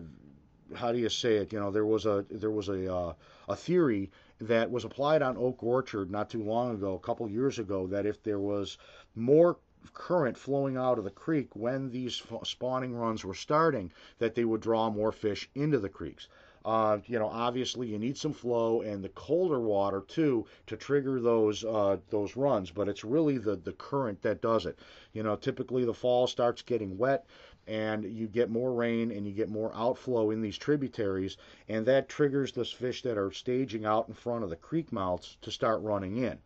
how 0.74 0.92
do 0.92 0.98
you 0.98 1.08
say 1.08 1.36
it? 1.36 1.52
You 1.52 1.60
know, 1.60 1.70
there 1.70 1.86
was 1.86 2.06
a 2.06 2.24
there 2.30 2.50
was 2.50 2.68
a 2.68 2.94
uh, 2.94 3.12
a 3.48 3.56
theory 3.56 4.10
that 4.40 4.70
was 4.70 4.84
applied 4.84 5.22
on 5.22 5.36
Oak 5.36 5.62
Orchard 5.62 6.10
not 6.10 6.30
too 6.30 6.42
long 6.42 6.74
ago, 6.74 6.94
a 6.94 6.98
couple 6.98 7.28
years 7.28 7.58
ago, 7.58 7.86
that 7.88 8.06
if 8.06 8.22
there 8.22 8.38
was 8.38 8.78
more 9.14 9.58
current 9.94 10.36
flowing 10.36 10.76
out 10.76 10.98
of 10.98 11.04
the 11.04 11.10
creek 11.10 11.54
when 11.56 11.90
these 11.90 12.22
spawning 12.44 12.94
runs 12.94 13.24
were 13.24 13.34
starting, 13.34 13.90
that 14.18 14.34
they 14.34 14.44
would 14.44 14.60
draw 14.60 14.90
more 14.90 15.12
fish 15.12 15.48
into 15.54 15.78
the 15.78 15.88
creeks. 15.88 16.28
Uh, 16.62 16.98
you 17.06 17.18
know, 17.18 17.28
obviously 17.28 17.86
you 17.86 17.98
need 17.98 18.18
some 18.18 18.34
flow 18.34 18.82
and 18.82 19.02
the 19.02 19.08
colder 19.10 19.60
water 19.60 20.02
too 20.06 20.44
to 20.66 20.76
trigger 20.76 21.18
those 21.18 21.64
uh, 21.64 21.96
those 22.10 22.36
runs. 22.36 22.70
But 22.70 22.88
it's 22.88 23.02
really 23.02 23.38
the 23.38 23.56
the 23.56 23.72
current 23.72 24.20
that 24.22 24.42
does 24.42 24.66
it. 24.66 24.78
You 25.14 25.22
know, 25.22 25.36
typically 25.36 25.86
the 25.86 25.94
fall 25.94 26.26
starts 26.26 26.60
getting 26.60 26.98
wet 26.98 27.24
and 27.66 28.04
you 28.04 28.26
get 28.26 28.50
more 28.50 28.72
rain 28.72 29.10
and 29.10 29.26
you 29.26 29.32
get 29.32 29.48
more 29.48 29.72
outflow 29.74 30.30
in 30.30 30.40
these 30.40 30.58
tributaries, 30.58 31.36
and 31.68 31.86
that 31.86 32.08
triggers 32.08 32.52
those 32.52 32.72
fish 32.72 33.02
that 33.02 33.18
are 33.18 33.30
staging 33.30 33.84
out 33.84 34.08
in 34.08 34.14
front 34.14 34.44
of 34.44 34.50
the 34.50 34.56
creek 34.56 34.92
mouths 34.92 35.36
to 35.42 35.50
start 35.50 35.82
running 35.82 36.16
in. 36.16 36.38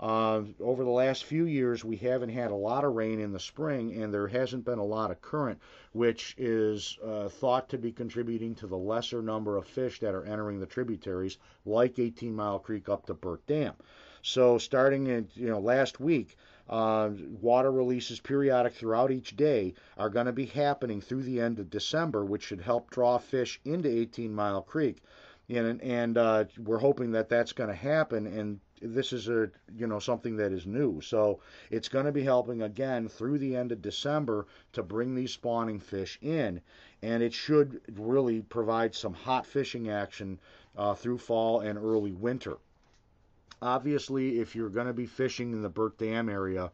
Uh, 0.00 0.42
over 0.60 0.84
the 0.84 0.90
last 0.90 1.24
few 1.24 1.44
years, 1.44 1.84
we 1.84 1.96
haven't 1.96 2.28
had 2.28 2.52
a 2.52 2.54
lot 2.54 2.84
of 2.84 2.94
rain 2.94 3.18
in 3.18 3.32
the 3.32 3.40
spring, 3.40 4.00
and 4.00 4.14
there 4.14 4.28
hasn't 4.28 4.64
been 4.64 4.78
a 4.78 4.84
lot 4.84 5.10
of 5.10 5.20
current, 5.20 5.58
which 5.92 6.36
is 6.38 6.96
uh, 7.04 7.28
thought 7.28 7.68
to 7.68 7.78
be 7.78 7.90
contributing 7.90 8.54
to 8.54 8.68
the 8.68 8.76
lesser 8.76 9.22
number 9.22 9.56
of 9.56 9.66
fish 9.66 9.98
that 9.98 10.14
are 10.14 10.24
entering 10.24 10.60
the 10.60 10.66
tributaries, 10.66 11.38
like 11.66 11.98
18 11.98 12.32
Mile 12.32 12.60
Creek 12.60 12.88
up 12.88 13.06
to 13.06 13.14
Burt 13.14 13.44
Dam. 13.48 13.74
So, 14.22 14.58
starting 14.58 15.08
in 15.08 15.28
you 15.34 15.48
know 15.48 15.58
last 15.58 15.98
week, 15.98 16.36
uh, 16.68 17.10
water 17.40 17.72
releases 17.72 18.20
periodic 18.20 18.74
throughout 18.74 19.10
each 19.10 19.36
day 19.36 19.74
are 19.96 20.10
going 20.10 20.26
to 20.26 20.32
be 20.32 20.46
happening 20.46 21.00
through 21.00 21.22
the 21.22 21.40
end 21.40 21.58
of 21.58 21.70
December, 21.70 22.24
which 22.24 22.42
should 22.42 22.60
help 22.60 22.90
draw 22.90 23.16
fish 23.18 23.60
into 23.64 23.88
18 23.88 24.34
Mile 24.34 24.62
Creek. 24.62 25.02
and 25.48 25.80
and 25.80 26.18
uh, 26.18 26.44
we're 26.58 26.78
hoping 26.78 27.12
that 27.12 27.28
that's 27.28 27.52
going 27.52 27.70
to 27.70 27.74
happen. 27.74 28.26
And 28.26 28.60
this 28.82 29.12
is 29.12 29.28
a 29.28 29.50
you 29.74 29.86
know 29.86 29.98
something 29.98 30.36
that 30.36 30.52
is 30.52 30.66
new, 30.66 31.00
so 31.00 31.40
it's 31.70 31.88
going 31.88 32.04
to 32.04 32.12
be 32.12 32.22
helping 32.22 32.62
again 32.62 33.08
through 33.08 33.38
the 33.38 33.56
end 33.56 33.72
of 33.72 33.82
December 33.82 34.46
to 34.72 34.82
bring 34.82 35.14
these 35.14 35.32
spawning 35.32 35.80
fish 35.80 36.18
in, 36.20 36.60
and 37.02 37.22
it 37.22 37.32
should 37.32 37.80
really 37.98 38.42
provide 38.42 38.94
some 38.94 39.14
hot 39.14 39.46
fishing 39.46 39.88
action 39.88 40.38
uh, 40.76 40.94
through 40.94 41.18
fall 41.18 41.60
and 41.60 41.78
early 41.78 42.12
winter. 42.12 42.58
Obviously, 43.60 44.40
if 44.40 44.54
you're 44.54 44.68
going 44.68 44.86
to 44.86 44.92
be 44.92 45.06
fishing 45.06 45.52
in 45.52 45.62
the 45.62 45.68
Burt 45.68 45.98
Dam 45.98 46.28
area, 46.28 46.70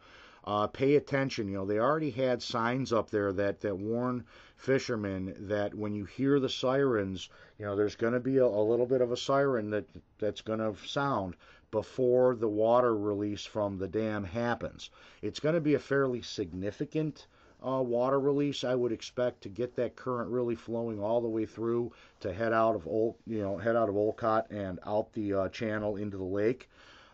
uh, 0.47 0.67
pay 0.67 0.97
attention. 0.97 1.49
You 1.49 1.59
know, 1.59 1.67
they 1.67 1.79
already 1.79 2.11
had 2.11 2.43
signs 2.43 2.93
up 2.93 3.11
there 3.11 3.33
that, 3.33 3.61
that 3.63 3.79
warn 3.79 4.25
fishermen 4.57 5.35
that 5.49 5.75
when 5.75 5.95
you 5.95 6.05
hear 6.05 6.39
the 6.39 6.49
sirens, 6.49 7.31
you 7.59 7.65
know, 7.65 7.75
there's 7.75 7.97
going 7.97 8.13
to 8.13 8.21
be 8.21 8.39
a, 8.39 8.45
a 8.45 8.69
little 8.69 8.87
bit 8.87 9.01
of 9.01 9.11
a 9.11 9.17
siren 9.17 9.71
that 9.71 9.87
that's 10.19 10.43
going 10.43 10.59
to 10.59 10.75
sound 10.87 11.37
before 11.71 12.37
the 12.37 12.49
water 12.49 12.97
release 12.97 13.45
from 13.45 13.79
the 13.79 13.89
dam 13.89 14.23
happens. 14.23 14.91
It's 15.23 15.41
going 15.41 15.55
to 15.55 15.61
be 15.61 15.75
a 15.75 15.79
fairly 15.79 16.23
significant 16.23 17.27
uh, 17.67 17.81
water 17.81 18.21
release. 18.21 18.65
I 18.65 18.75
would 18.75 18.93
expect 18.93 19.43
to 19.43 19.49
get 19.49 19.77
that 19.77 19.97
current 19.97 20.31
really 20.31 20.55
flowing 20.55 21.01
all 21.01 21.21
the 21.21 21.29
way 21.29 21.47
through 21.47 21.93
to 22.21 22.33
head 22.33 22.53
out 22.53 22.75
of 22.75 22.87
Ol, 22.87 23.17
you 23.27 23.43
know, 23.43 23.57
head 23.57 23.77
out 23.77 23.89
of 23.89 23.97
Olcott 23.97 24.51
and 24.51 24.79
out 24.87 25.13
the 25.13 25.35
uh, 25.35 25.49
channel 25.49 25.97
into 25.97 26.17
the 26.17 26.25
lake. 26.25 26.69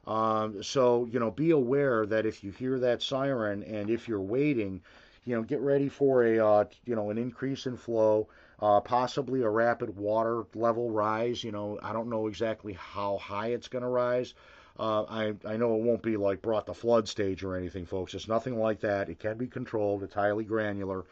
Um, 0.06 0.62
so, 0.62 1.06
you 1.12 1.20
know, 1.20 1.30
be 1.30 1.50
aware 1.50 2.06
that 2.06 2.26
if 2.26 2.42
you 2.42 2.50
hear 2.50 2.78
that 2.80 3.02
siren 3.02 3.62
and 3.62 3.90
if 3.90 4.08
you're 4.08 4.20
waiting, 4.20 4.80
you 5.24 5.36
know, 5.36 5.42
get 5.42 5.60
ready 5.60 5.88
for 5.88 6.24
a, 6.24 6.38
uh, 6.44 6.64
you 6.84 6.96
know, 6.96 7.10
an 7.10 7.18
increase 7.18 7.66
in 7.66 7.76
flow, 7.76 8.28
uh, 8.60 8.80
possibly 8.80 9.42
a 9.42 9.48
rapid 9.48 9.96
water 9.96 10.44
level 10.54 10.90
rise. 10.90 11.44
You 11.44 11.52
know, 11.52 11.78
I 11.82 11.92
don't 11.92 12.08
know 12.08 12.26
exactly 12.26 12.72
how 12.72 13.18
high 13.18 13.48
it's 13.48 13.68
going 13.68 13.82
to 13.82 13.88
rise. 13.88 14.34
Uh, 14.80 15.04
I, 15.10 15.34
I 15.44 15.58
know 15.58 15.74
it 15.74 15.82
won't 15.82 16.02
be 16.02 16.16
like 16.16 16.40
brought 16.40 16.64
to 16.66 16.74
flood 16.74 17.06
stage 17.06 17.44
or 17.44 17.54
anything, 17.54 17.84
folks. 17.84 18.14
It's 18.14 18.28
nothing 18.28 18.58
like 18.58 18.80
that. 18.80 19.10
It 19.10 19.18
can 19.18 19.36
be 19.36 19.46
controlled. 19.46 20.02
It's 20.02 20.14
highly 20.14 20.44
granular. 20.44 21.04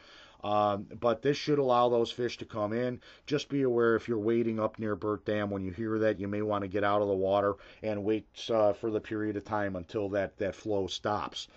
Um, 0.42 0.86
but 0.98 1.20
this 1.20 1.36
should 1.36 1.58
allow 1.58 1.90
those 1.90 2.10
fish 2.10 2.38
to 2.38 2.46
come 2.46 2.72
in. 2.72 3.00
Just 3.26 3.50
be 3.50 3.62
aware 3.62 3.94
if 3.94 4.08
you're 4.08 4.18
waiting 4.18 4.58
up 4.58 4.78
near 4.78 4.96
Burt 4.96 5.26
Dam, 5.26 5.50
when 5.50 5.64
you 5.64 5.72
hear 5.72 5.98
that, 5.98 6.18
you 6.18 6.28
may 6.28 6.40
want 6.40 6.62
to 6.62 6.68
get 6.68 6.82
out 6.82 7.02
of 7.02 7.08
the 7.08 7.14
water 7.14 7.56
and 7.82 8.04
wait 8.04 8.26
uh, 8.48 8.72
for 8.72 8.90
the 8.90 9.00
period 9.00 9.36
of 9.36 9.44
time 9.44 9.76
until 9.76 10.08
that, 10.10 10.38
that 10.38 10.54
flow 10.54 10.86
stops. 10.86 11.48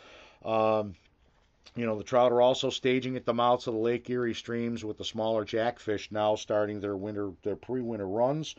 Um, 0.43 0.95
you 1.75 1.85
know, 1.85 1.97
the 1.97 2.03
trout 2.03 2.33
are 2.33 2.41
also 2.41 2.69
staging 2.69 3.15
at 3.15 3.25
the 3.25 3.33
mouths 3.33 3.67
of 3.67 3.73
the 3.73 3.79
Lake 3.79 4.09
Erie 4.09 4.33
streams 4.33 4.83
with 4.83 4.97
the 4.97 5.05
smaller 5.05 5.45
jackfish 5.45 6.11
now 6.11 6.35
starting 6.35 6.81
their 6.81 6.97
winter, 6.97 7.31
their 7.43 7.55
pre-winter 7.55 8.07
runs. 8.07 8.55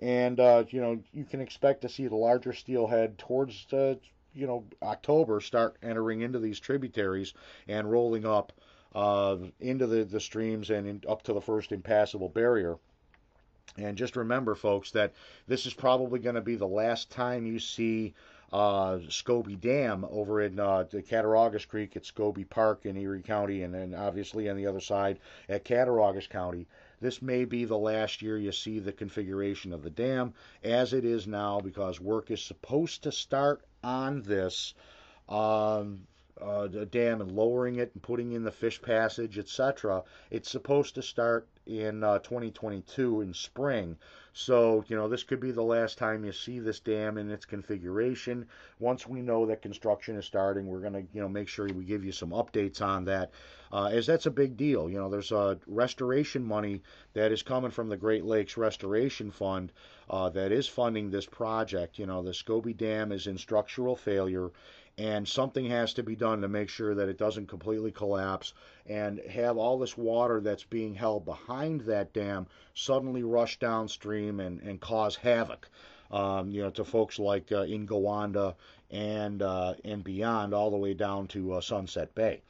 And, 0.00 0.40
uh, 0.40 0.64
you 0.70 0.80
know, 0.80 0.98
you 1.12 1.24
can 1.24 1.40
expect 1.40 1.82
to 1.82 1.88
see 1.88 2.06
the 2.06 2.16
larger 2.16 2.52
steelhead 2.52 3.18
towards, 3.18 3.66
uh, 3.72 3.96
you 4.34 4.46
know, 4.46 4.64
October 4.82 5.40
start 5.40 5.76
entering 5.82 6.22
into 6.22 6.38
these 6.38 6.58
tributaries 6.58 7.34
and 7.68 7.90
rolling 7.90 8.24
up 8.24 8.52
uh, 8.94 9.36
into 9.60 9.86
the, 9.86 10.04
the 10.04 10.20
streams 10.20 10.70
and 10.70 10.86
in, 10.86 11.02
up 11.08 11.22
to 11.22 11.32
the 11.32 11.40
first 11.40 11.70
impassable 11.70 12.30
barrier. 12.30 12.76
And 13.76 13.96
just 13.96 14.16
remember, 14.16 14.54
folks, 14.54 14.90
that 14.92 15.12
this 15.46 15.66
is 15.66 15.74
probably 15.74 16.18
going 16.18 16.34
to 16.34 16.40
be 16.40 16.56
the 16.56 16.66
last 16.66 17.10
time 17.10 17.46
you 17.46 17.58
see 17.58 18.14
uh, 18.52 18.98
Scoby 19.08 19.60
Dam 19.60 20.04
over 20.10 20.40
in 20.40 20.58
uh, 20.58 20.84
the 20.90 21.02
Cattaraugus 21.02 21.66
Creek 21.68 21.96
at 21.96 22.02
Scoby 22.02 22.48
Park 22.48 22.84
in 22.84 22.96
Erie 22.96 23.22
County, 23.22 23.62
and 23.62 23.72
then 23.72 23.94
obviously 23.94 24.48
on 24.48 24.56
the 24.56 24.66
other 24.66 24.80
side 24.80 25.20
at 25.48 25.64
Cattaraugus 25.64 26.26
County. 26.26 26.66
This 27.00 27.22
may 27.22 27.44
be 27.44 27.64
the 27.64 27.78
last 27.78 28.20
year 28.20 28.36
you 28.36 28.52
see 28.52 28.78
the 28.78 28.92
configuration 28.92 29.72
of 29.72 29.82
the 29.82 29.90
dam 29.90 30.34
as 30.62 30.92
it 30.92 31.04
is 31.04 31.26
now 31.26 31.60
because 31.60 32.00
work 32.00 32.30
is 32.30 32.42
supposed 32.42 33.02
to 33.04 33.12
start 33.12 33.64
on 33.82 34.22
this 34.22 34.74
um, 35.28 36.06
uh, 36.42 36.66
dam 36.66 37.20
and 37.20 37.32
lowering 37.32 37.76
it 37.76 37.90
and 37.94 38.02
putting 38.02 38.32
in 38.32 38.44
the 38.44 38.50
fish 38.50 38.80
passage, 38.80 39.38
etc. 39.38 40.02
It's 40.30 40.50
supposed 40.50 40.94
to 40.96 41.02
start 41.02 41.48
in 41.66 42.02
uh, 42.02 42.18
2022 42.18 43.20
in 43.20 43.32
spring. 43.32 43.96
So, 44.32 44.84
you 44.86 44.96
know, 44.96 45.08
this 45.08 45.24
could 45.24 45.40
be 45.40 45.50
the 45.50 45.62
last 45.62 45.98
time 45.98 46.24
you 46.24 46.32
see 46.32 46.60
this 46.60 46.80
dam 46.80 47.18
in 47.18 47.30
its 47.30 47.44
configuration. 47.44 48.46
Once 48.78 49.06
we 49.06 49.22
know 49.22 49.46
that 49.46 49.60
construction 49.60 50.16
is 50.16 50.24
starting, 50.24 50.66
we're 50.66 50.80
going 50.80 50.92
to, 50.92 51.04
you 51.12 51.20
know, 51.20 51.28
make 51.28 51.48
sure 51.48 51.66
we 51.66 51.84
give 51.84 52.04
you 52.04 52.12
some 52.12 52.30
updates 52.30 52.80
on 52.80 53.04
that, 53.06 53.32
uh, 53.72 53.86
as 53.86 54.06
that's 54.06 54.26
a 54.26 54.30
big 54.30 54.56
deal. 54.56 54.88
You 54.88 54.98
know, 54.98 55.10
there's 55.10 55.32
a 55.32 55.58
restoration 55.66 56.44
money 56.44 56.82
that 57.12 57.32
is 57.32 57.42
coming 57.42 57.72
from 57.72 57.88
the 57.88 57.96
Great 57.96 58.24
Lakes 58.24 58.56
Restoration 58.56 59.30
Fund 59.30 59.72
uh, 60.08 60.28
that 60.30 60.52
is 60.52 60.68
funding 60.68 61.10
this 61.10 61.26
project. 61.26 61.98
You 61.98 62.06
know, 62.06 62.22
the 62.22 62.32
Scoby 62.32 62.76
Dam 62.76 63.12
is 63.12 63.26
in 63.26 63.36
structural 63.36 63.96
failure 63.96 64.50
and 65.00 65.26
something 65.26 65.64
has 65.64 65.94
to 65.94 66.02
be 66.02 66.14
done 66.14 66.42
to 66.42 66.48
make 66.48 66.68
sure 66.68 66.94
that 66.94 67.08
it 67.08 67.16
doesn't 67.16 67.48
completely 67.48 67.90
collapse 67.90 68.52
and 68.86 69.18
have 69.20 69.56
all 69.56 69.78
this 69.78 69.96
water 69.96 70.42
that's 70.42 70.64
being 70.64 70.94
held 70.94 71.24
behind 71.24 71.80
that 71.80 72.12
dam 72.12 72.46
suddenly 72.74 73.22
rush 73.22 73.58
downstream 73.58 74.40
and, 74.40 74.60
and 74.60 74.78
cause 74.78 75.16
havoc. 75.16 75.70
Um, 76.10 76.50
you 76.50 76.60
know, 76.60 76.70
to 76.70 76.84
folks 76.84 77.18
like 77.18 77.50
uh, 77.50 77.62
in 77.62 77.86
Gowanda 77.86 78.56
and 78.90 79.40
uh, 79.40 79.74
and 79.84 80.04
beyond, 80.04 80.52
all 80.52 80.70
the 80.70 80.76
way 80.76 80.92
down 80.92 81.28
to 81.28 81.54
uh, 81.54 81.60
Sunset 81.62 82.14
Bay. 82.14 82.42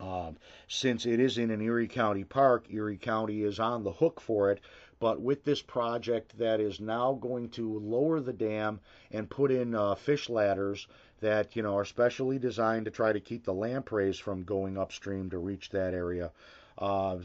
Um, 0.00 0.36
since 0.66 1.06
it 1.06 1.18
is 1.18 1.38
in 1.38 1.50
an 1.50 1.62
Erie 1.62 1.88
County 1.88 2.24
park, 2.24 2.66
Erie 2.68 2.98
County 2.98 3.42
is 3.42 3.58
on 3.58 3.84
the 3.84 3.92
hook 3.92 4.20
for 4.20 4.50
it. 4.50 4.60
But 5.00 5.20
with 5.20 5.44
this 5.44 5.62
project 5.62 6.36
that 6.38 6.58
is 6.58 6.80
now 6.80 7.14
going 7.14 7.50
to 7.50 7.78
lower 7.78 8.18
the 8.18 8.32
dam 8.32 8.80
and 9.12 9.30
put 9.30 9.52
in 9.52 9.72
uh, 9.72 9.94
fish 9.94 10.28
ladders 10.28 10.88
that 11.20 11.56
you 11.56 11.62
know 11.62 11.76
are 11.76 11.84
specially 11.84 12.38
designed 12.38 12.84
to 12.84 12.90
try 12.90 13.12
to 13.12 13.20
keep 13.20 13.44
the 13.44 13.54
lampreys 13.54 14.18
from 14.18 14.42
going 14.44 14.78
upstream 14.78 15.30
to 15.30 15.38
reach 15.38 15.70
that 15.70 15.94
area. 15.94 16.30
Uh, 16.78 17.18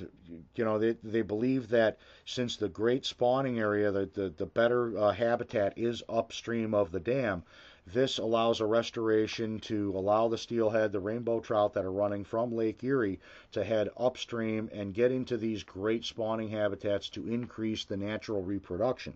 you 0.55 0.65
know, 0.65 0.79
they, 0.79 0.93
they 1.03 1.21
believe 1.21 1.69
that 1.69 1.99
since 2.25 2.57
the 2.57 2.69
great 2.69 3.05
spawning 3.05 3.59
area, 3.59 3.91
the, 3.91 4.09
the, 4.11 4.29
the 4.29 4.47
better 4.47 4.97
uh, 4.97 5.11
habitat 5.11 5.77
is 5.77 6.01
upstream 6.09 6.73
of 6.73 6.91
the 6.91 6.99
dam, 6.99 7.43
this 7.85 8.17
allows 8.17 8.61
a 8.61 8.65
restoration 8.65 9.59
to 9.59 9.91
allow 9.95 10.27
the 10.27 10.37
steelhead, 10.37 10.91
the 10.91 10.99
rainbow 10.99 11.39
trout 11.39 11.73
that 11.73 11.85
are 11.85 11.91
running 11.91 12.23
from 12.23 12.55
Lake 12.55 12.83
Erie 12.83 13.19
to 13.51 13.63
head 13.63 13.89
upstream 13.97 14.69
and 14.73 14.93
get 14.93 15.11
into 15.11 15.37
these 15.37 15.63
great 15.63 16.05
spawning 16.05 16.49
habitats 16.49 17.09
to 17.09 17.27
increase 17.27 17.83
the 17.85 17.97
natural 17.97 18.41
reproduction. 18.41 19.13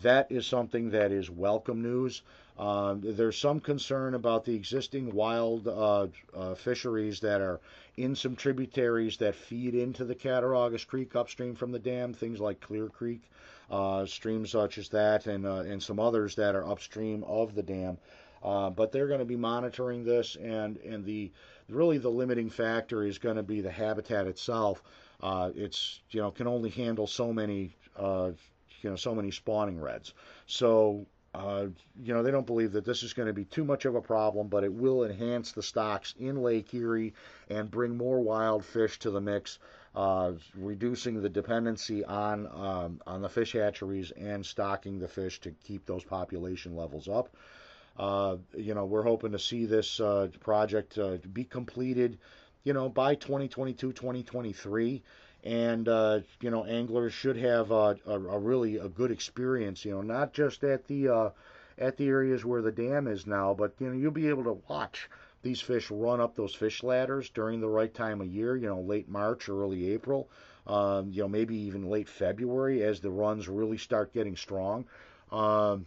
That 0.00 0.32
is 0.32 0.46
something 0.46 0.90
that 0.90 1.12
is 1.12 1.28
welcome 1.28 1.82
news. 1.82 2.22
Uh, 2.58 2.96
there's 2.98 3.36
some 3.36 3.60
concern 3.60 4.14
about 4.14 4.46
the 4.46 4.54
existing 4.54 5.12
wild 5.12 5.68
uh, 5.68 6.06
uh, 6.34 6.54
fisheries 6.54 7.20
that 7.20 7.42
are 7.42 7.60
in 7.98 8.14
some 8.14 8.34
tributaries 8.34 9.18
that 9.18 9.34
feed 9.34 9.74
into 9.74 10.06
the 10.06 10.14
Cattaraugus 10.14 10.84
Creek 10.86 11.14
upstream 11.14 11.54
from 11.54 11.72
the 11.72 11.78
dam, 11.78 12.14
things 12.14 12.40
like 12.40 12.60
Clear 12.60 12.88
Creek, 12.88 13.20
uh, 13.70 14.06
streams 14.06 14.50
such 14.50 14.78
as 14.78 14.88
that, 14.90 15.26
and 15.26 15.44
uh, 15.44 15.60
and 15.60 15.82
some 15.82 16.00
others 16.00 16.36
that 16.36 16.54
are 16.54 16.66
upstream 16.66 17.22
of 17.24 17.54
the 17.54 17.62
dam. 17.62 17.98
Uh, 18.42 18.70
but 18.70 18.92
they're 18.92 19.08
going 19.08 19.18
to 19.18 19.26
be 19.26 19.36
monitoring 19.36 20.04
this, 20.04 20.36
and 20.36 20.78
and 20.78 21.04
the 21.04 21.30
really 21.68 21.98
the 21.98 22.10
limiting 22.10 22.48
factor 22.48 23.04
is 23.04 23.18
going 23.18 23.36
to 23.36 23.42
be 23.42 23.60
the 23.60 23.70
habitat 23.70 24.26
itself. 24.26 24.82
it's 25.22 26.00
you 26.10 26.20
know 26.22 26.30
can 26.30 26.46
only 26.46 26.70
handle 26.70 27.06
so 27.06 27.30
many 27.30 27.76
you 28.82 28.90
know 28.90 28.96
so 28.96 29.14
many 29.14 29.30
spawning 29.30 29.80
redds. 29.80 30.14
So 30.46 31.06
uh, 31.34 31.66
you 32.02 32.12
know, 32.12 32.22
they 32.22 32.30
don't 32.30 32.46
believe 32.46 32.72
that 32.72 32.84
this 32.84 33.02
is 33.02 33.14
going 33.14 33.26
to 33.26 33.32
be 33.32 33.46
too 33.46 33.64
much 33.64 33.86
of 33.86 33.94
a 33.94 34.02
problem, 34.02 34.48
but 34.48 34.64
it 34.64 34.72
will 34.72 35.04
enhance 35.04 35.52
the 35.52 35.62
stocks 35.62 36.14
in 36.18 36.42
Lake 36.42 36.74
Erie 36.74 37.14
and 37.48 37.70
bring 37.70 37.96
more 37.96 38.20
wild 38.20 38.62
fish 38.62 38.98
to 38.98 39.10
the 39.10 39.20
mix, 39.20 39.58
uh, 39.94 40.32
reducing 40.54 41.22
the 41.22 41.30
dependency 41.30 42.04
on 42.04 42.46
um, 42.48 43.00
on 43.06 43.22
the 43.22 43.30
fish 43.30 43.52
hatcheries 43.52 44.10
and 44.10 44.44
stocking 44.44 44.98
the 44.98 45.08
fish 45.08 45.40
to 45.40 45.52
keep 45.64 45.86
those 45.86 46.04
population 46.04 46.76
levels 46.76 47.08
up. 47.08 47.34
Uh, 47.96 48.36
you 48.54 48.74
know, 48.74 48.84
we're 48.84 49.02
hoping 49.02 49.32
to 49.32 49.38
see 49.38 49.64
this 49.64 50.00
uh, 50.00 50.28
project 50.40 50.98
uh, 50.98 51.16
be 51.32 51.44
completed, 51.44 52.18
you 52.64 52.74
know, 52.74 52.90
by 52.90 53.14
2022, 53.14 53.92
2023 53.92 55.02
and 55.44 55.88
uh, 55.88 56.20
you 56.40 56.50
know 56.50 56.64
anglers 56.64 57.12
should 57.12 57.36
have 57.36 57.70
a, 57.70 57.96
a, 58.06 58.12
a, 58.14 58.38
really 58.38 58.76
a 58.76 58.88
good 58.88 59.10
experience. 59.10 59.84
You 59.84 59.92
know, 59.92 60.02
not 60.02 60.32
just 60.32 60.62
at 60.64 60.86
the 60.86 61.08
uh, 61.08 61.30
at 61.78 61.96
the 61.96 62.08
areas 62.08 62.44
where 62.44 62.62
the 62.62 62.72
dam 62.72 63.08
is 63.08 63.26
now, 63.26 63.54
but 63.54 63.74
you 63.78 63.88
know 63.88 63.94
you'll 63.94 64.12
be 64.12 64.28
able 64.28 64.44
to 64.44 64.62
watch 64.68 65.08
these 65.42 65.60
fish 65.60 65.90
run 65.90 66.20
up 66.20 66.36
those 66.36 66.54
fish 66.54 66.82
ladders 66.82 67.28
during 67.30 67.60
the 67.60 67.68
right 67.68 67.92
time 67.92 68.20
of 68.20 68.28
year. 68.28 68.56
You 68.56 68.68
know, 68.68 68.80
late 68.80 69.08
March, 69.08 69.48
or 69.48 69.62
early 69.62 69.90
April. 69.92 70.28
Um, 70.64 71.10
you 71.10 71.22
know, 71.22 71.28
maybe 71.28 71.56
even 71.56 71.88
late 71.88 72.08
February 72.08 72.84
as 72.84 73.00
the 73.00 73.10
runs 73.10 73.48
really 73.48 73.78
start 73.78 74.12
getting 74.12 74.36
strong. 74.36 74.84
Um, 75.32 75.86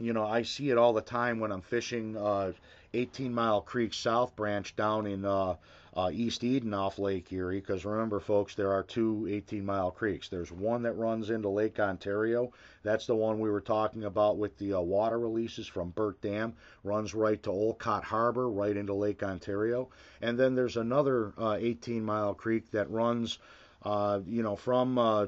you 0.00 0.12
know, 0.12 0.24
I 0.24 0.42
see 0.42 0.70
it 0.70 0.78
all 0.78 0.92
the 0.92 1.02
time 1.02 1.38
when 1.38 1.52
I'm 1.52 1.60
fishing 1.60 2.16
uh, 2.16 2.52
18 2.94 3.32
Mile 3.32 3.60
Creek 3.60 3.94
South 3.94 4.34
Branch 4.34 4.74
down 4.74 5.06
in 5.06 5.24
uh, 5.24 5.54
uh, 5.94 6.10
East 6.12 6.44
Eden 6.44 6.72
off 6.72 6.98
Lake 6.98 7.32
Erie, 7.32 7.58
because 7.58 7.84
remember, 7.84 8.20
folks, 8.20 8.54
there 8.54 8.72
are 8.72 8.82
two 8.82 9.26
18 9.28 9.64
mile 9.64 9.90
creeks. 9.90 10.28
There's 10.28 10.52
one 10.52 10.82
that 10.82 10.92
runs 10.92 11.30
into 11.30 11.48
Lake 11.48 11.80
Ontario. 11.80 12.52
That's 12.84 13.06
the 13.06 13.16
one 13.16 13.40
we 13.40 13.50
were 13.50 13.60
talking 13.60 14.04
about 14.04 14.38
with 14.38 14.56
the 14.58 14.74
uh, 14.74 14.80
water 14.80 15.18
releases 15.18 15.66
from 15.66 15.90
Burt 15.90 16.20
Dam, 16.20 16.54
runs 16.84 17.12
right 17.12 17.42
to 17.42 17.50
Olcott 17.50 18.04
Harbor, 18.04 18.48
right 18.48 18.76
into 18.76 18.94
Lake 18.94 19.22
Ontario. 19.24 19.88
And 20.22 20.38
then 20.38 20.54
there's 20.54 20.76
another 20.76 21.32
uh, 21.36 21.56
18 21.58 22.04
mile 22.04 22.34
creek 22.34 22.70
that 22.70 22.88
runs, 22.90 23.38
uh, 23.82 24.20
you 24.26 24.44
know, 24.44 24.54
from 24.54 24.96
uh, 24.96 25.26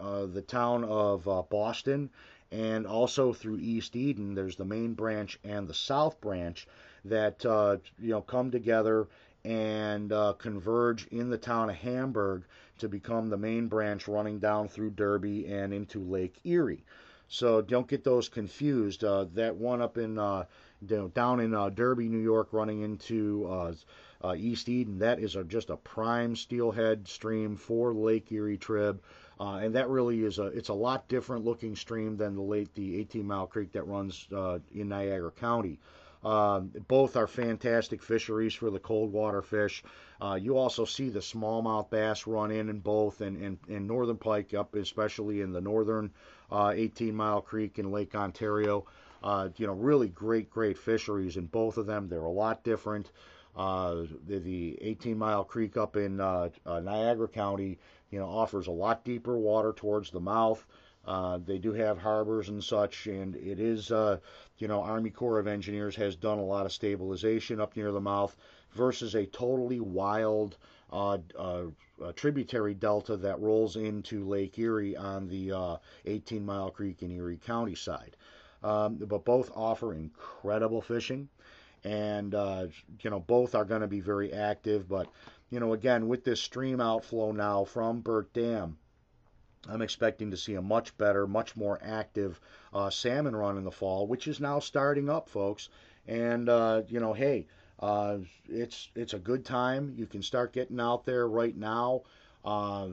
uh, 0.00 0.26
the 0.26 0.42
town 0.42 0.82
of 0.82 1.24
Boston 1.48 2.10
and 2.50 2.86
also 2.86 3.32
through 3.32 3.58
East 3.60 3.94
Eden. 3.94 4.34
There's 4.34 4.56
the 4.56 4.64
main 4.64 4.94
branch 4.94 5.38
and 5.44 5.68
the 5.68 5.74
south 5.74 6.20
branch 6.20 6.66
that 7.04 7.44
you 7.44 8.10
know 8.10 8.20
come 8.20 8.50
together 8.50 9.06
and 9.44 10.12
uh, 10.12 10.34
converge 10.38 11.06
in 11.08 11.30
the 11.30 11.38
town 11.38 11.70
of 11.70 11.76
Hamburg 11.76 12.44
to 12.78 12.88
become 12.88 13.28
the 13.28 13.36
main 13.36 13.68
branch 13.68 14.08
running 14.08 14.38
down 14.38 14.68
through 14.68 14.90
Derby 14.90 15.46
and 15.46 15.72
into 15.72 16.00
Lake 16.00 16.38
Erie. 16.44 16.84
So 17.28 17.62
don't 17.62 17.88
get 17.88 18.04
those 18.04 18.28
confused. 18.28 19.04
Uh, 19.04 19.24
that 19.34 19.56
one 19.56 19.80
up 19.80 19.96
in 19.96 20.18
uh, 20.18 20.44
down 21.14 21.40
in 21.40 21.54
uh, 21.54 21.70
Derby, 21.70 22.08
New 22.08 22.18
York, 22.18 22.48
running 22.52 22.82
into 22.82 23.48
uh, 23.48 23.72
uh, 24.22 24.34
East 24.36 24.68
Eden, 24.68 24.98
that 24.98 25.18
is 25.18 25.34
a, 25.34 25.42
just 25.42 25.70
a 25.70 25.76
prime 25.78 26.36
steelhead 26.36 27.08
stream 27.08 27.56
for 27.56 27.94
Lake 27.94 28.30
Erie 28.30 28.58
Trib. 28.58 29.00
and 29.40 29.74
that 29.74 29.88
really 29.88 30.24
is 30.24 30.38
a 30.38 30.46
it's 30.48 30.68
a 30.68 30.74
lot 30.74 31.08
different 31.08 31.44
looking 31.44 31.74
stream 31.74 32.18
than 32.18 32.34
the 32.36 32.42
late 32.42 32.74
the 32.74 33.00
18 33.00 33.26
mile 33.26 33.46
creek 33.46 33.72
that 33.72 33.86
runs 33.86 34.28
in 34.74 34.88
Niagara 34.88 35.30
County. 35.30 35.80
Um, 36.24 36.70
both 36.86 37.16
are 37.16 37.26
fantastic 37.26 38.02
fisheries 38.02 38.54
for 38.54 38.70
the 38.70 38.78
cold 38.78 39.12
water 39.12 39.42
fish. 39.42 39.82
Uh, 40.20 40.38
you 40.40 40.56
also 40.56 40.84
see 40.84 41.08
the 41.08 41.18
smallmouth 41.18 41.90
bass 41.90 42.26
run 42.26 42.52
in 42.52 42.68
in 42.68 42.78
both, 42.78 43.20
and, 43.20 43.36
and, 43.42 43.58
and 43.68 43.88
northern 43.88 44.16
pike 44.16 44.54
up, 44.54 44.74
especially 44.76 45.40
in 45.40 45.52
the 45.52 45.60
northern 45.60 46.12
uh, 46.50 46.72
18 46.74 47.14
Mile 47.14 47.40
Creek 47.40 47.78
in 47.78 47.90
Lake 47.90 48.14
Ontario. 48.14 48.86
Uh, 49.22 49.48
you 49.56 49.66
know, 49.66 49.72
really 49.72 50.08
great, 50.08 50.50
great 50.50 50.78
fisheries 50.78 51.36
in 51.36 51.46
both 51.46 51.76
of 51.76 51.86
them. 51.86 52.08
They're 52.08 52.20
a 52.20 52.30
lot 52.30 52.62
different. 52.62 53.10
Uh, 53.56 54.04
the, 54.26 54.38
the 54.38 54.78
18 54.80 55.18
Mile 55.18 55.44
Creek 55.44 55.76
up 55.76 55.96
in 55.96 56.20
uh, 56.20 56.48
uh, 56.64 56.80
Niagara 56.80 57.28
County, 57.28 57.78
you 58.10 58.18
know, 58.18 58.26
offers 58.26 58.66
a 58.66 58.72
lot 58.72 59.04
deeper 59.04 59.36
water 59.36 59.72
towards 59.72 60.10
the 60.10 60.20
mouth. 60.20 60.64
Uh, 61.04 61.38
they 61.44 61.58
do 61.58 61.72
have 61.72 61.98
harbors 61.98 62.48
and 62.48 62.62
such, 62.62 63.06
and 63.06 63.34
it 63.36 63.58
is, 63.58 63.90
uh, 63.90 64.18
you 64.58 64.68
know, 64.68 64.82
Army 64.82 65.10
Corps 65.10 65.40
of 65.40 65.48
Engineers 65.48 65.96
has 65.96 66.14
done 66.14 66.38
a 66.38 66.44
lot 66.44 66.64
of 66.64 66.72
stabilization 66.72 67.60
up 67.60 67.76
near 67.76 67.90
the 67.90 68.00
mouth 68.00 68.36
versus 68.72 69.14
a 69.14 69.26
totally 69.26 69.80
wild 69.80 70.56
uh, 70.92 71.18
uh 71.38 71.64
tributary 72.14 72.74
delta 72.74 73.16
that 73.16 73.40
rolls 73.40 73.76
into 73.76 74.24
Lake 74.24 74.58
Erie 74.58 74.96
on 74.96 75.26
the 75.28 75.50
uh, 75.50 75.76
18 76.04 76.44
Mile 76.44 76.70
Creek 76.70 77.02
in 77.02 77.10
Erie 77.10 77.40
County 77.44 77.74
side. 77.74 78.16
Um, 78.62 78.96
but 78.96 79.24
both 79.24 79.50
offer 79.56 79.94
incredible 79.94 80.80
fishing, 80.80 81.28
and 81.82 82.32
you 82.32 83.10
know 83.10 83.18
both 83.20 83.56
are 83.56 83.64
going 83.64 83.80
to 83.80 83.88
be 83.88 84.00
very 84.00 84.32
active. 84.32 84.88
But 84.88 85.08
you 85.50 85.58
know, 85.58 85.72
again, 85.72 86.06
with 86.06 86.22
this 86.22 86.40
stream 86.40 86.80
outflow 86.80 87.32
now 87.32 87.64
from 87.64 88.00
Burt 88.00 88.32
Dam 88.32 88.78
I'm 89.68 89.82
expecting 89.82 90.30
to 90.32 90.36
see 90.36 90.54
a 90.54 90.62
much 90.62 90.96
better, 90.98 91.26
much 91.26 91.56
more 91.56 91.78
active 91.82 92.40
uh, 92.72 92.90
salmon 92.90 93.36
run 93.36 93.56
in 93.56 93.64
the 93.64 93.70
fall, 93.70 94.06
which 94.06 94.26
is 94.26 94.40
now 94.40 94.58
starting 94.58 95.08
up, 95.08 95.28
folks. 95.28 95.68
And 96.06 96.48
uh, 96.48 96.82
you 96.88 96.98
know, 96.98 97.12
hey, 97.12 97.46
uh, 97.78 98.18
it's 98.48 98.90
it's 98.94 99.14
a 99.14 99.18
good 99.18 99.44
time. 99.44 99.94
You 99.96 100.06
can 100.06 100.22
start 100.22 100.52
getting 100.52 100.80
out 100.80 101.04
there 101.04 101.28
right 101.28 101.56
now. 101.56 102.02
Uh, 102.44 102.88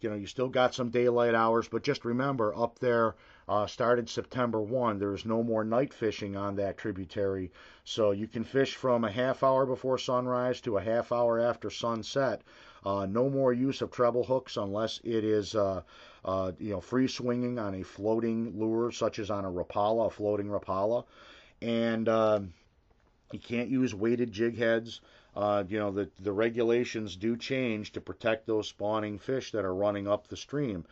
you 0.00 0.08
know, 0.08 0.16
you 0.16 0.26
still 0.26 0.48
got 0.48 0.74
some 0.74 0.88
daylight 0.88 1.34
hours, 1.34 1.68
but 1.68 1.82
just 1.82 2.06
remember, 2.06 2.56
up 2.56 2.78
there 2.78 3.16
uh, 3.48 3.66
started 3.66 4.08
September 4.08 4.62
1. 4.62 4.98
There's 4.98 5.26
no 5.26 5.42
more 5.42 5.62
night 5.62 5.92
fishing 5.92 6.36
on 6.36 6.56
that 6.56 6.78
tributary, 6.78 7.52
so 7.84 8.12
you 8.12 8.26
can 8.26 8.44
fish 8.44 8.76
from 8.76 9.04
a 9.04 9.10
half 9.10 9.42
hour 9.42 9.66
before 9.66 9.98
sunrise 9.98 10.62
to 10.62 10.78
a 10.78 10.82
half 10.82 11.12
hour 11.12 11.38
after 11.38 11.68
sunset. 11.68 12.40
Uh, 12.84 13.06
no 13.06 13.30
more 13.30 13.52
use 13.52 13.80
of 13.80 13.90
treble 13.90 14.24
hooks 14.24 14.56
unless 14.56 15.00
it 15.04 15.24
is 15.24 15.54
uh, 15.54 15.80
uh, 16.24 16.52
you 16.58 16.70
know, 16.70 16.80
free 16.80 17.06
swinging 17.06 17.58
on 17.58 17.74
a 17.74 17.82
floating 17.82 18.58
lure, 18.58 18.90
such 18.90 19.18
as 19.18 19.30
on 19.30 19.44
a 19.44 19.50
Rapala, 19.50 20.06
a 20.06 20.10
floating 20.10 20.46
Rapala. 20.46 21.04
And 21.60 22.08
uh, 22.08 22.40
you 23.32 23.38
can't 23.38 23.68
use 23.68 23.94
weighted 23.94 24.32
jig 24.32 24.56
heads. 24.56 25.00
Uh, 25.36 25.64
you 25.68 25.78
know, 25.78 25.90
the, 25.90 26.08
the 26.20 26.32
regulations 26.32 27.16
do 27.16 27.36
change 27.36 27.92
to 27.92 28.00
protect 28.00 28.46
those 28.46 28.68
spawning 28.68 29.18
fish 29.18 29.50
that 29.52 29.64
are 29.64 29.74
running 29.74 30.06
up 30.06 30.28
the 30.28 30.36
stream. 30.36 30.84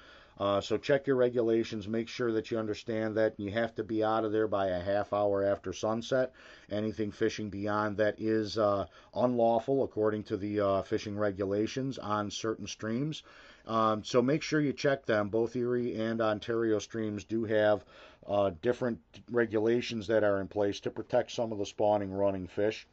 Uh, 0.43 0.61
so 0.61 0.77
check 0.77 1.07
your 1.07 1.15
regulations. 1.15 1.87
Make 1.87 2.09
sure 2.09 2.33
that 2.33 2.51
you 2.51 2.59
understand 2.59 3.17
that 3.17 3.39
you 3.39 3.53
have 3.53 3.77
to 3.77 3.85
be 3.85 4.03
out 4.03 4.25
of 4.25 4.33
there 4.33 4.49
by 4.49 4.67
a 4.67 4.81
half 4.81 5.13
hour 5.13 5.45
after 5.45 5.73
sunset. 5.73 6.33
Anything 6.69 7.13
fishing 7.13 7.49
beyond 7.49 7.97
that 7.99 8.21
is 8.21 8.59
uh, 8.59 8.87
unlawful 9.15 9.85
according 9.85 10.25
to 10.25 10.37
the 10.37 10.59
uh, 10.59 10.83
fishing 10.83 11.17
regulations 11.17 11.97
on 11.97 12.29
certain 12.29 12.67
streams. 12.67 13.23
Um, 13.69 14.03
so 14.03 14.21
make 14.21 14.43
sure 14.43 14.61
you 14.61 14.73
check 14.73 15.07
them. 15.07 15.29
Both 15.29 15.55
Erie 15.55 15.95
and 15.95 16.21
Ontario 16.21 16.81
streams 16.81 17.23
do 17.23 17.45
have 17.45 17.85
uh, 18.27 18.51
different 18.63 18.99
regulations 19.31 20.09
that 20.09 20.25
are 20.25 20.41
in 20.41 20.49
place 20.49 20.81
to 20.81 20.91
protect 20.91 21.31
some 21.31 21.53
of 21.53 21.59
the 21.59 21.67
spawning 21.67 22.13
running 22.13 22.49
fish. 22.49 22.89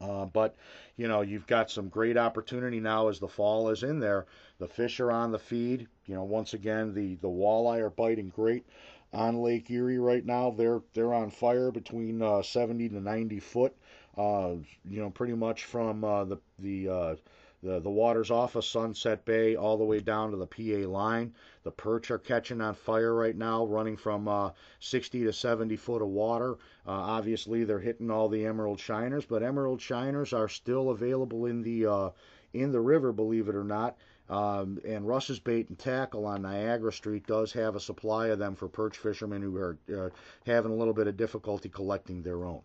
Uh, 0.00 0.26
but 0.26 0.56
you 0.96 1.08
know 1.08 1.20
you've 1.20 1.46
got 1.46 1.70
some 1.70 1.88
great 1.88 2.16
opportunity 2.16 2.80
now 2.80 3.08
as 3.08 3.18
the 3.18 3.28
fall 3.28 3.68
is 3.70 3.82
in 3.82 4.00
there. 4.00 4.26
The 4.58 4.68
fish 4.68 5.00
are 5.00 5.12
on 5.12 5.32
the 5.32 5.38
feed. 5.38 5.86
You 6.06 6.14
know 6.14 6.24
once 6.24 6.54
again 6.54 6.94
the 6.94 7.16
the 7.16 7.28
walleye 7.28 7.80
are 7.80 7.90
biting 7.90 8.30
great 8.30 8.64
on 9.12 9.40
Lake 9.42 9.70
Erie 9.70 9.98
right 9.98 10.24
now. 10.24 10.50
They're 10.50 10.80
they're 10.94 11.14
on 11.14 11.30
fire 11.30 11.70
between 11.70 12.22
uh, 12.22 12.42
70 12.42 12.90
to 12.90 13.00
90 13.00 13.40
foot. 13.40 13.74
Uh, 14.16 14.56
you 14.88 15.00
know 15.00 15.10
pretty 15.10 15.34
much 15.34 15.64
from 15.64 16.04
uh, 16.04 16.24
the 16.24 16.38
the 16.58 16.88
uh, 16.88 17.16
the, 17.62 17.80
the 17.80 17.90
water's 17.90 18.30
off 18.30 18.54
of 18.54 18.64
Sunset 18.64 19.24
Bay 19.24 19.56
all 19.56 19.76
the 19.76 19.84
way 19.84 19.98
down 20.00 20.30
to 20.30 20.36
the 20.36 20.46
PA 20.46 20.88
line. 20.88 21.34
The 21.64 21.72
perch 21.72 22.10
are 22.10 22.18
catching 22.18 22.60
on 22.60 22.74
fire 22.74 23.12
right 23.12 23.36
now, 23.36 23.64
running 23.66 23.96
from 23.96 24.28
uh, 24.28 24.50
60 24.80 25.24
to 25.24 25.32
70 25.32 25.76
foot 25.76 26.00
of 26.00 26.08
water. 26.08 26.52
Uh, 26.86 26.92
obviously, 26.92 27.64
they're 27.64 27.80
hitting 27.80 28.10
all 28.10 28.28
the 28.28 28.46
emerald 28.46 28.78
shiners, 28.78 29.26
but 29.26 29.42
emerald 29.42 29.80
shiners 29.80 30.32
are 30.32 30.48
still 30.48 30.90
available 30.90 31.46
in 31.46 31.62
the 31.62 31.86
uh, 31.86 32.10
in 32.54 32.72
the 32.72 32.80
river, 32.80 33.12
believe 33.12 33.48
it 33.48 33.54
or 33.54 33.64
not. 33.64 33.96
Um, 34.30 34.78
and 34.86 35.08
Russ's 35.08 35.38
Bait 35.40 35.68
and 35.68 35.78
Tackle 35.78 36.26
on 36.26 36.42
Niagara 36.42 36.92
Street 36.92 37.26
does 37.26 37.52
have 37.52 37.74
a 37.76 37.80
supply 37.80 38.28
of 38.28 38.38
them 38.38 38.54
for 38.54 38.68
perch 38.68 38.98
fishermen 38.98 39.42
who 39.42 39.56
are 39.56 39.78
uh, 39.94 40.10
having 40.46 40.70
a 40.70 40.74
little 40.74 40.94
bit 40.94 41.06
of 41.06 41.16
difficulty 41.16 41.68
collecting 41.68 42.22
their 42.22 42.44
own. 42.44 42.60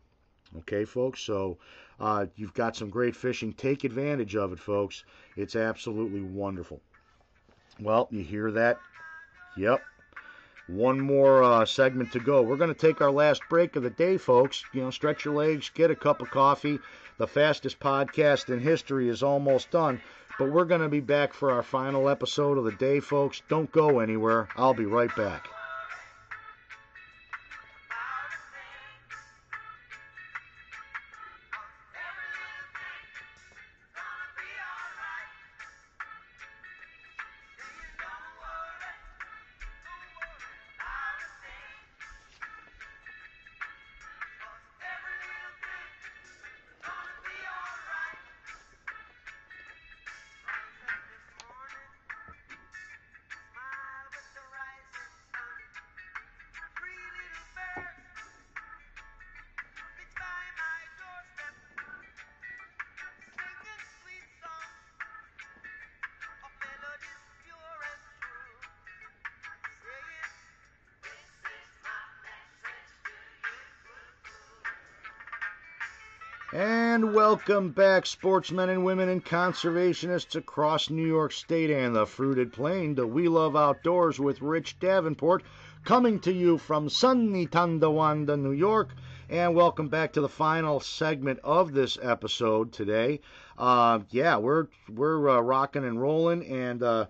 Okay, 0.59 0.85
folks, 0.85 1.21
so 1.21 1.57
uh, 1.99 2.25
you've 2.35 2.53
got 2.53 2.75
some 2.75 2.89
great 2.89 3.15
fishing. 3.15 3.53
Take 3.53 3.83
advantage 3.83 4.35
of 4.35 4.51
it, 4.51 4.59
folks. 4.59 5.03
It's 5.35 5.55
absolutely 5.55 6.21
wonderful. 6.21 6.81
Well, 7.79 8.07
you 8.11 8.23
hear 8.23 8.51
that? 8.51 8.77
Yep. 9.57 9.81
One 10.67 10.99
more 10.99 11.43
uh, 11.43 11.65
segment 11.65 12.11
to 12.13 12.19
go. 12.19 12.41
We're 12.41 12.57
going 12.57 12.73
to 12.73 12.79
take 12.79 13.01
our 13.01 13.11
last 13.11 13.41
break 13.49 13.75
of 13.75 13.83
the 13.83 13.89
day, 13.89 14.17
folks. 14.17 14.63
You 14.73 14.81
know, 14.81 14.91
stretch 14.91 15.25
your 15.25 15.33
legs, 15.33 15.69
get 15.69 15.91
a 15.91 15.95
cup 15.95 16.21
of 16.21 16.31
coffee. 16.31 16.79
The 17.17 17.27
fastest 17.27 17.79
podcast 17.79 18.49
in 18.49 18.59
history 18.59 19.09
is 19.09 19.23
almost 19.23 19.71
done, 19.71 20.01
but 20.39 20.51
we're 20.51 20.65
going 20.65 20.81
to 20.81 20.89
be 20.89 20.99
back 20.99 21.33
for 21.33 21.51
our 21.51 21.63
final 21.63 22.09
episode 22.09 22.57
of 22.57 22.63
the 22.63 22.71
day, 22.71 22.99
folks. 22.99 23.41
Don't 23.49 23.71
go 23.71 23.99
anywhere. 23.99 24.47
I'll 24.55 24.73
be 24.73 24.85
right 24.85 25.13
back. 25.15 25.47
Welcome 77.13 77.69
back, 77.69 78.07
sportsmen 78.07 78.69
and 78.69 78.83
women 78.83 79.07
and 79.07 79.23
conservationists 79.23 80.35
across 80.35 80.89
New 80.89 81.05
York 81.05 81.31
State 81.31 81.69
and 81.69 81.95
the 81.95 82.07
fruited 82.07 82.51
plain 82.51 82.95
to 82.95 83.05
We 83.05 83.27
Love 83.27 83.55
Outdoors 83.55 84.19
with 84.19 84.41
Rich 84.41 84.79
Davenport, 84.79 85.43
coming 85.85 86.19
to 86.21 86.33
you 86.33 86.57
from 86.57 86.89
sunny 86.89 87.45
Tonawanda, 87.45 88.35
New 88.35 88.51
York. 88.51 88.95
And 89.29 89.53
welcome 89.53 89.89
back 89.89 90.13
to 90.13 90.21
the 90.21 90.29
final 90.29 90.79
segment 90.79 91.39
of 91.43 91.71
this 91.71 91.99
episode 92.01 92.71
today. 92.73 93.19
Uh, 93.59 93.99
yeah, 94.09 94.37
we're 94.37 94.65
we're 94.89 95.29
uh, 95.29 95.39
rocking 95.39 95.85
and 95.85 96.01
rolling, 96.01 96.43
and 96.47 96.81
uh, 96.81 97.05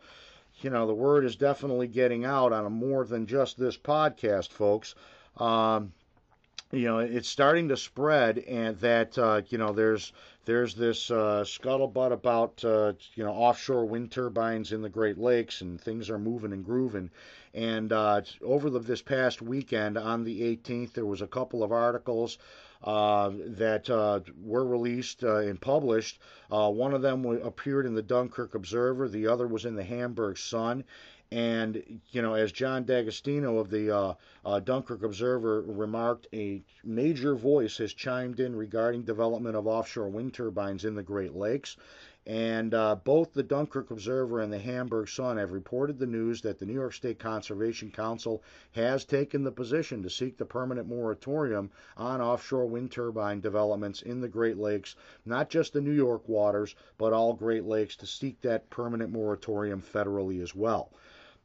you 0.60 0.70
know 0.70 0.86
the 0.86 0.93
word 0.93 1.24
is 1.24 1.38
definitely 1.38 1.88
getting 1.88 2.26
out 2.26 2.51
on 2.51 2.70
more 2.74 3.06
than 3.06 3.26
just 3.26 3.58
this 3.58 3.78
podcast, 3.78 4.49
folks. 4.49 4.95
Um, 5.38 5.93
you 6.74 6.88
know 6.88 6.97
it's 6.97 7.30
starting 7.30 7.69
to 7.69 7.78
spread 7.78 8.39
and 8.39 8.78
that 8.80 9.17
uh, 9.17 9.41
you 9.49 9.57
know 9.57 9.71
there's 9.71 10.11
there's 10.45 10.74
this 10.74 11.11
uh, 11.11 11.43
scuttlebutt 11.45 12.11
about 12.11 12.63
uh, 12.65 12.93
you 13.13 13.24
know 13.24 13.32
offshore 13.32 13.86
wind 13.86 14.11
turbines 14.11 14.71
in 14.71 14.82
the 14.82 14.89
Great 14.89 15.17
Lakes 15.17 15.61
and 15.61 15.80
things 15.80 16.09
are 16.09 16.17
moving 16.17 16.51
and 16.51 16.65
grooving 16.65 17.11
and 17.53 17.93
uh, 17.93 18.21
over 18.41 18.71
the, 18.71 18.80
this 18.80 19.03
past 19.03 19.41
weekend 19.41 19.97
on 19.97 20.24
the 20.24 20.41
18th 20.57 20.93
there 20.93 21.05
was 21.05 21.21
a 21.21 21.28
couple 21.28 21.63
of 21.63 21.71
articles 21.71 22.39
uh, 22.84 23.32
that 23.45 23.89
uh, 23.89 24.19
were 24.43 24.65
released 24.65 25.24
uh, 25.24 25.38
and 25.38 25.61
published. 25.61 26.19
Uh, 26.51 26.69
one 26.69 26.93
of 26.93 27.01
them 27.01 27.26
appeared 27.26 27.86
in 27.86 27.95
the 27.95 28.01
Dunkirk 28.01 28.55
Observer, 28.55 29.07
the 29.07 29.28
other 29.28 29.47
was 29.47 29.63
in 29.63 29.76
the 29.76 29.84
Hamburg 29.84 30.38
Sun, 30.38 30.84
and, 31.32 32.01
you 32.11 32.21
know, 32.21 32.36
as 32.36 32.51
John 32.51 32.84
D'Agostino 32.84 33.57
of 33.57 33.71
the 33.71 33.89
uh, 33.95 34.13
uh, 34.45 34.59
Dunkirk 34.59 35.01
Observer 35.01 35.61
remarked, 35.61 36.28
a 36.32 36.61
major 36.84 37.34
voice 37.36 37.78
has 37.78 37.93
chimed 37.93 38.39
in 38.39 38.55
regarding 38.55 39.01
development 39.01 39.55
of 39.55 39.65
offshore 39.65 40.09
wind 40.09 40.36
turbines 40.36 40.86
in 40.86 40.93
the 40.93 41.01
Great 41.01 41.34
Lakes. 41.34 41.76
And 42.26 42.74
uh, 42.74 42.95
both 42.95 43.34
the 43.34 43.43
Dunkirk 43.43 43.91
Observer 43.91 44.39
and 44.39 44.53
the 44.53 44.59
Hamburg 44.59 45.09
Sun 45.09 45.36
have 45.38 45.51
reported 45.51 45.99
the 45.99 46.05
news 46.05 46.41
that 46.41 46.57
the 46.57 46.65
New 46.65 46.74
York 46.74 46.93
State 46.93 47.19
Conservation 47.19 47.91
Council 47.91 48.41
has 48.71 49.03
taken 49.03 49.43
the 49.43 49.51
position 49.51 50.01
to 50.03 50.09
seek 50.09 50.38
the 50.38 50.45
permanent 50.45 50.88
moratorium 50.88 51.69
on 51.97 52.21
offshore 52.21 52.65
wind 52.65 52.91
turbine 52.91 53.41
developments 53.41 54.03
in 54.03 54.21
the 54.21 54.30
Great 54.30 54.57
Lakes, 54.57 54.95
not 55.26 55.49
just 55.49 55.74
the 55.74 55.82
New 55.82 55.91
York 55.91 56.30
waters, 56.30 56.76
but 56.97 57.11
all 57.11 57.34
Great 57.34 57.65
Lakes, 57.65 57.97
to 57.97 58.05
seek 58.05 58.39
that 58.39 58.69
permanent 58.69 59.11
moratorium 59.11 59.82
federally 59.82 60.41
as 60.41 60.55
well. 60.55 60.91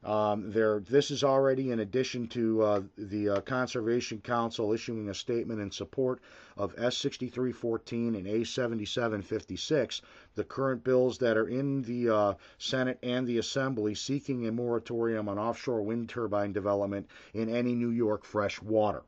Um, 0.05 0.53
there, 0.53 0.79
this 0.79 1.11
is 1.11 1.25
already 1.25 1.73
in 1.73 1.81
addition 1.81 2.29
to 2.29 2.63
uh, 2.63 2.83
the 2.97 3.29
uh, 3.29 3.41
Conservation 3.41 4.21
Council 4.21 4.73
issuing 4.73 5.09
a 5.09 5.15
statement 5.15 5.61
in 5.61 5.73
support 5.73 6.21
of 6.57 6.75
S6314 6.77 8.17
and 8.17 8.27
A7756, 8.27 10.01
the 10.37 10.45
current 10.45 10.85
bills 10.85 11.19
that 11.19 11.37
are 11.37 11.49
in 11.49 11.83
the 11.83 12.11
uh, 12.11 12.35
Senate 12.59 12.99
and 13.03 13.27
the 13.27 13.39
Assembly 13.39 13.95
seeking 13.97 14.47
a 14.47 14.53
moratorium 14.53 15.29
on 15.29 15.39
offshore 15.39 15.83
wind 15.83 16.09
turbine 16.09 16.53
development 16.53 17.09
in 17.35 17.49
any 17.49 17.75
New 17.75 17.91
York 17.91 18.25
fresh 18.25 18.63
water 18.63 19.03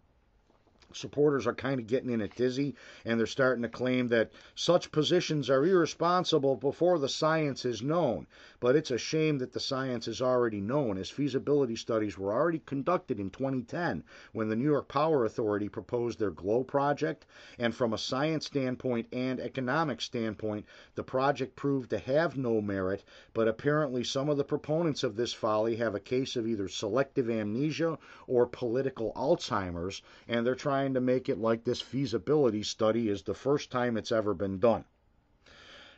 supporters 0.92 1.46
are 1.46 1.54
kind 1.54 1.80
of 1.80 1.86
getting 1.86 2.10
in 2.10 2.20
a 2.20 2.28
tizzy 2.28 2.74
and 3.04 3.18
they're 3.18 3.26
starting 3.26 3.62
to 3.62 3.68
claim 3.68 4.08
that 4.08 4.30
such 4.54 4.92
positions 4.92 5.48
are 5.50 5.64
irresponsible 5.64 6.56
before 6.56 6.98
the 6.98 7.08
science 7.08 7.64
is 7.64 7.82
known. 7.82 8.26
But 8.60 8.76
it's 8.76 8.90
a 8.90 8.98
shame 8.98 9.38
that 9.38 9.52
the 9.52 9.60
science 9.60 10.08
is 10.08 10.20
already 10.20 10.60
known, 10.60 10.98
as 10.98 11.10
feasibility 11.10 11.76
studies 11.76 12.18
were 12.18 12.32
already 12.32 12.60
conducted 12.66 13.18
in 13.18 13.30
2010 13.30 14.04
when 14.32 14.48
the 14.48 14.56
New 14.56 14.64
York 14.64 14.88
Power 14.88 15.24
Authority 15.24 15.68
proposed 15.68 16.18
their 16.18 16.30
GLOW 16.30 16.64
project. 16.64 17.26
And 17.58 17.74
from 17.74 17.92
a 17.92 17.98
science 17.98 18.46
standpoint 18.46 19.06
and 19.12 19.40
economic 19.40 20.00
standpoint, 20.00 20.66
the 20.94 21.04
project 21.04 21.56
proved 21.56 21.90
to 21.90 21.98
have 21.98 22.36
no 22.36 22.60
merit, 22.60 23.04
but 23.32 23.48
apparently 23.48 24.04
some 24.04 24.28
of 24.28 24.36
the 24.36 24.44
proponents 24.44 25.02
of 25.02 25.16
this 25.16 25.32
folly 25.32 25.76
have 25.76 25.94
a 25.94 26.00
case 26.00 26.36
of 26.36 26.46
either 26.46 26.68
selective 26.68 27.30
amnesia 27.30 27.98
or 28.26 28.46
political 28.46 29.12
Alzheimer's, 29.14 30.02
and 30.28 30.46
they're 30.46 30.54
trying 30.54 30.79
trying 30.80 30.94
to 30.94 31.00
make 31.02 31.28
it 31.28 31.36
like 31.36 31.62
this 31.62 31.82
feasibility 31.82 32.62
study 32.62 33.10
is 33.10 33.22
the 33.22 33.34
first 33.34 33.70
time 33.70 33.98
it's 33.98 34.10
ever 34.10 34.32
been 34.32 34.58
done. 34.58 34.82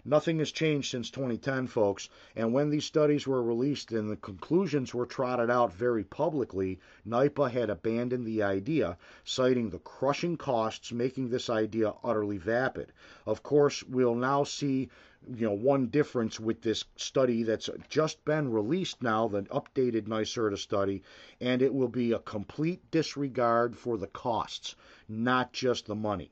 Nothing 0.04 0.40
has 0.40 0.50
changed 0.50 0.90
since 0.90 1.08
2010, 1.08 1.68
folks, 1.68 2.08
and 2.34 2.52
when 2.52 2.68
these 2.68 2.84
studies 2.84 3.24
were 3.24 3.44
released 3.44 3.92
and 3.92 4.10
the 4.10 4.16
conclusions 4.16 4.92
were 4.92 5.06
trotted 5.06 5.50
out 5.50 5.72
very 5.72 6.02
publicly, 6.02 6.80
NYPA 7.06 7.52
had 7.52 7.70
abandoned 7.70 8.26
the 8.26 8.42
idea, 8.42 8.98
citing 9.22 9.70
the 9.70 9.78
crushing 9.78 10.36
costs 10.36 10.90
making 10.90 11.28
this 11.28 11.48
idea 11.48 11.94
utterly 12.02 12.38
vapid. 12.38 12.92
Of 13.24 13.44
course, 13.44 13.84
we'll 13.84 14.16
now 14.16 14.42
see 14.42 14.90
you 15.34 15.46
know 15.46 15.52
one 15.52 15.86
difference 15.86 16.40
with 16.40 16.62
this 16.62 16.84
study 16.96 17.42
that's 17.42 17.70
just 17.88 18.24
been 18.24 18.50
released 18.50 19.02
now 19.02 19.28
the 19.28 19.42
updated 19.42 20.08
NYSERDA 20.08 20.58
study 20.58 21.02
and 21.40 21.62
it 21.62 21.72
will 21.72 21.88
be 21.88 22.12
a 22.12 22.18
complete 22.18 22.90
disregard 22.90 23.76
for 23.76 23.96
the 23.96 24.08
costs 24.08 24.74
not 25.12 25.52
just 25.52 25.86
the 25.86 25.94
money. 25.94 26.30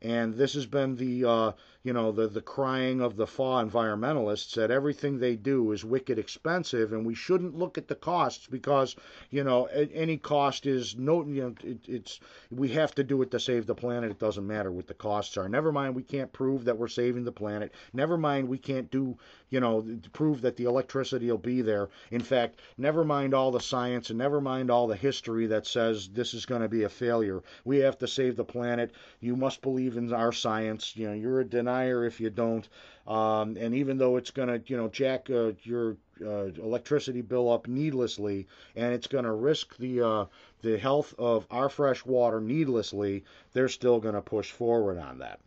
And 0.00 0.34
this 0.34 0.54
has 0.54 0.66
been 0.66 0.94
the 0.94 1.24
uh, 1.24 1.52
you 1.84 1.92
know 1.92 2.10
the 2.10 2.26
the 2.26 2.42
crying 2.42 3.00
of 3.00 3.16
the 3.16 3.26
FAW 3.26 3.62
environmentalists 3.62 4.54
that 4.54 4.70
everything 4.70 5.18
they 5.18 5.36
do 5.36 5.70
is 5.70 5.84
wicked 5.84 6.18
expensive, 6.18 6.92
and 6.92 7.06
we 7.06 7.14
shouldn't 7.14 7.56
look 7.56 7.78
at 7.78 7.86
the 7.86 7.94
costs 7.94 8.48
because 8.48 8.96
you 9.30 9.44
know 9.44 9.66
any 9.66 10.16
cost 10.16 10.66
is 10.66 10.96
no 10.96 11.24
you 11.24 11.42
know 11.42 11.54
it, 11.62 11.78
it's 11.88 12.20
we 12.50 12.68
have 12.68 12.94
to 12.96 13.04
do 13.04 13.22
it 13.22 13.30
to 13.30 13.38
save 13.38 13.66
the 13.66 13.74
planet. 13.74 14.10
It 14.10 14.18
doesn't 14.18 14.46
matter 14.46 14.72
what 14.72 14.88
the 14.88 14.94
costs 14.94 15.36
are. 15.36 15.48
Never 15.48 15.70
mind, 15.70 15.94
we 15.94 16.02
can't 16.02 16.32
prove 16.32 16.64
that 16.64 16.76
we're 16.76 16.88
saving 16.88 17.24
the 17.24 17.32
planet. 17.32 17.72
Never 17.92 18.18
mind, 18.18 18.48
we 18.48 18.58
can't 18.58 18.90
do 18.90 19.16
you 19.48 19.60
know 19.60 19.86
prove 20.12 20.42
that 20.42 20.56
the 20.56 20.64
electricity 20.64 21.30
will 21.30 21.38
be 21.38 21.62
there. 21.62 21.88
In 22.10 22.20
fact, 22.20 22.58
never 22.76 23.04
mind 23.04 23.34
all 23.34 23.52
the 23.52 23.60
science 23.60 24.10
and 24.10 24.18
never 24.18 24.40
mind 24.40 24.70
all 24.70 24.88
the 24.88 24.96
history 24.96 25.46
that 25.46 25.66
says 25.66 26.08
this 26.08 26.34
is 26.34 26.44
going 26.44 26.62
to 26.62 26.68
be 26.68 26.82
a 26.82 26.88
failure. 26.88 27.40
We 27.64 27.78
have 27.78 27.96
to 27.98 28.08
save 28.08 28.36
the 28.36 28.44
planet. 28.44 28.92
You 29.20 29.36
must 29.36 29.62
believe 29.62 29.96
in 29.96 30.12
our 30.12 30.32
science. 30.32 30.96
You 30.96 31.06
know, 31.06 31.14
you're 31.14 31.40
a 31.40 31.44
denier 31.44 31.67
if 31.68 32.20
you 32.20 32.30
don't. 32.30 32.68
Um, 33.06 33.56
and 33.56 33.74
even 33.74 33.98
though 33.98 34.16
it's 34.16 34.30
going 34.30 34.48
to, 34.48 34.60
you 34.66 34.76
know, 34.76 34.88
jack 34.88 35.30
uh, 35.30 35.52
your 35.62 35.96
uh, 36.20 36.46
electricity 36.62 37.22
bill 37.22 37.50
up 37.50 37.66
needlessly, 37.66 38.46
and 38.76 38.92
it's 38.92 39.06
going 39.06 39.24
to 39.24 39.32
risk 39.32 39.76
the 39.78 40.02
uh, 40.02 40.24
the 40.62 40.76
health 40.78 41.14
of 41.18 41.46
our 41.50 41.68
fresh 41.68 42.04
water 42.04 42.40
needlessly, 42.40 43.24
they're 43.52 43.68
still 43.68 44.00
going 44.00 44.14
to 44.14 44.22
push 44.22 44.50
forward 44.50 44.98
on 44.98 45.18
that 45.18 45.40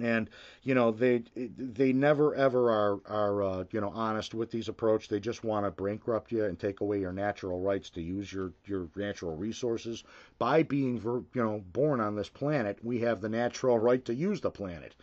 and 0.00 0.30
you 0.62 0.74
know 0.74 0.90
they 0.90 1.22
they 1.36 1.92
never 1.92 2.34
ever 2.34 2.70
are 2.70 3.00
are 3.06 3.42
uh, 3.42 3.64
you 3.70 3.80
know 3.80 3.90
honest 3.90 4.34
with 4.34 4.50
these 4.50 4.68
approach. 4.68 5.08
They 5.08 5.20
just 5.20 5.44
want 5.44 5.66
to 5.66 5.82
bankrupt 5.82 6.32
you 6.32 6.44
and 6.44 6.58
take 6.58 6.80
away 6.80 7.00
your 7.00 7.12
natural 7.12 7.60
rights 7.60 7.90
to 7.90 8.02
use 8.02 8.32
your 8.32 8.52
your 8.66 8.88
natural 8.96 9.36
resources. 9.36 10.04
By 10.38 10.62
being 10.62 10.96
you 11.04 11.26
know 11.34 11.62
born 11.72 12.00
on 12.00 12.14
this 12.16 12.28
planet 12.28 12.78
we 12.82 13.00
have 13.00 13.20
the 13.20 13.28
natural 13.28 13.78
right 13.78 14.04
to 14.06 14.14
use 14.14 14.40
the 14.40 14.50
planet. 14.50 14.94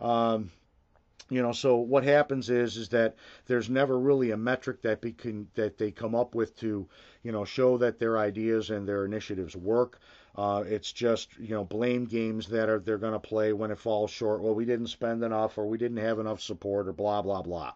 Um, 0.00 0.50
you 1.30 1.40
know 1.40 1.52
so 1.52 1.76
what 1.76 2.04
happens 2.04 2.50
is 2.50 2.76
is 2.76 2.88
that 2.90 3.16
there's 3.46 3.70
never 3.70 3.98
really 3.98 4.30
a 4.30 4.36
metric 4.36 4.82
that 4.82 5.00
be 5.00 5.12
can, 5.12 5.48
that 5.54 5.78
they 5.78 5.90
come 5.90 6.14
up 6.14 6.34
with 6.34 6.54
to 6.58 6.86
you 7.22 7.32
know 7.32 7.44
show 7.44 7.78
that 7.78 7.98
their 7.98 8.18
ideas 8.18 8.70
and 8.70 8.86
their 8.86 9.04
initiatives 9.06 9.56
work 9.56 10.00
uh, 10.36 10.64
it's 10.66 10.92
just 10.92 11.36
you 11.38 11.50
know 11.50 11.64
blame 11.64 12.04
games 12.04 12.48
that 12.48 12.68
are 12.68 12.80
they're 12.80 12.98
going 12.98 13.12
to 13.12 13.18
play 13.18 13.52
when 13.52 13.70
it 13.70 13.78
falls 13.78 14.10
short. 14.10 14.40
Well, 14.40 14.54
we 14.54 14.64
didn't 14.64 14.88
spend 14.88 15.22
enough, 15.22 15.58
or 15.58 15.66
we 15.66 15.78
didn't 15.78 15.98
have 15.98 16.18
enough 16.18 16.40
support, 16.40 16.88
or 16.88 16.92
blah 16.92 17.22
blah 17.22 17.42
blah. 17.42 17.72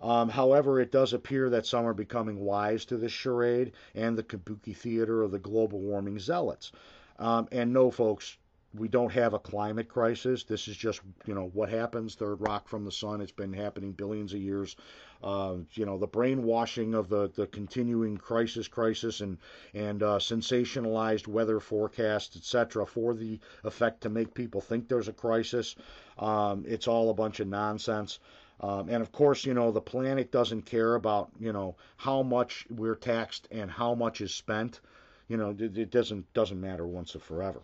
Um, 0.00 0.28
however, 0.28 0.78
it 0.78 0.92
does 0.92 1.14
appear 1.14 1.48
that 1.50 1.66
some 1.66 1.86
are 1.86 1.94
becoming 1.94 2.40
wise 2.40 2.84
to 2.86 2.98
this 2.98 3.12
charade 3.12 3.72
and 3.94 4.16
the 4.16 4.22
kabuki 4.22 4.76
theater 4.76 5.22
of 5.22 5.30
the 5.30 5.38
global 5.38 5.80
warming 5.80 6.18
zealots. 6.18 6.70
Um, 7.18 7.48
and 7.50 7.72
no, 7.72 7.90
folks, 7.90 8.36
we 8.74 8.88
don't 8.88 9.12
have 9.12 9.32
a 9.32 9.38
climate 9.38 9.88
crisis. 9.88 10.44
This 10.44 10.68
is 10.68 10.76
just, 10.76 11.00
you 11.24 11.34
know, 11.34 11.50
what 11.54 11.70
happens. 11.70 12.14
Third 12.14 12.40
rock 12.40 12.68
from 12.68 12.84
the 12.84 12.92
sun. 12.92 13.22
It's 13.22 13.32
been 13.32 13.52
happening 13.52 13.92
billions 13.92 14.34
of 14.34 14.40
years. 14.40 14.76
Uh, 15.22 15.56
you 15.72 15.86
know, 15.86 15.98
the 15.98 16.06
brainwashing 16.06 16.94
of 16.94 17.08
the, 17.08 17.30
the 17.34 17.46
continuing 17.48 18.16
crisis, 18.16 18.68
crisis, 18.68 19.20
and 19.20 19.38
and 19.74 20.02
uh, 20.02 20.18
sensationalized 20.18 21.26
weather 21.26 21.60
forecasts, 21.60 22.36
etc., 22.36 22.86
for 22.86 23.14
the 23.14 23.38
effect 23.64 24.02
to 24.02 24.08
make 24.08 24.34
people 24.34 24.60
think 24.60 24.88
there's 24.88 25.08
a 25.08 25.12
crisis. 25.12 25.76
Um, 26.18 26.64
it's 26.66 26.88
all 26.88 27.10
a 27.10 27.14
bunch 27.14 27.40
of 27.40 27.48
nonsense. 27.48 28.18
Um, 28.60 28.88
and 28.88 29.02
of 29.02 29.12
course, 29.12 29.44
you 29.44 29.52
know, 29.52 29.70
the 29.70 29.80
planet 29.80 30.32
doesn't 30.32 30.62
care 30.62 30.94
about, 30.94 31.30
you 31.38 31.52
know, 31.52 31.76
how 31.96 32.22
much 32.22 32.66
we're 32.70 32.94
taxed 32.94 33.48
and 33.50 33.70
how 33.70 33.94
much 33.94 34.20
is 34.20 34.32
spent. 34.32 34.80
You 35.28 35.36
know, 35.36 35.50
it, 35.50 35.76
it 35.76 35.90
doesn't 35.90 36.32
doesn't 36.32 36.60
matter 36.60 36.86
once 36.86 37.14
and 37.14 37.22
forever. 37.22 37.60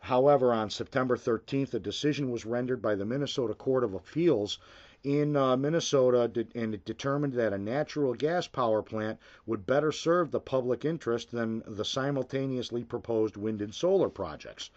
However, 0.00 0.52
on 0.52 0.70
September 0.70 1.16
13th, 1.16 1.74
a 1.74 1.80
decision 1.80 2.30
was 2.30 2.44
rendered 2.44 2.80
by 2.80 2.94
the 2.94 3.04
Minnesota 3.04 3.54
Court 3.54 3.82
of 3.82 3.94
Appeals 3.94 4.58
in 5.04 5.36
uh, 5.36 5.56
Minnesota, 5.56 6.30
and 6.54 6.74
it 6.74 6.84
determined 6.84 7.32
that 7.34 7.52
a 7.52 7.58
natural 7.58 8.14
gas 8.14 8.48
power 8.48 8.82
plant 8.82 9.18
would 9.46 9.64
better 9.64 9.92
serve 9.92 10.30
the 10.30 10.40
public 10.40 10.84
interest 10.84 11.30
than 11.30 11.62
the 11.66 11.84
simultaneously 11.84 12.82
proposed 12.82 13.36
wind 13.36 13.62
and 13.62 13.74
solar 13.74 14.08
projects. 14.08 14.70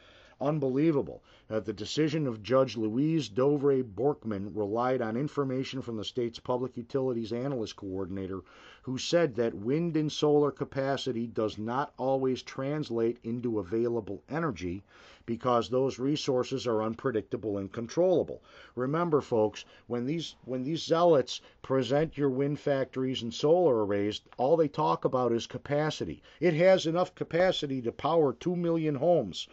Unbelievable 0.43 1.21
that 1.49 1.65
the 1.65 1.73
decision 1.73 2.25
of 2.25 2.41
Judge 2.41 2.75
Louise 2.75 3.29
Dovre 3.29 3.83
Bjorkman 3.83 4.55
relied 4.55 4.99
on 4.99 5.15
information 5.15 5.83
from 5.83 5.97
the 5.97 6.03
state's 6.03 6.39
Public 6.39 6.75
Utilities 6.75 7.31
Analyst 7.31 7.75
Coordinator, 7.75 8.41
who 8.81 8.97
said 8.97 9.35
that 9.35 9.53
wind 9.53 9.95
and 9.95 10.11
solar 10.11 10.49
capacity 10.49 11.27
does 11.27 11.59
not 11.59 11.93
always 11.95 12.41
translate 12.41 13.19
into 13.23 13.59
available 13.59 14.23
energy 14.29 14.81
because 15.27 15.69
those 15.69 15.99
resources 15.99 16.65
are 16.65 16.81
unpredictable 16.81 17.59
and 17.59 17.71
controllable. 17.71 18.41
Remember, 18.73 19.21
folks, 19.21 19.63
when 19.85 20.07
these 20.07 20.35
when 20.43 20.63
these 20.63 20.81
zealots 20.83 21.39
present 21.61 22.17
your 22.17 22.31
wind 22.31 22.59
factories 22.59 23.21
and 23.21 23.31
solar 23.31 23.85
arrays, 23.85 24.21
all 24.39 24.57
they 24.57 24.67
talk 24.67 25.05
about 25.05 25.31
is 25.31 25.45
capacity. 25.45 26.23
It 26.39 26.55
has 26.55 26.87
enough 26.87 27.13
capacity 27.13 27.79
to 27.83 27.91
power 27.91 28.33
2 28.33 28.55
million 28.55 28.95
homes. 28.95 29.47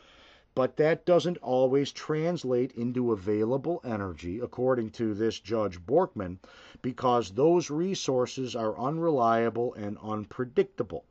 But 0.59 0.77
that 0.79 1.07
doesn't 1.07 1.39
always 1.39 1.93
translate 1.93 2.73
into 2.73 3.13
available 3.13 3.81
energy, 3.85 4.41
according 4.41 4.91
to 4.99 5.15
this 5.15 5.39
Judge 5.39 5.79
Bjorkman, 5.87 6.41
because 6.83 7.31
those 7.31 7.71
resources 7.71 8.57
are 8.57 8.77
unreliable 8.77 9.73
and 9.75 9.97
unpredictable. 10.03 11.05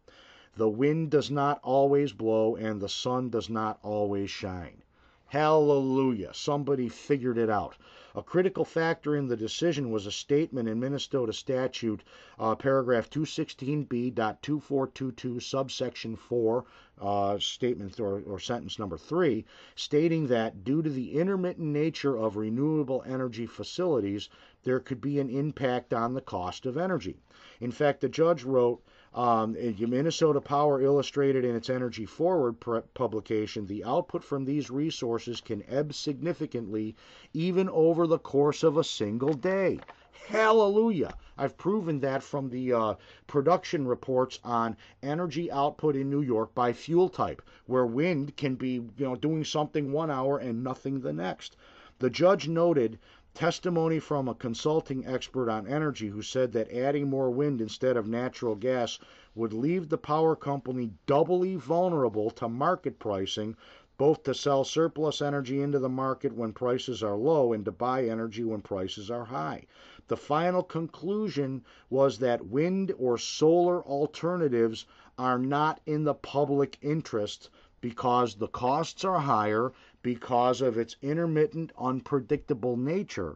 The 0.57 0.67
wind 0.67 1.11
does 1.11 1.31
not 1.31 1.61
always 1.63 2.11
blow 2.11 2.57
and 2.57 2.81
the 2.81 2.89
sun 2.89 3.29
does 3.29 3.49
not 3.49 3.79
always 3.83 4.29
shine. 4.29 4.81
Hallelujah! 5.27 6.33
Somebody 6.33 6.89
figured 6.89 7.37
it 7.37 7.49
out. 7.49 7.77
A 8.17 8.23
critical 8.23 8.65
factor 8.65 9.15
in 9.15 9.27
the 9.27 9.37
decision 9.37 9.91
was 9.91 10.07
a 10.07 10.11
statement 10.11 10.67
in 10.67 10.79
Minnesota 10.79 11.31
statute, 11.31 12.01
uh, 12.39 12.55
paragraph 12.55 13.11
216b.2422, 13.11 15.39
subsection 15.39 16.15
4, 16.15 16.65
uh, 16.99 17.37
statement 17.37 17.99
or, 17.99 18.21
or 18.21 18.39
sentence 18.39 18.79
number 18.79 18.97
3, 18.97 19.45
stating 19.75 20.25
that 20.25 20.63
due 20.63 20.81
to 20.81 20.89
the 20.89 21.13
intermittent 21.13 21.67
nature 21.67 22.17
of 22.17 22.37
renewable 22.37 23.03
energy 23.05 23.45
facilities, 23.45 24.29
there 24.63 24.79
could 24.79 24.99
be 24.99 25.19
an 25.19 25.29
impact 25.29 25.93
on 25.93 26.15
the 26.15 26.21
cost 26.21 26.65
of 26.65 26.75
energy. 26.75 27.19
In 27.59 27.69
fact, 27.69 28.01
the 28.01 28.09
judge 28.09 28.43
wrote, 28.43 28.81
um, 29.13 29.53
Minnesota 29.53 30.41
Power 30.41 30.81
illustrated 30.81 31.45
in 31.45 31.55
its 31.55 31.69
Energy 31.69 32.05
Forward 32.05 32.57
publication, 32.93 33.65
the 33.65 33.83
output 33.83 34.23
from 34.23 34.45
these 34.45 34.69
resources 34.69 35.41
can 35.41 35.63
ebb 35.67 35.93
significantly 35.93 36.95
even 37.33 37.69
over 37.69 38.05
the 38.05 38.19
course 38.19 38.63
of 38.63 38.77
a 38.77 38.83
single 38.83 39.33
day. 39.33 39.79
Hallelujah! 40.27 41.13
I've 41.37 41.57
proven 41.57 42.01
that 42.01 42.21
from 42.21 42.49
the 42.49 42.73
uh, 42.73 42.95
production 43.27 43.87
reports 43.87 44.39
on 44.43 44.75
energy 45.01 45.49
output 45.49 45.95
in 45.95 46.09
New 46.09 46.21
York 46.21 46.53
by 46.53 46.73
fuel 46.73 47.07
type, 47.07 47.41
where 47.65 47.85
wind 47.85 48.35
can 48.35 48.55
be, 48.55 48.73
you 48.73 48.91
know, 48.97 49.15
doing 49.15 49.45
something 49.45 49.91
one 49.91 50.11
hour 50.11 50.37
and 50.37 50.63
nothing 50.63 50.99
the 50.99 51.13
next. 51.13 51.55
The 51.99 52.09
judge 52.09 52.47
noted 52.47 52.99
testimony 53.37 53.99
from 53.99 54.27
a 54.27 54.33
consulting 54.33 55.05
expert 55.05 55.47
on 55.47 55.67
energy 55.67 56.07
who 56.07 56.23
said 56.23 56.51
that 56.51 56.71
adding 56.71 57.07
more 57.07 57.29
wind 57.29 57.61
instead 57.61 57.95
of 57.95 58.07
natural 58.07 58.55
gas 58.55 58.97
would 59.35 59.53
leave 59.53 59.89
the 59.89 59.97
power 59.99 60.35
company 60.35 60.89
doubly 61.05 61.55
vulnerable 61.55 62.31
to 62.31 62.49
market 62.49 62.97
pricing, 62.97 63.55
both 63.95 64.23
to 64.23 64.33
sell 64.33 64.63
surplus 64.63 65.21
energy 65.21 65.61
into 65.61 65.77
the 65.77 65.87
market 65.87 66.33
when 66.33 66.51
prices 66.51 67.03
are 67.03 67.15
low 67.15 67.53
and 67.53 67.63
to 67.63 67.71
buy 67.71 68.05
energy 68.05 68.43
when 68.43 68.59
prices 68.59 69.11
are 69.11 69.25
high. 69.25 69.63
The 70.07 70.17
final 70.17 70.63
conclusion 70.63 71.63
was 71.91 72.17
that 72.17 72.47
wind 72.47 72.91
or 72.97 73.19
solar 73.19 73.83
alternatives 73.83 74.87
are 75.19 75.37
not 75.37 75.79
in 75.85 76.05
the 76.05 76.15
public 76.15 76.79
interest 76.81 77.51
because 77.81 78.33
the 78.33 78.47
costs 78.47 79.05
are 79.05 79.19
higher 79.19 79.73
because 80.07 80.61
of 80.61 80.77
its 80.77 80.95
intermittent, 81.01 81.69
unpredictable 81.77 82.77
nature. 82.77 83.35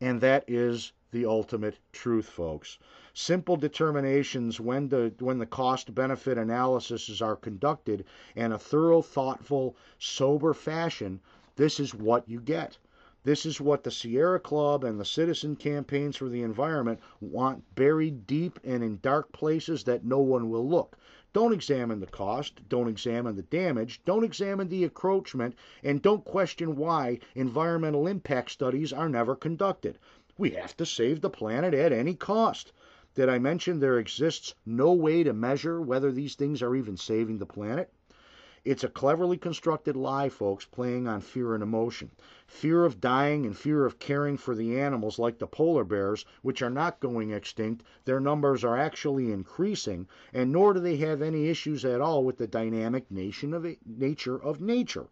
And 0.00 0.22
that 0.22 0.42
is 0.48 0.92
the 1.10 1.26
ultimate 1.26 1.76
truth, 1.92 2.24
folks. 2.24 2.78
Simple 3.12 3.56
determinations 3.58 4.58
when 4.58 4.88
the 4.88 5.12
when 5.18 5.36
the 5.36 5.44
cost 5.44 5.94
benefit 5.94 6.38
analyses 6.38 7.20
are 7.20 7.36
conducted 7.36 8.06
in 8.34 8.52
a 8.52 8.58
thorough, 8.58 9.02
thoughtful, 9.02 9.76
sober 9.98 10.54
fashion, 10.54 11.20
this 11.56 11.78
is 11.78 11.94
what 11.94 12.26
you 12.26 12.40
get. 12.40 12.78
This 13.22 13.44
is 13.44 13.60
what 13.60 13.84
the 13.84 13.90
Sierra 13.90 14.40
Club 14.40 14.82
and 14.82 14.98
the 14.98 15.04
citizen 15.04 15.56
campaigns 15.56 16.16
for 16.16 16.30
the 16.30 16.42
environment 16.42 17.00
want 17.20 17.74
buried 17.74 18.26
deep 18.26 18.58
and 18.64 18.82
in 18.82 18.98
dark 19.02 19.30
places 19.30 19.84
that 19.84 20.06
no 20.06 20.20
one 20.20 20.48
will 20.48 20.66
look. 20.66 20.96
Don't 21.34 21.54
examine 21.54 21.98
the 22.00 22.06
cost, 22.06 22.68
don't 22.68 22.88
examine 22.88 23.36
the 23.36 23.42
damage, 23.42 24.02
don't 24.04 24.22
examine 24.22 24.68
the 24.68 24.84
encroachment, 24.84 25.54
and 25.82 26.02
don't 26.02 26.26
question 26.26 26.76
why 26.76 27.20
environmental 27.34 28.06
impact 28.06 28.50
studies 28.50 28.92
are 28.92 29.08
never 29.08 29.34
conducted. 29.34 29.98
We 30.36 30.50
have 30.50 30.76
to 30.76 30.84
save 30.84 31.22
the 31.22 31.30
planet 31.30 31.72
at 31.72 31.90
any 31.90 32.14
cost. 32.14 32.72
Did 33.14 33.30
I 33.30 33.38
mention 33.38 33.80
there 33.80 33.98
exists 33.98 34.54
no 34.66 34.92
way 34.92 35.22
to 35.22 35.32
measure 35.32 35.80
whether 35.80 36.12
these 36.12 36.34
things 36.34 36.60
are 36.62 36.74
even 36.74 36.98
saving 36.98 37.38
the 37.38 37.46
planet? 37.46 37.90
It's 38.64 38.84
a 38.84 38.88
cleverly 38.88 39.38
constructed 39.38 39.96
lie, 39.96 40.28
folks, 40.28 40.64
playing 40.64 41.08
on 41.08 41.20
fear 41.20 41.52
and 41.52 41.64
emotion. 41.64 42.12
Fear 42.46 42.84
of 42.84 43.00
dying 43.00 43.44
and 43.44 43.56
fear 43.56 43.84
of 43.84 43.98
caring 43.98 44.36
for 44.36 44.54
the 44.54 44.78
animals 44.78 45.18
like 45.18 45.40
the 45.40 45.48
polar 45.48 45.82
bears, 45.82 46.24
which 46.42 46.62
are 46.62 46.70
not 46.70 47.00
going 47.00 47.32
extinct. 47.32 47.82
Their 48.04 48.20
numbers 48.20 48.62
are 48.62 48.76
actually 48.78 49.32
increasing, 49.32 50.06
and 50.32 50.52
nor 50.52 50.74
do 50.74 50.78
they 50.78 50.94
have 50.98 51.20
any 51.22 51.48
issues 51.48 51.84
at 51.84 52.00
all 52.00 52.22
with 52.22 52.36
the 52.36 52.46
dynamic 52.46 53.10
nature 53.10 54.40
of 54.40 54.60
nature 54.60 55.08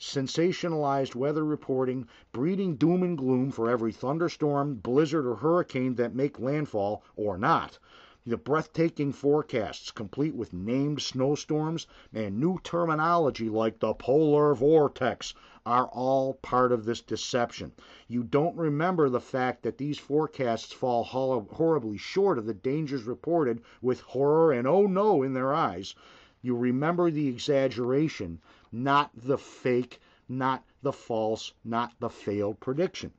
sensationalized 0.00 1.14
weather 1.14 1.44
reporting, 1.44 2.08
breeding 2.32 2.74
doom 2.74 3.02
and 3.02 3.18
gloom 3.18 3.50
for 3.50 3.68
every 3.68 3.92
thunderstorm, 3.92 4.76
blizzard, 4.76 5.26
or 5.26 5.36
hurricane 5.36 5.94
that 5.94 6.14
make 6.14 6.40
landfall 6.40 7.02
or 7.16 7.36
not. 7.36 7.78
The 8.26 8.38
breathtaking 8.38 9.12
forecasts, 9.12 9.90
complete 9.90 10.34
with 10.34 10.54
named 10.54 11.02
snowstorms 11.02 11.86
and 12.10 12.40
new 12.40 12.58
terminology 12.64 13.50
like 13.50 13.80
the 13.80 13.92
polar 13.92 14.54
vortex, 14.54 15.34
are 15.66 15.88
all 15.88 16.32
part 16.32 16.72
of 16.72 16.86
this 16.86 17.02
deception. 17.02 17.72
You 18.08 18.22
don't 18.22 18.56
remember 18.56 19.10
the 19.10 19.20
fact 19.20 19.62
that 19.64 19.76
these 19.76 19.98
forecasts 19.98 20.72
fall 20.72 21.04
horribly 21.04 21.98
short 21.98 22.38
of 22.38 22.46
the 22.46 22.54
dangers 22.54 23.02
reported 23.02 23.60
with 23.82 24.00
horror 24.00 24.52
and 24.52 24.66
oh 24.66 24.86
no 24.86 25.22
in 25.22 25.34
their 25.34 25.52
eyes. 25.52 25.94
You 26.40 26.56
remember 26.56 27.10
the 27.10 27.28
exaggeration, 27.28 28.40
not 28.72 29.10
the 29.14 29.36
fake, 29.36 30.00
not 30.30 30.64
the 30.80 30.94
false, 30.94 31.52
not 31.62 31.92
the 32.00 32.08
failed 32.08 32.58
prediction. 32.58 33.12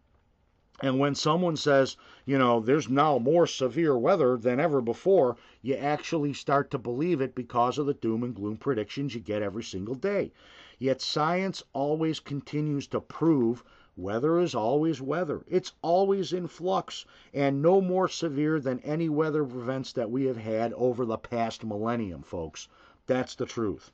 And 0.82 1.00
when 1.00 1.16
someone 1.16 1.56
says, 1.56 1.96
you 2.26 2.38
know, 2.38 2.60
there's 2.60 2.90
now 2.90 3.18
more 3.18 3.48
severe 3.48 3.98
weather 3.98 4.36
than 4.36 4.60
ever 4.60 4.82
before, 4.82 5.38
you 5.62 5.76
actually 5.76 6.34
start 6.34 6.70
to 6.72 6.78
believe 6.78 7.22
it 7.22 7.34
because 7.34 7.78
of 7.78 7.86
the 7.86 7.94
doom 7.94 8.24
and 8.24 8.36
gloom 8.36 8.58
predictions 8.58 9.16
you 9.16 9.22
get 9.22 9.42
every 9.42 9.64
single 9.64 9.96
day. 9.96 10.34
Yet 10.78 11.02
science 11.02 11.64
always 11.72 12.20
continues 12.20 12.88
to 12.88 13.00
prove 13.00 13.64
weather 13.96 14.38
is 14.38 14.54
always 14.54 15.02
weather. 15.02 15.46
It's 15.48 15.72
always 15.82 16.34
in 16.34 16.48
flux 16.48 17.06
and 17.34 17.62
no 17.62 17.80
more 17.80 18.10
severe 18.10 18.60
than 18.60 18.82
any 18.82 19.08
weather 19.08 19.44
events 19.44 19.94
that 19.94 20.12
we 20.12 20.26
have 20.26 20.36
had 20.36 20.74
over 20.74 21.06
the 21.06 21.18
past 21.18 21.64
millennium, 21.64 22.22
folks. 22.22 22.68
That's 23.08 23.36
the 23.36 23.46
truth. 23.46 23.92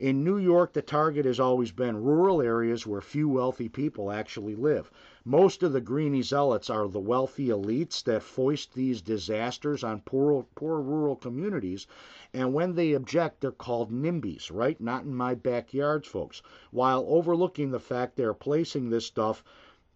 In 0.00 0.24
New 0.24 0.38
York, 0.38 0.72
the 0.72 0.82
target 0.82 1.24
has 1.24 1.38
always 1.38 1.70
been 1.70 2.02
rural 2.02 2.42
areas 2.42 2.84
where 2.84 3.00
few 3.00 3.28
wealthy 3.28 3.68
people 3.68 4.10
actually 4.10 4.56
live. 4.56 4.90
Most 5.24 5.62
of 5.62 5.72
the 5.72 5.80
greeny 5.80 6.20
zealots 6.20 6.68
are 6.68 6.88
the 6.88 6.98
wealthy 6.98 7.46
elites 7.46 8.02
that 8.02 8.24
foist 8.24 8.74
these 8.74 9.00
disasters 9.00 9.84
on 9.84 10.00
poor, 10.00 10.46
poor 10.56 10.80
rural 10.80 11.14
communities, 11.14 11.86
and 12.32 12.52
when 12.52 12.74
they 12.74 12.92
object, 12.92 13.40
they're 13.40 13.52
called 13.52 13.92
NIMBYs, 13.92 14.50
right? 14.52 14.80
Not 14.80 15.04
in 15.04 15.14
my 15.14 15.36
backyards, 15.36 16.08
folks, 16.08 16.42
while 16.72 17.04
overlooking 17.06 17.70
the 17.70 17.78
fact 17.78 18.16
they're 18.16 18.34
placing 18.34 18.90
this 18.90 19.06
stuff 19.06 19.44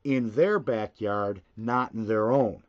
in 0.04 0.30
their 0.30 0.60
backyard, 0.60 1.42
not 1.56 1.92
in 1.92 2.06
their 2.06 2.30
own. 2.30 2.62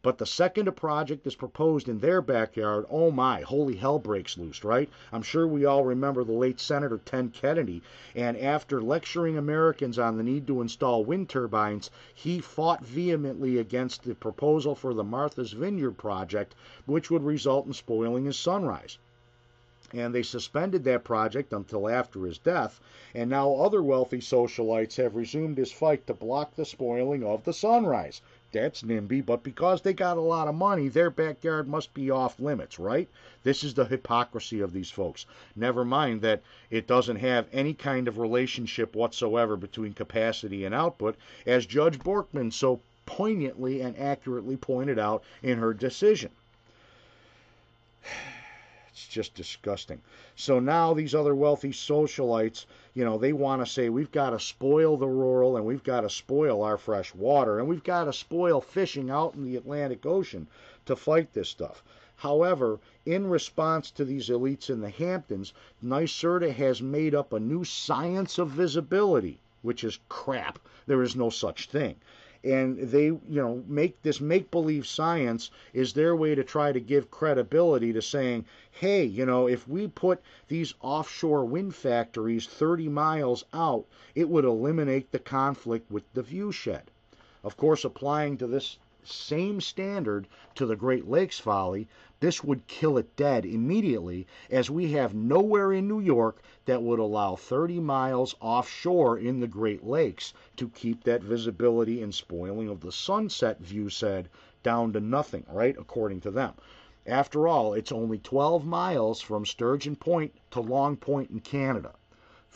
But 0.00 0.18
the 0.18 0.26
second 0.26 0.68
a 0.68 0.72
project 0.72 1.26
is 1.26 1.34
proposed 1.34 1.88
in 1.88 1.98
their 1.98 2.22
backyard, 2.22 2.86
oh 2.88 3.10
my, 3.10 3.40
holy 3.40 3.74
hell 3.74 3.98
breaks 3.98 4.38
loose, 4.38 4.62
right? 4.62 4.88
I'm 5.12 5.22
sure 5.22 5.44
we 5.44 5.64
all 5.64 5.84
remember 5.84 6.22
the 6.22 6.30
late 6.30 6.60
Senator 6.60 7.00
Ted 7.04 7.32
Kennedy, 7.32 7.82
and 8.14 8.36
after 8.36 8.80
lecturing 8.80 9.36
Americans 9.36 9.98
on 9.98 10.16
the 10.16 10.22
need 10.22 10.46
to 10.46 10.60
install 10.60 11.04
wind 11.04 11.28
turbines, 11.28 11.90
he 12.14 12.38
fought 12.38 12.84
vehemently 12.84 13.58
against 13.58 14.04
the 14.04 14.14
proposal 14.14 14.76
for 14.76 14.94
the 14.94 15.02
Martha's 15.02 15.50
Vineyard 15.50 15.98
project, 15.98 16.54
which 16.86 17.10
would 17.10 17.24
result 17.24 17.66
in 17.66 17.72
spoiling 17.72 18.26
his 18.26 18.38
sunrise 18.38 18.98
and 19.94 20.14
they 20.14 20.22
suspended 20.22 20.84
that 20.84 21.02
project 21.02 21.50
until 21.50 21.88
after 21.88 22.26
his 22.26 22.36
death, 22.36 22.78
and 23.14 23.30
now 23.30 23.54
other 23.54 23.82
wealthy 23.82 24.18
socialites 24.18 24.96
have 24.96 25.16
resumed 25.16 25.56
his 25.56 25.72
fight 25.72 26.06
to 26.06 26.12
block 26.12 26.54
the 26.54 26.64
spoiling 26.66 27.24
of 27.24 27.42
the 27.44 27.52
sunrise. 27.54 28.20
That's 28.60 28.82
NIMBY, 28.82 29.24
but 29.24 29.44
because 29.44 29.82
they 29.82 29.92
got 29.92 30.16
a 30.16 30.20
lot 30.20 30.48
of 30.48 30.54
money, 30.56 30.88
their 30.88 31.10
backyard 31.10 31.68
must 31.68 31.94
be 31.94 32.10
off 32.10 32.40
limits, 32.40 32.76
right? 32.80 33.08
This 33.44 33.62
is 33.62 33.74
the 33.74 33.84
hypocrisy 33.84 34.60
of 34.60 34.72
these 34.72 34.90
folks. 34.90 35.26
Never 35.54 35.84
mind 35.84 36.22
that 36.22 36.42
it 36.68 36.88
doesn't 36.88 37.20
have 37.20 37.46
any 37.52 37.72
kind 37.72 38.08
of 38.08 38.18
relationship 38.18 38.96
whatsoever 38.96 39.56
between 39.56 39.92
capacity 39.92 40.64
and 40.64 40.74
output, 40.74 41.14
as 41.46 41.66
Judge 41.66 42.00
Bjorkman 42.00 42.52
so 42.52 42.80
poignantly 43.06 43.80
and 43.80 43.96
accurately 43.96 44.56
pointed 44.56 44.98
out 44.98 45.22
in 45.40 45.58
her 45.58 45.72
decision. 45.72 46.32
It's 48.90 49.06
just 49.06 49.36
disgusting. 49.36 50.02
So 50.34 50.58
now 50.58 50.92
these 50.92 51.14
other 51.14 51.36
wealthy 51.36 51.70
socialites, 51.70 52.66
you 52.98 53.04
know, 53.04 53.16
they 53.16 53.32
want 53.32 53.64
to 53.64 53.72
say 53.72 53.88
we've 53.88 54.10
got 54.10 54.30
to 54.30 54.40
spoil 54.40 54.96
the 54.96 55.06
rural 55.06 55.56
and 55.56 55.64
we've 55.64 55.84
got 55.84 56.00
to 56.00 56.10
spoil 56.10 56.64
our 56.64 56.76
fresh 56.76 57.14
water 57.14 57.60
and 57.60 57.68
we've 57.68 57.84
got 57.84 58.06
to 58.06 58.12
spoil 58.12 58.60
fishing 58.60 59.08
out 59.08 59.36
in 59.36 59.44
the 59.44 59.54
Atlantic 59.54 60.04
Ocean 60.04 60.48
to 60.84 60.96
fight 60.96 61.32
this 61.32 61.48
stuff. 61.48 61.84
However, 62.16 62.80
in 63.06 63.30
response 63.30 63.92
to 63.92 64.04
these 64.04 64.28
elites 64.28 64.68
in 64.68 64.80
the 64.80 64.90
Hamptons, 64.90 65.52
NYSERDA 65.80 66.50
has 66.54 66.82
made 66.82 67.14
up 67.14 67.32
a 67.32 67.38
new 67.38 67.62
science 67.62 68.36
of 68.36 68.48
visibility, 68.48 69.38
which 69.62 69.84
is 69.84 70.00
crap. 70.08 70.58
There 70.88 71.04
is 71.04 71.14
no 71.14 71.30
such 71.30 71.68
thing 71.68 71.94
and 72.48 72.78
they 72.78 73.04
you 73.04 73.20
know 73.28 73.62
make 73.66 74.00
this 74.00 74.22
make 74.22 74.50
believe 74.50 74.86
science 74.86 75.50
is 75.74 75.92
their 75.92 76.16
way 76.16 76.34
to 76.34 76.42
try 76.42 76.72
to 76.72 76.80
give 76.80 77.10
credibility 77.10 77.92
to 77.92 78.00
saying 78.00 78.42
hey 78.70 79.04
you 79.04 79.26
know 79.26 79.46
if 79.46 79.68
we 79.68 79.86
put 79.86 80.20
these 80.48 80.72
offshore 80.80 81.44
wind 81.44 81.74
factories 81.74 82.46
30 82.46 82.88
miles 82.88 83.44
out 83.52 83.84
it 84.14 84.28
would 84.28 84.46
eliminate 84.46 85.12
the 85.12 85.18
conflict 85.18 85.90
with 85.90 86.04
the 86.14 86.22
viewshed. 86.22 86.84
Of 87.44 87.56
course 87.56 87.84
applying 87.84 88.38
to 88.38 88.46
this 88.46 88.78
same 89.08 89.60
standard 89.60 90.28
to 90.54 90.66
the 90.66 90.76
Great 90.76 91.08
Lakes 91.08 91.38
folly, 91.38 91.88
this 92.20 92.42
would 92.44 92.66
kill 92.66 92.98
it 92.98 93.16
dead 93.16 93.46
immediately, 93.46 94.26
as 94.50 94.70
we 94.70 94.92
have 94.92 95.14
nowhere 95.14 95.72
in 95.72 95.88
New 95.88 96.00
York 96.00 96.42
that 96.64 96.82
would 96.82 96.98
allow 96.98 97.36
30 97.36 97.80
miles 97.80 98.34
offshore 98.40 99.18
in 99.18 99.40
the 99.40 99.46
Great 99.46 99.84
Lakes 99.84 100.34
to 100.56 100.68
keep 100.68 101.04
that 101.04 101.22
visibility 101.22 102.02
and 102.02 102.14
spoiling 102.14 102.68
of 102.68 102.80
the 102.80 102.92
sunset 102.92 103.60
view 103.60 103.88
said 103.88 104.28
down 104.62 104.92
to 104.92 105.00
nothing, 105.00 105.46
right? 105.48 105.76
According 105.78 106.20
to 106.22 106.30
them. 106.30 106.54
After 107.06 107.48
all, 107.48 107.74
it's 107.74 107.92
only 107.92 108.18
12 108.18 108.66
miles 108.66 109.20
from 109.20 109.46
Sturgeon 109.46 109.96
Point 109.96 110.34
to 110.50 110.60
Long 110.60 110.96
Point 110.96 111.30
in 111.30 111.40
Canada 111.40 111.94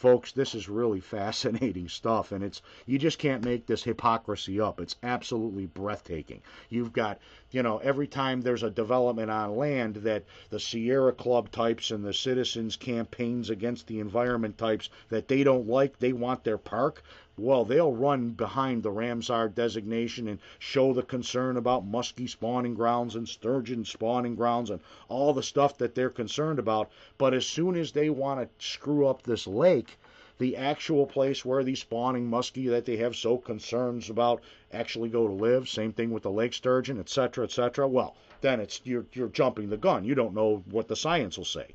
folks 0.02 0.32
this 0.32 0.52
is 0.56 0.68
really 0.68 0.98
fascinating 1.16 1.88
stuff 1.88 2.32
and 2.32 2.42
it's 2.42 2.60
you 2.86 2.98
just 2.98 3.20
can't 3.20 3.44
make 3.44 3.66
this 3.66 3.84
hypocrisy 3.84 4.60
up. 4.60 4.80
It's 4.80 4.96
absolutely 5.04 5.66
breathtaking. 5.66 6.42
You've 6.70 6.92
got 6.92 7.20
you 7.52 7.62
know 7.62 7.78
every 7.78 8.08
time 8.08 8.40
there's 8.40 8.64
a 8.64 8.70
development 8.70 9.30
on 9.30 9.56
land 9.56 9.94
that 9.96 10.24
the 10.50 10.58
sierra 10.58 11.12
club 11.12 11.52
types 11.52 11.92
and 11.92 12.04
the 12.04 12.12
citizens 12.12 12.74
campaigns 12.74 13.48
against 13.48 13.86
the 13.86 14.00
environment 14.00 14.58
types 14.58 14.90
that 15.08 15.28
they 15.28 15.44
don't 15.44 15.68
like 15.68 16.00
they 16.00 16.12
want 16.12 16.42
their 16.42 16.58
park 16.58 17.04
well, 17.38 17.64
they'll 17.64 17.94
run 17.94 18.32
behind 18.32 18.82
the 18.82 18.90
Ramsar 18.90 19.54
designation 19.54 20.28
and 20.28 20.38
show 20.58 20.92
the 20.92 21.02
concern 21.02 21.56
about 21.56 21.90
muskie 21.90 22.28
spawning 22.28 22.74
grounds 22.74 23.16
and 23.16 23.26
sturgeon 23.26 23.86
spawning 23.86 24.34
grounds 24.34 24.68
and 24.68 24.80
all 25.08 25.32
the 25.32 25.42
stuff 25.42 25.78
that 25.78 25.94
they're 25.94 26.10
concerned 26.10 26.58
about. 26.58 26.90
But 27.16 27.32
as 27.32 27.46
soon 27.46 27.76
as 27.76 27.92
they 27.92 28.10
want 28.10 28.40
to 28.40 28.66
screw 28.66 29.06
up 29.06 29.22
this 29.22 29.46
lake, 29.46 29.98
the 30.36 30.58
actual 30.58 31.06
place 31.06 31.42
where 31.44 31.64
the 31.64 31.74
spawning 31.74 32.28
muskie 32.28 32.68
that 32.68 32.84
they 32.84 32.98
have 32.98 33.16
so 33.16 33.38
concerns 33.38 34.10
about 34.10 34.42
actually 34.70 35.08
go 35.08 35.26
to 35.26 35.32
live, 35.32 35.68
same 35.68 35.92
thing 35.92 36.10
with 36.10 36.24
the 36.24 36.30
lake 36.30 36.52
sturgeon, 36.52 36.98
etc., 36.98 37.44
etc. 37.44 37.88
Well, 37.88 38.14
then 38.42 38.60
it's 38.60 38.80
you're 38.84 39.06
you're 39.14 39.28
jumping 39.28 39.70
the 39.70 39.76
gun. 39.76 40.04
You 40.04 40.14
don't 40.14 40.34
know 40.34 40.62
what 40.70 40.88
the 40.88 40.96
science 40.96 41.38
will 41.38 41.44
say. 41.44 41.68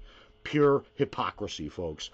Pure 0.43 0.83
hypocrisy, 0.95 1.67
folks. 1.69 2.11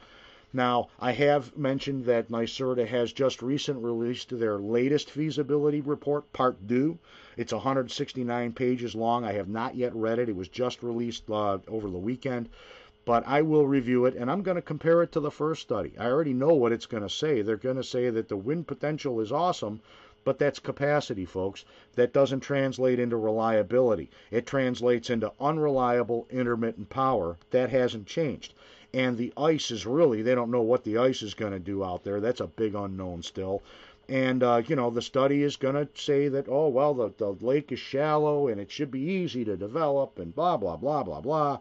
Now, 0.55 0.89
I 0.99 1.13
have 1.13 1.57
mentioned 1.57 2.05
that 2.05 2.29
NYSERDA 2.29 2.85
has 2.85 3.11
just 3.11 3.41
recently 3.41 3.85
released 3.85 4.37
their 4.37 4.59
latest 4.59 5.09
feasibility 5.09 5.81
report, 5.81 6.31
Part 6.31 6.67
2. 6.67 6.99
It's 7.37 7.51
169 7.51 8.53
pages 8.53 8.93
long. 8.93 9.25
I 9.25 9.31
have 9.31 9.47
not 9.47 9.73
yet 9.73 9.95
read 9.95 10.19
it. 10.19 10.29
It 10.29 10.35
was 10.35 10.49
just 10.49 10.83
released 10.83 11.27
uh, 11.27 11.57
over 11.67 11.89
the 11.89 11.97
weekend. 11.97 12.49
But 13.03 13.23
I 13.25 13.41
will 13.41 13.65
review 13.65 14.05
it 14.05 14.13
and 14.13 14.29
I'm 14.29 14.43
going 14.43 14.53
to 14.53 14.61
compare 14.61 15.01
it 15.01 15.11
to 15.13 15.19
the 15.19 15.31
first 15.31 15.63
study. 15.63 15.93
I 15.97 16.05
already 16.05 16.35
know 16.35 16.53
what 16.53 16.71
it's 16.71 16.85
going 16.85 17.01
to 17.01 17.09
say. 17.09 17.41
They're 17.41 17.57
going 17.57 17.77
to 17.77 17.83
say 17.83 18.11
that 18.11 18.29
the 18.29 18.37
wind 18.37 18.67
potential 18.67 19.19
is 19.21 19.31
awesome, 19.31 19.81
but 20.23 20.37
that's 20.37 20.59
capacity, 20.59 21.25
folks. 21.25 21.65
That 21.95 22.13
doesn't 22.13 22.41
translate 22.41 22.99
into 22.99 23.17
reliability. 23.17 24.11
It 24.29 24.45
translates 24.45 25.09
into 25.09 25.33
unreliable 25.39 26.27
intermittent 26.29 26.89
power. 26.89 27.37
That 27.49 27.71
hasn't 27.71 28.05
changed 28.05 28.53
and 28.93 29.17
the 29.17 29.33
ice 29.35 29.71
is 29.71 29.85
really 29.85 30.21
they 30.21 30.35
don't 30.35 30.51
know 30.51 30.61
what 30.61 30.83
the 30.83 30.97
ice 30.97 31.21
is 31.21 31.33
going 31.33 31.51
to 31.51 31.59
do 31.59 31.83
out 31.83 32.03
there. 32.03 32.21
That's 32.21 32.41
a 32.41 32.47
big 32.47 32.75
unknown 32.75 33.23
still. 33.23 33.63
And 34.07 34.43
uh, 34.43 34.61
you 34.67 34.75
know 34.75 34.89
the 34.89 35.01
study 35.01 35.43
is 35.43 35.55
going 35.55 35.75
to 35.75 35.87
say 35.95 36.27
that 36.27 36.47
oh 36.47 36.67
well 36.67 36.93
the, 36.93 37.11
the 37.17 37.31
lake 37.45 37.71
is 37.71 37.79
shallow 37.79 38.47
and 38.47 38.61
it 38.61 38.69
should 38.69 38.91
be 38.91 39.01
easy 39.01 39.43
to 39.45 39.57
develop 39.57 40.19
and 40.19 40.35
blah 40.35 40.57
blah 40.57 40.77
blah 40.77 41.03
blah 41.03 41.21
blah. 41.21 41.59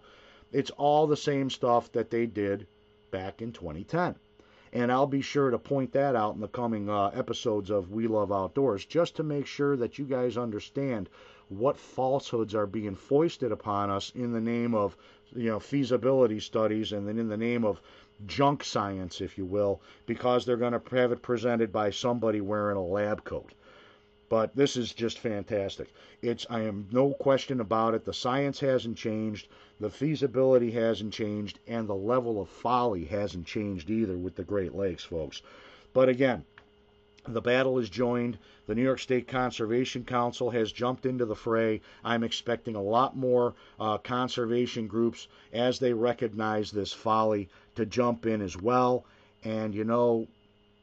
It's 0.52 0.70
all 0.70 1.06
the 1.06 1.16
same 1.16 1.48
stuff 1.48 1.90
that 1.92 2.10
they 2.10 2.26
did 2.26 2.66
back 3.10 3.40
in 3.40 3.52
2010. 3.52 4.16
And 4.74 4.90
I'll 4.90 5.06
be 5.06 5.20
sure 5.20 5.50
to 5.50 5.58
point 5.58 5.92
that 5.92 6.16
out 6.16 6.34
in 6.34 6.40
the 6.40 6.48
coming 6.48 6.88
uh, 6.88 7.08
episodes 7.08 7.70
of 7.70 7.90
We 7.90 8.06
Love 8.06 8.32
Outdoors 8.32 8.84
just 8.84 9.16
to 9.16 9.22
make 9.22 9.46
sure 9.46 9.76
that 9.76 9.98
you 9.98 10.06
guys 10.06 10.36
understand 10.36 11.08
what 11.48 11.76
falsehoods 11.76 12.54
are 12.54 12.66
being 12.66 12.94
foisted 12.94 13.52
upon 13.52 13.90
us 13.90 14.10
in 14.14 14.32
the 14.32 14.40
name 14.40 14.74
of 14.74 14.96
you 15.34 15.48
know 15.48 15.60
feasibility 15.60 16.40
studies 16.40 16.92
and 16.92 17.06
then 17.06 17.18
in 17.18 17.28
the 17.28 17.36
name 17.36 17.64
of 17.64 17.80
junk 18.26 18.62
science 18.62 19.20
if 19.20 19.36
you 19.36 19.44
will 19.44 19.80
because 20.06 20.44
they're 20.44 20.56
going 20.56 20.72
to 20.72 20.96
have 20.96 21.12
it 21.12 21.22
presented 21.22 21.72
by 21.72 21.90
somebody 21.90 22.40
wearing 22.40 22.76
a 22.76 22.84
lab 22.84 23.24
coat. 23.24 23.52
But 24.28 24.56
this 24.56 24.76
is 24.76 24.94
just 24.94 25.18
fantastic. 25.18 25.88
It's 26.22 26.46
i 26.48 26.60
am 26.60 26.88
no 26.90 27.12
question 27.12 27.60
about 27.60 27.94
it. 27.94 28.04
The 28.04 28.14
science 28.14 28.60
hasn't 28.60 28.96
changed. 28.96 29.48
The 29.78 29.90
feasibility 29.90 30.70
hasn't 30.70 31.12
changed. 31.12 31.58
And 31.66 31.86
the 31.86 31.94
level 31.94 32.40
of 32.40 32.48
folly 32.48 33.04
hasn't 33.04 33.46
changed 33.46 33.90
either 33.90 34.16
with 34.16 34.36
the 34.36 34.44
great 34.44 34.74
lakes 34.74 35.04
folks. 35.04 35.42
But 35.92 36.08
again 36.08 36.44
the 37.28 37.40
battle 37.40 37.78
is 37.78 37.88
joined. 37.88 38.36
The 38.66 38.74
New 38.74 38.82
York 38.82 38.98
State 38.98 39.28
Conservation 39.28 40.04
Council 40.04 40.50
has 40.50 40.72
jumped 40.72 41.06
into 41.06 41.24
the 41.24 41.36
fray. 41.36 41.80
I'm 42.02 42.24
expecting 42.24 42.74
a 42.74 42.82
lot 42.82 43.16
more 43.16 43.54
uh, 43.78 43.98
conservation 43.98 44.88
groups 44.88 45.28
as 45.52 45.78
they 45.78 45.92
recognize 45.92 46.72
this 46.72 46.92
folly 46.92 47.48
to 47.76 47.86
jump 47.86 48.26
in 48.26 48.42
as 48.42 48.56
well. 48.56 49.04
And 49.44 49.72
you 49.72 49.84
know, 49.84 50.26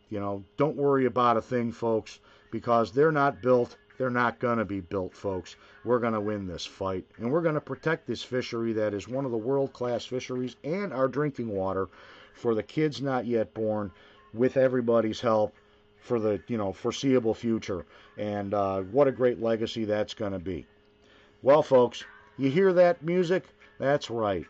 you 0.10 0.22
know, 0.22 0.46
don't 0.56 0.78
worry 0.78 1.06
about 1.06 1.36
a 1.36 1.42
thing, 1.42 1.74
folks, 1.74 2.20
because 2.52 2.94
they're 2.94 3.12
not 3.12 3.42
built. 3.42 3.76
They're 3.98 4.10
not 4.10 4.40
going 4.40 4.60
to 4.60 4.66
be 4.66 4.80
built, 4.80 5.14
folks. 5.14 5.58
We're 5.84 6.00
going 6.00 6.14
to 6.14 6.22
win 6.22 6.48
this 6.48 6.66
fight. 6.66 7.06
And 7.18 7.30
we're 7.30 7.42
going 7.42 7.56
to 7.56 7.62
protect 7.62 8.08
this 8.08 8.24
fishery 8.24 8.72
that 8.74 8.94
is 8.94 9.10
one 9.10 9.26
of 9.26 9.32
the 9.32 9.38
world 9.38 9.74
class 9.74 10.06
fisheries 10.06 10.56
and 10.64 10.94
our 10.94 11.10
drinking 11.10 11.50
water 11.50 11.90
for 12.34 12.56
the 12.56 12.64
kids 12.64 13.02
not 13.02 13.26
yet 13.26 13.54
born 13.54 13.92
with 14.34 14.56
everybody's 14.56 15.20
help 15.20 15.54
for 16.00 16.20
the 16.20 16.42
you 16.48 16.58
know 16.58 16.74
foreseeable 16.74 17.34
future. 17.34 17.86
And 18.18 18.54
uh, 18.54 18.82
what 18.82 19.08
a 19.08 19.12
great 19.12 19.42
legacy 19.42 19.86
that's 19.86 20.14
going 20.14 20.34
to 20.34 20.40
be. 20.40 20.66
Well, 21.42 21.64
folks, 21.64 22.04
you 22.38 22.50
hear 22.50 22.74
that 22.74 23.04
music? 23.04 23.44
That's 23.80 24.10
right. 24.10 24.46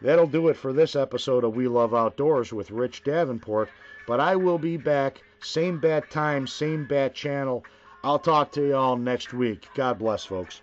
That'll 0.00 0.26
do 0.26 0.48
it 0.48 0.56
for 0.56 0.72
this 0.72 0.94
episode 0.94 1.44
of 1.44 1.56
We 1.56 1.66
Love 1.66 1.94
Outdoors 1.94 2.52
with 2.52 2.70
Rich 2.70 3.02
Davenport. 3.02 3.68
But 4.06 4.20
I 4.20 4.36
will 4.36 4.58
be 4.58 4.76
back, 4.76 5.22
same 5.40 5.80
bat 5.80 6.10
time, 6.10 6.46
same 6.46 6.86
bat 6.86 7.14
channel. 7.14 7.64
I'll 8.04 8.18
talk 8.18 8.52
to 8.52 8.66
you 8.66 8.76
all 8.76 8.96
next 8.96 9.34
week. 9.34 9.68
God 9.74 9.98
bless, 9.98 10.24
folks. 10.24 10.62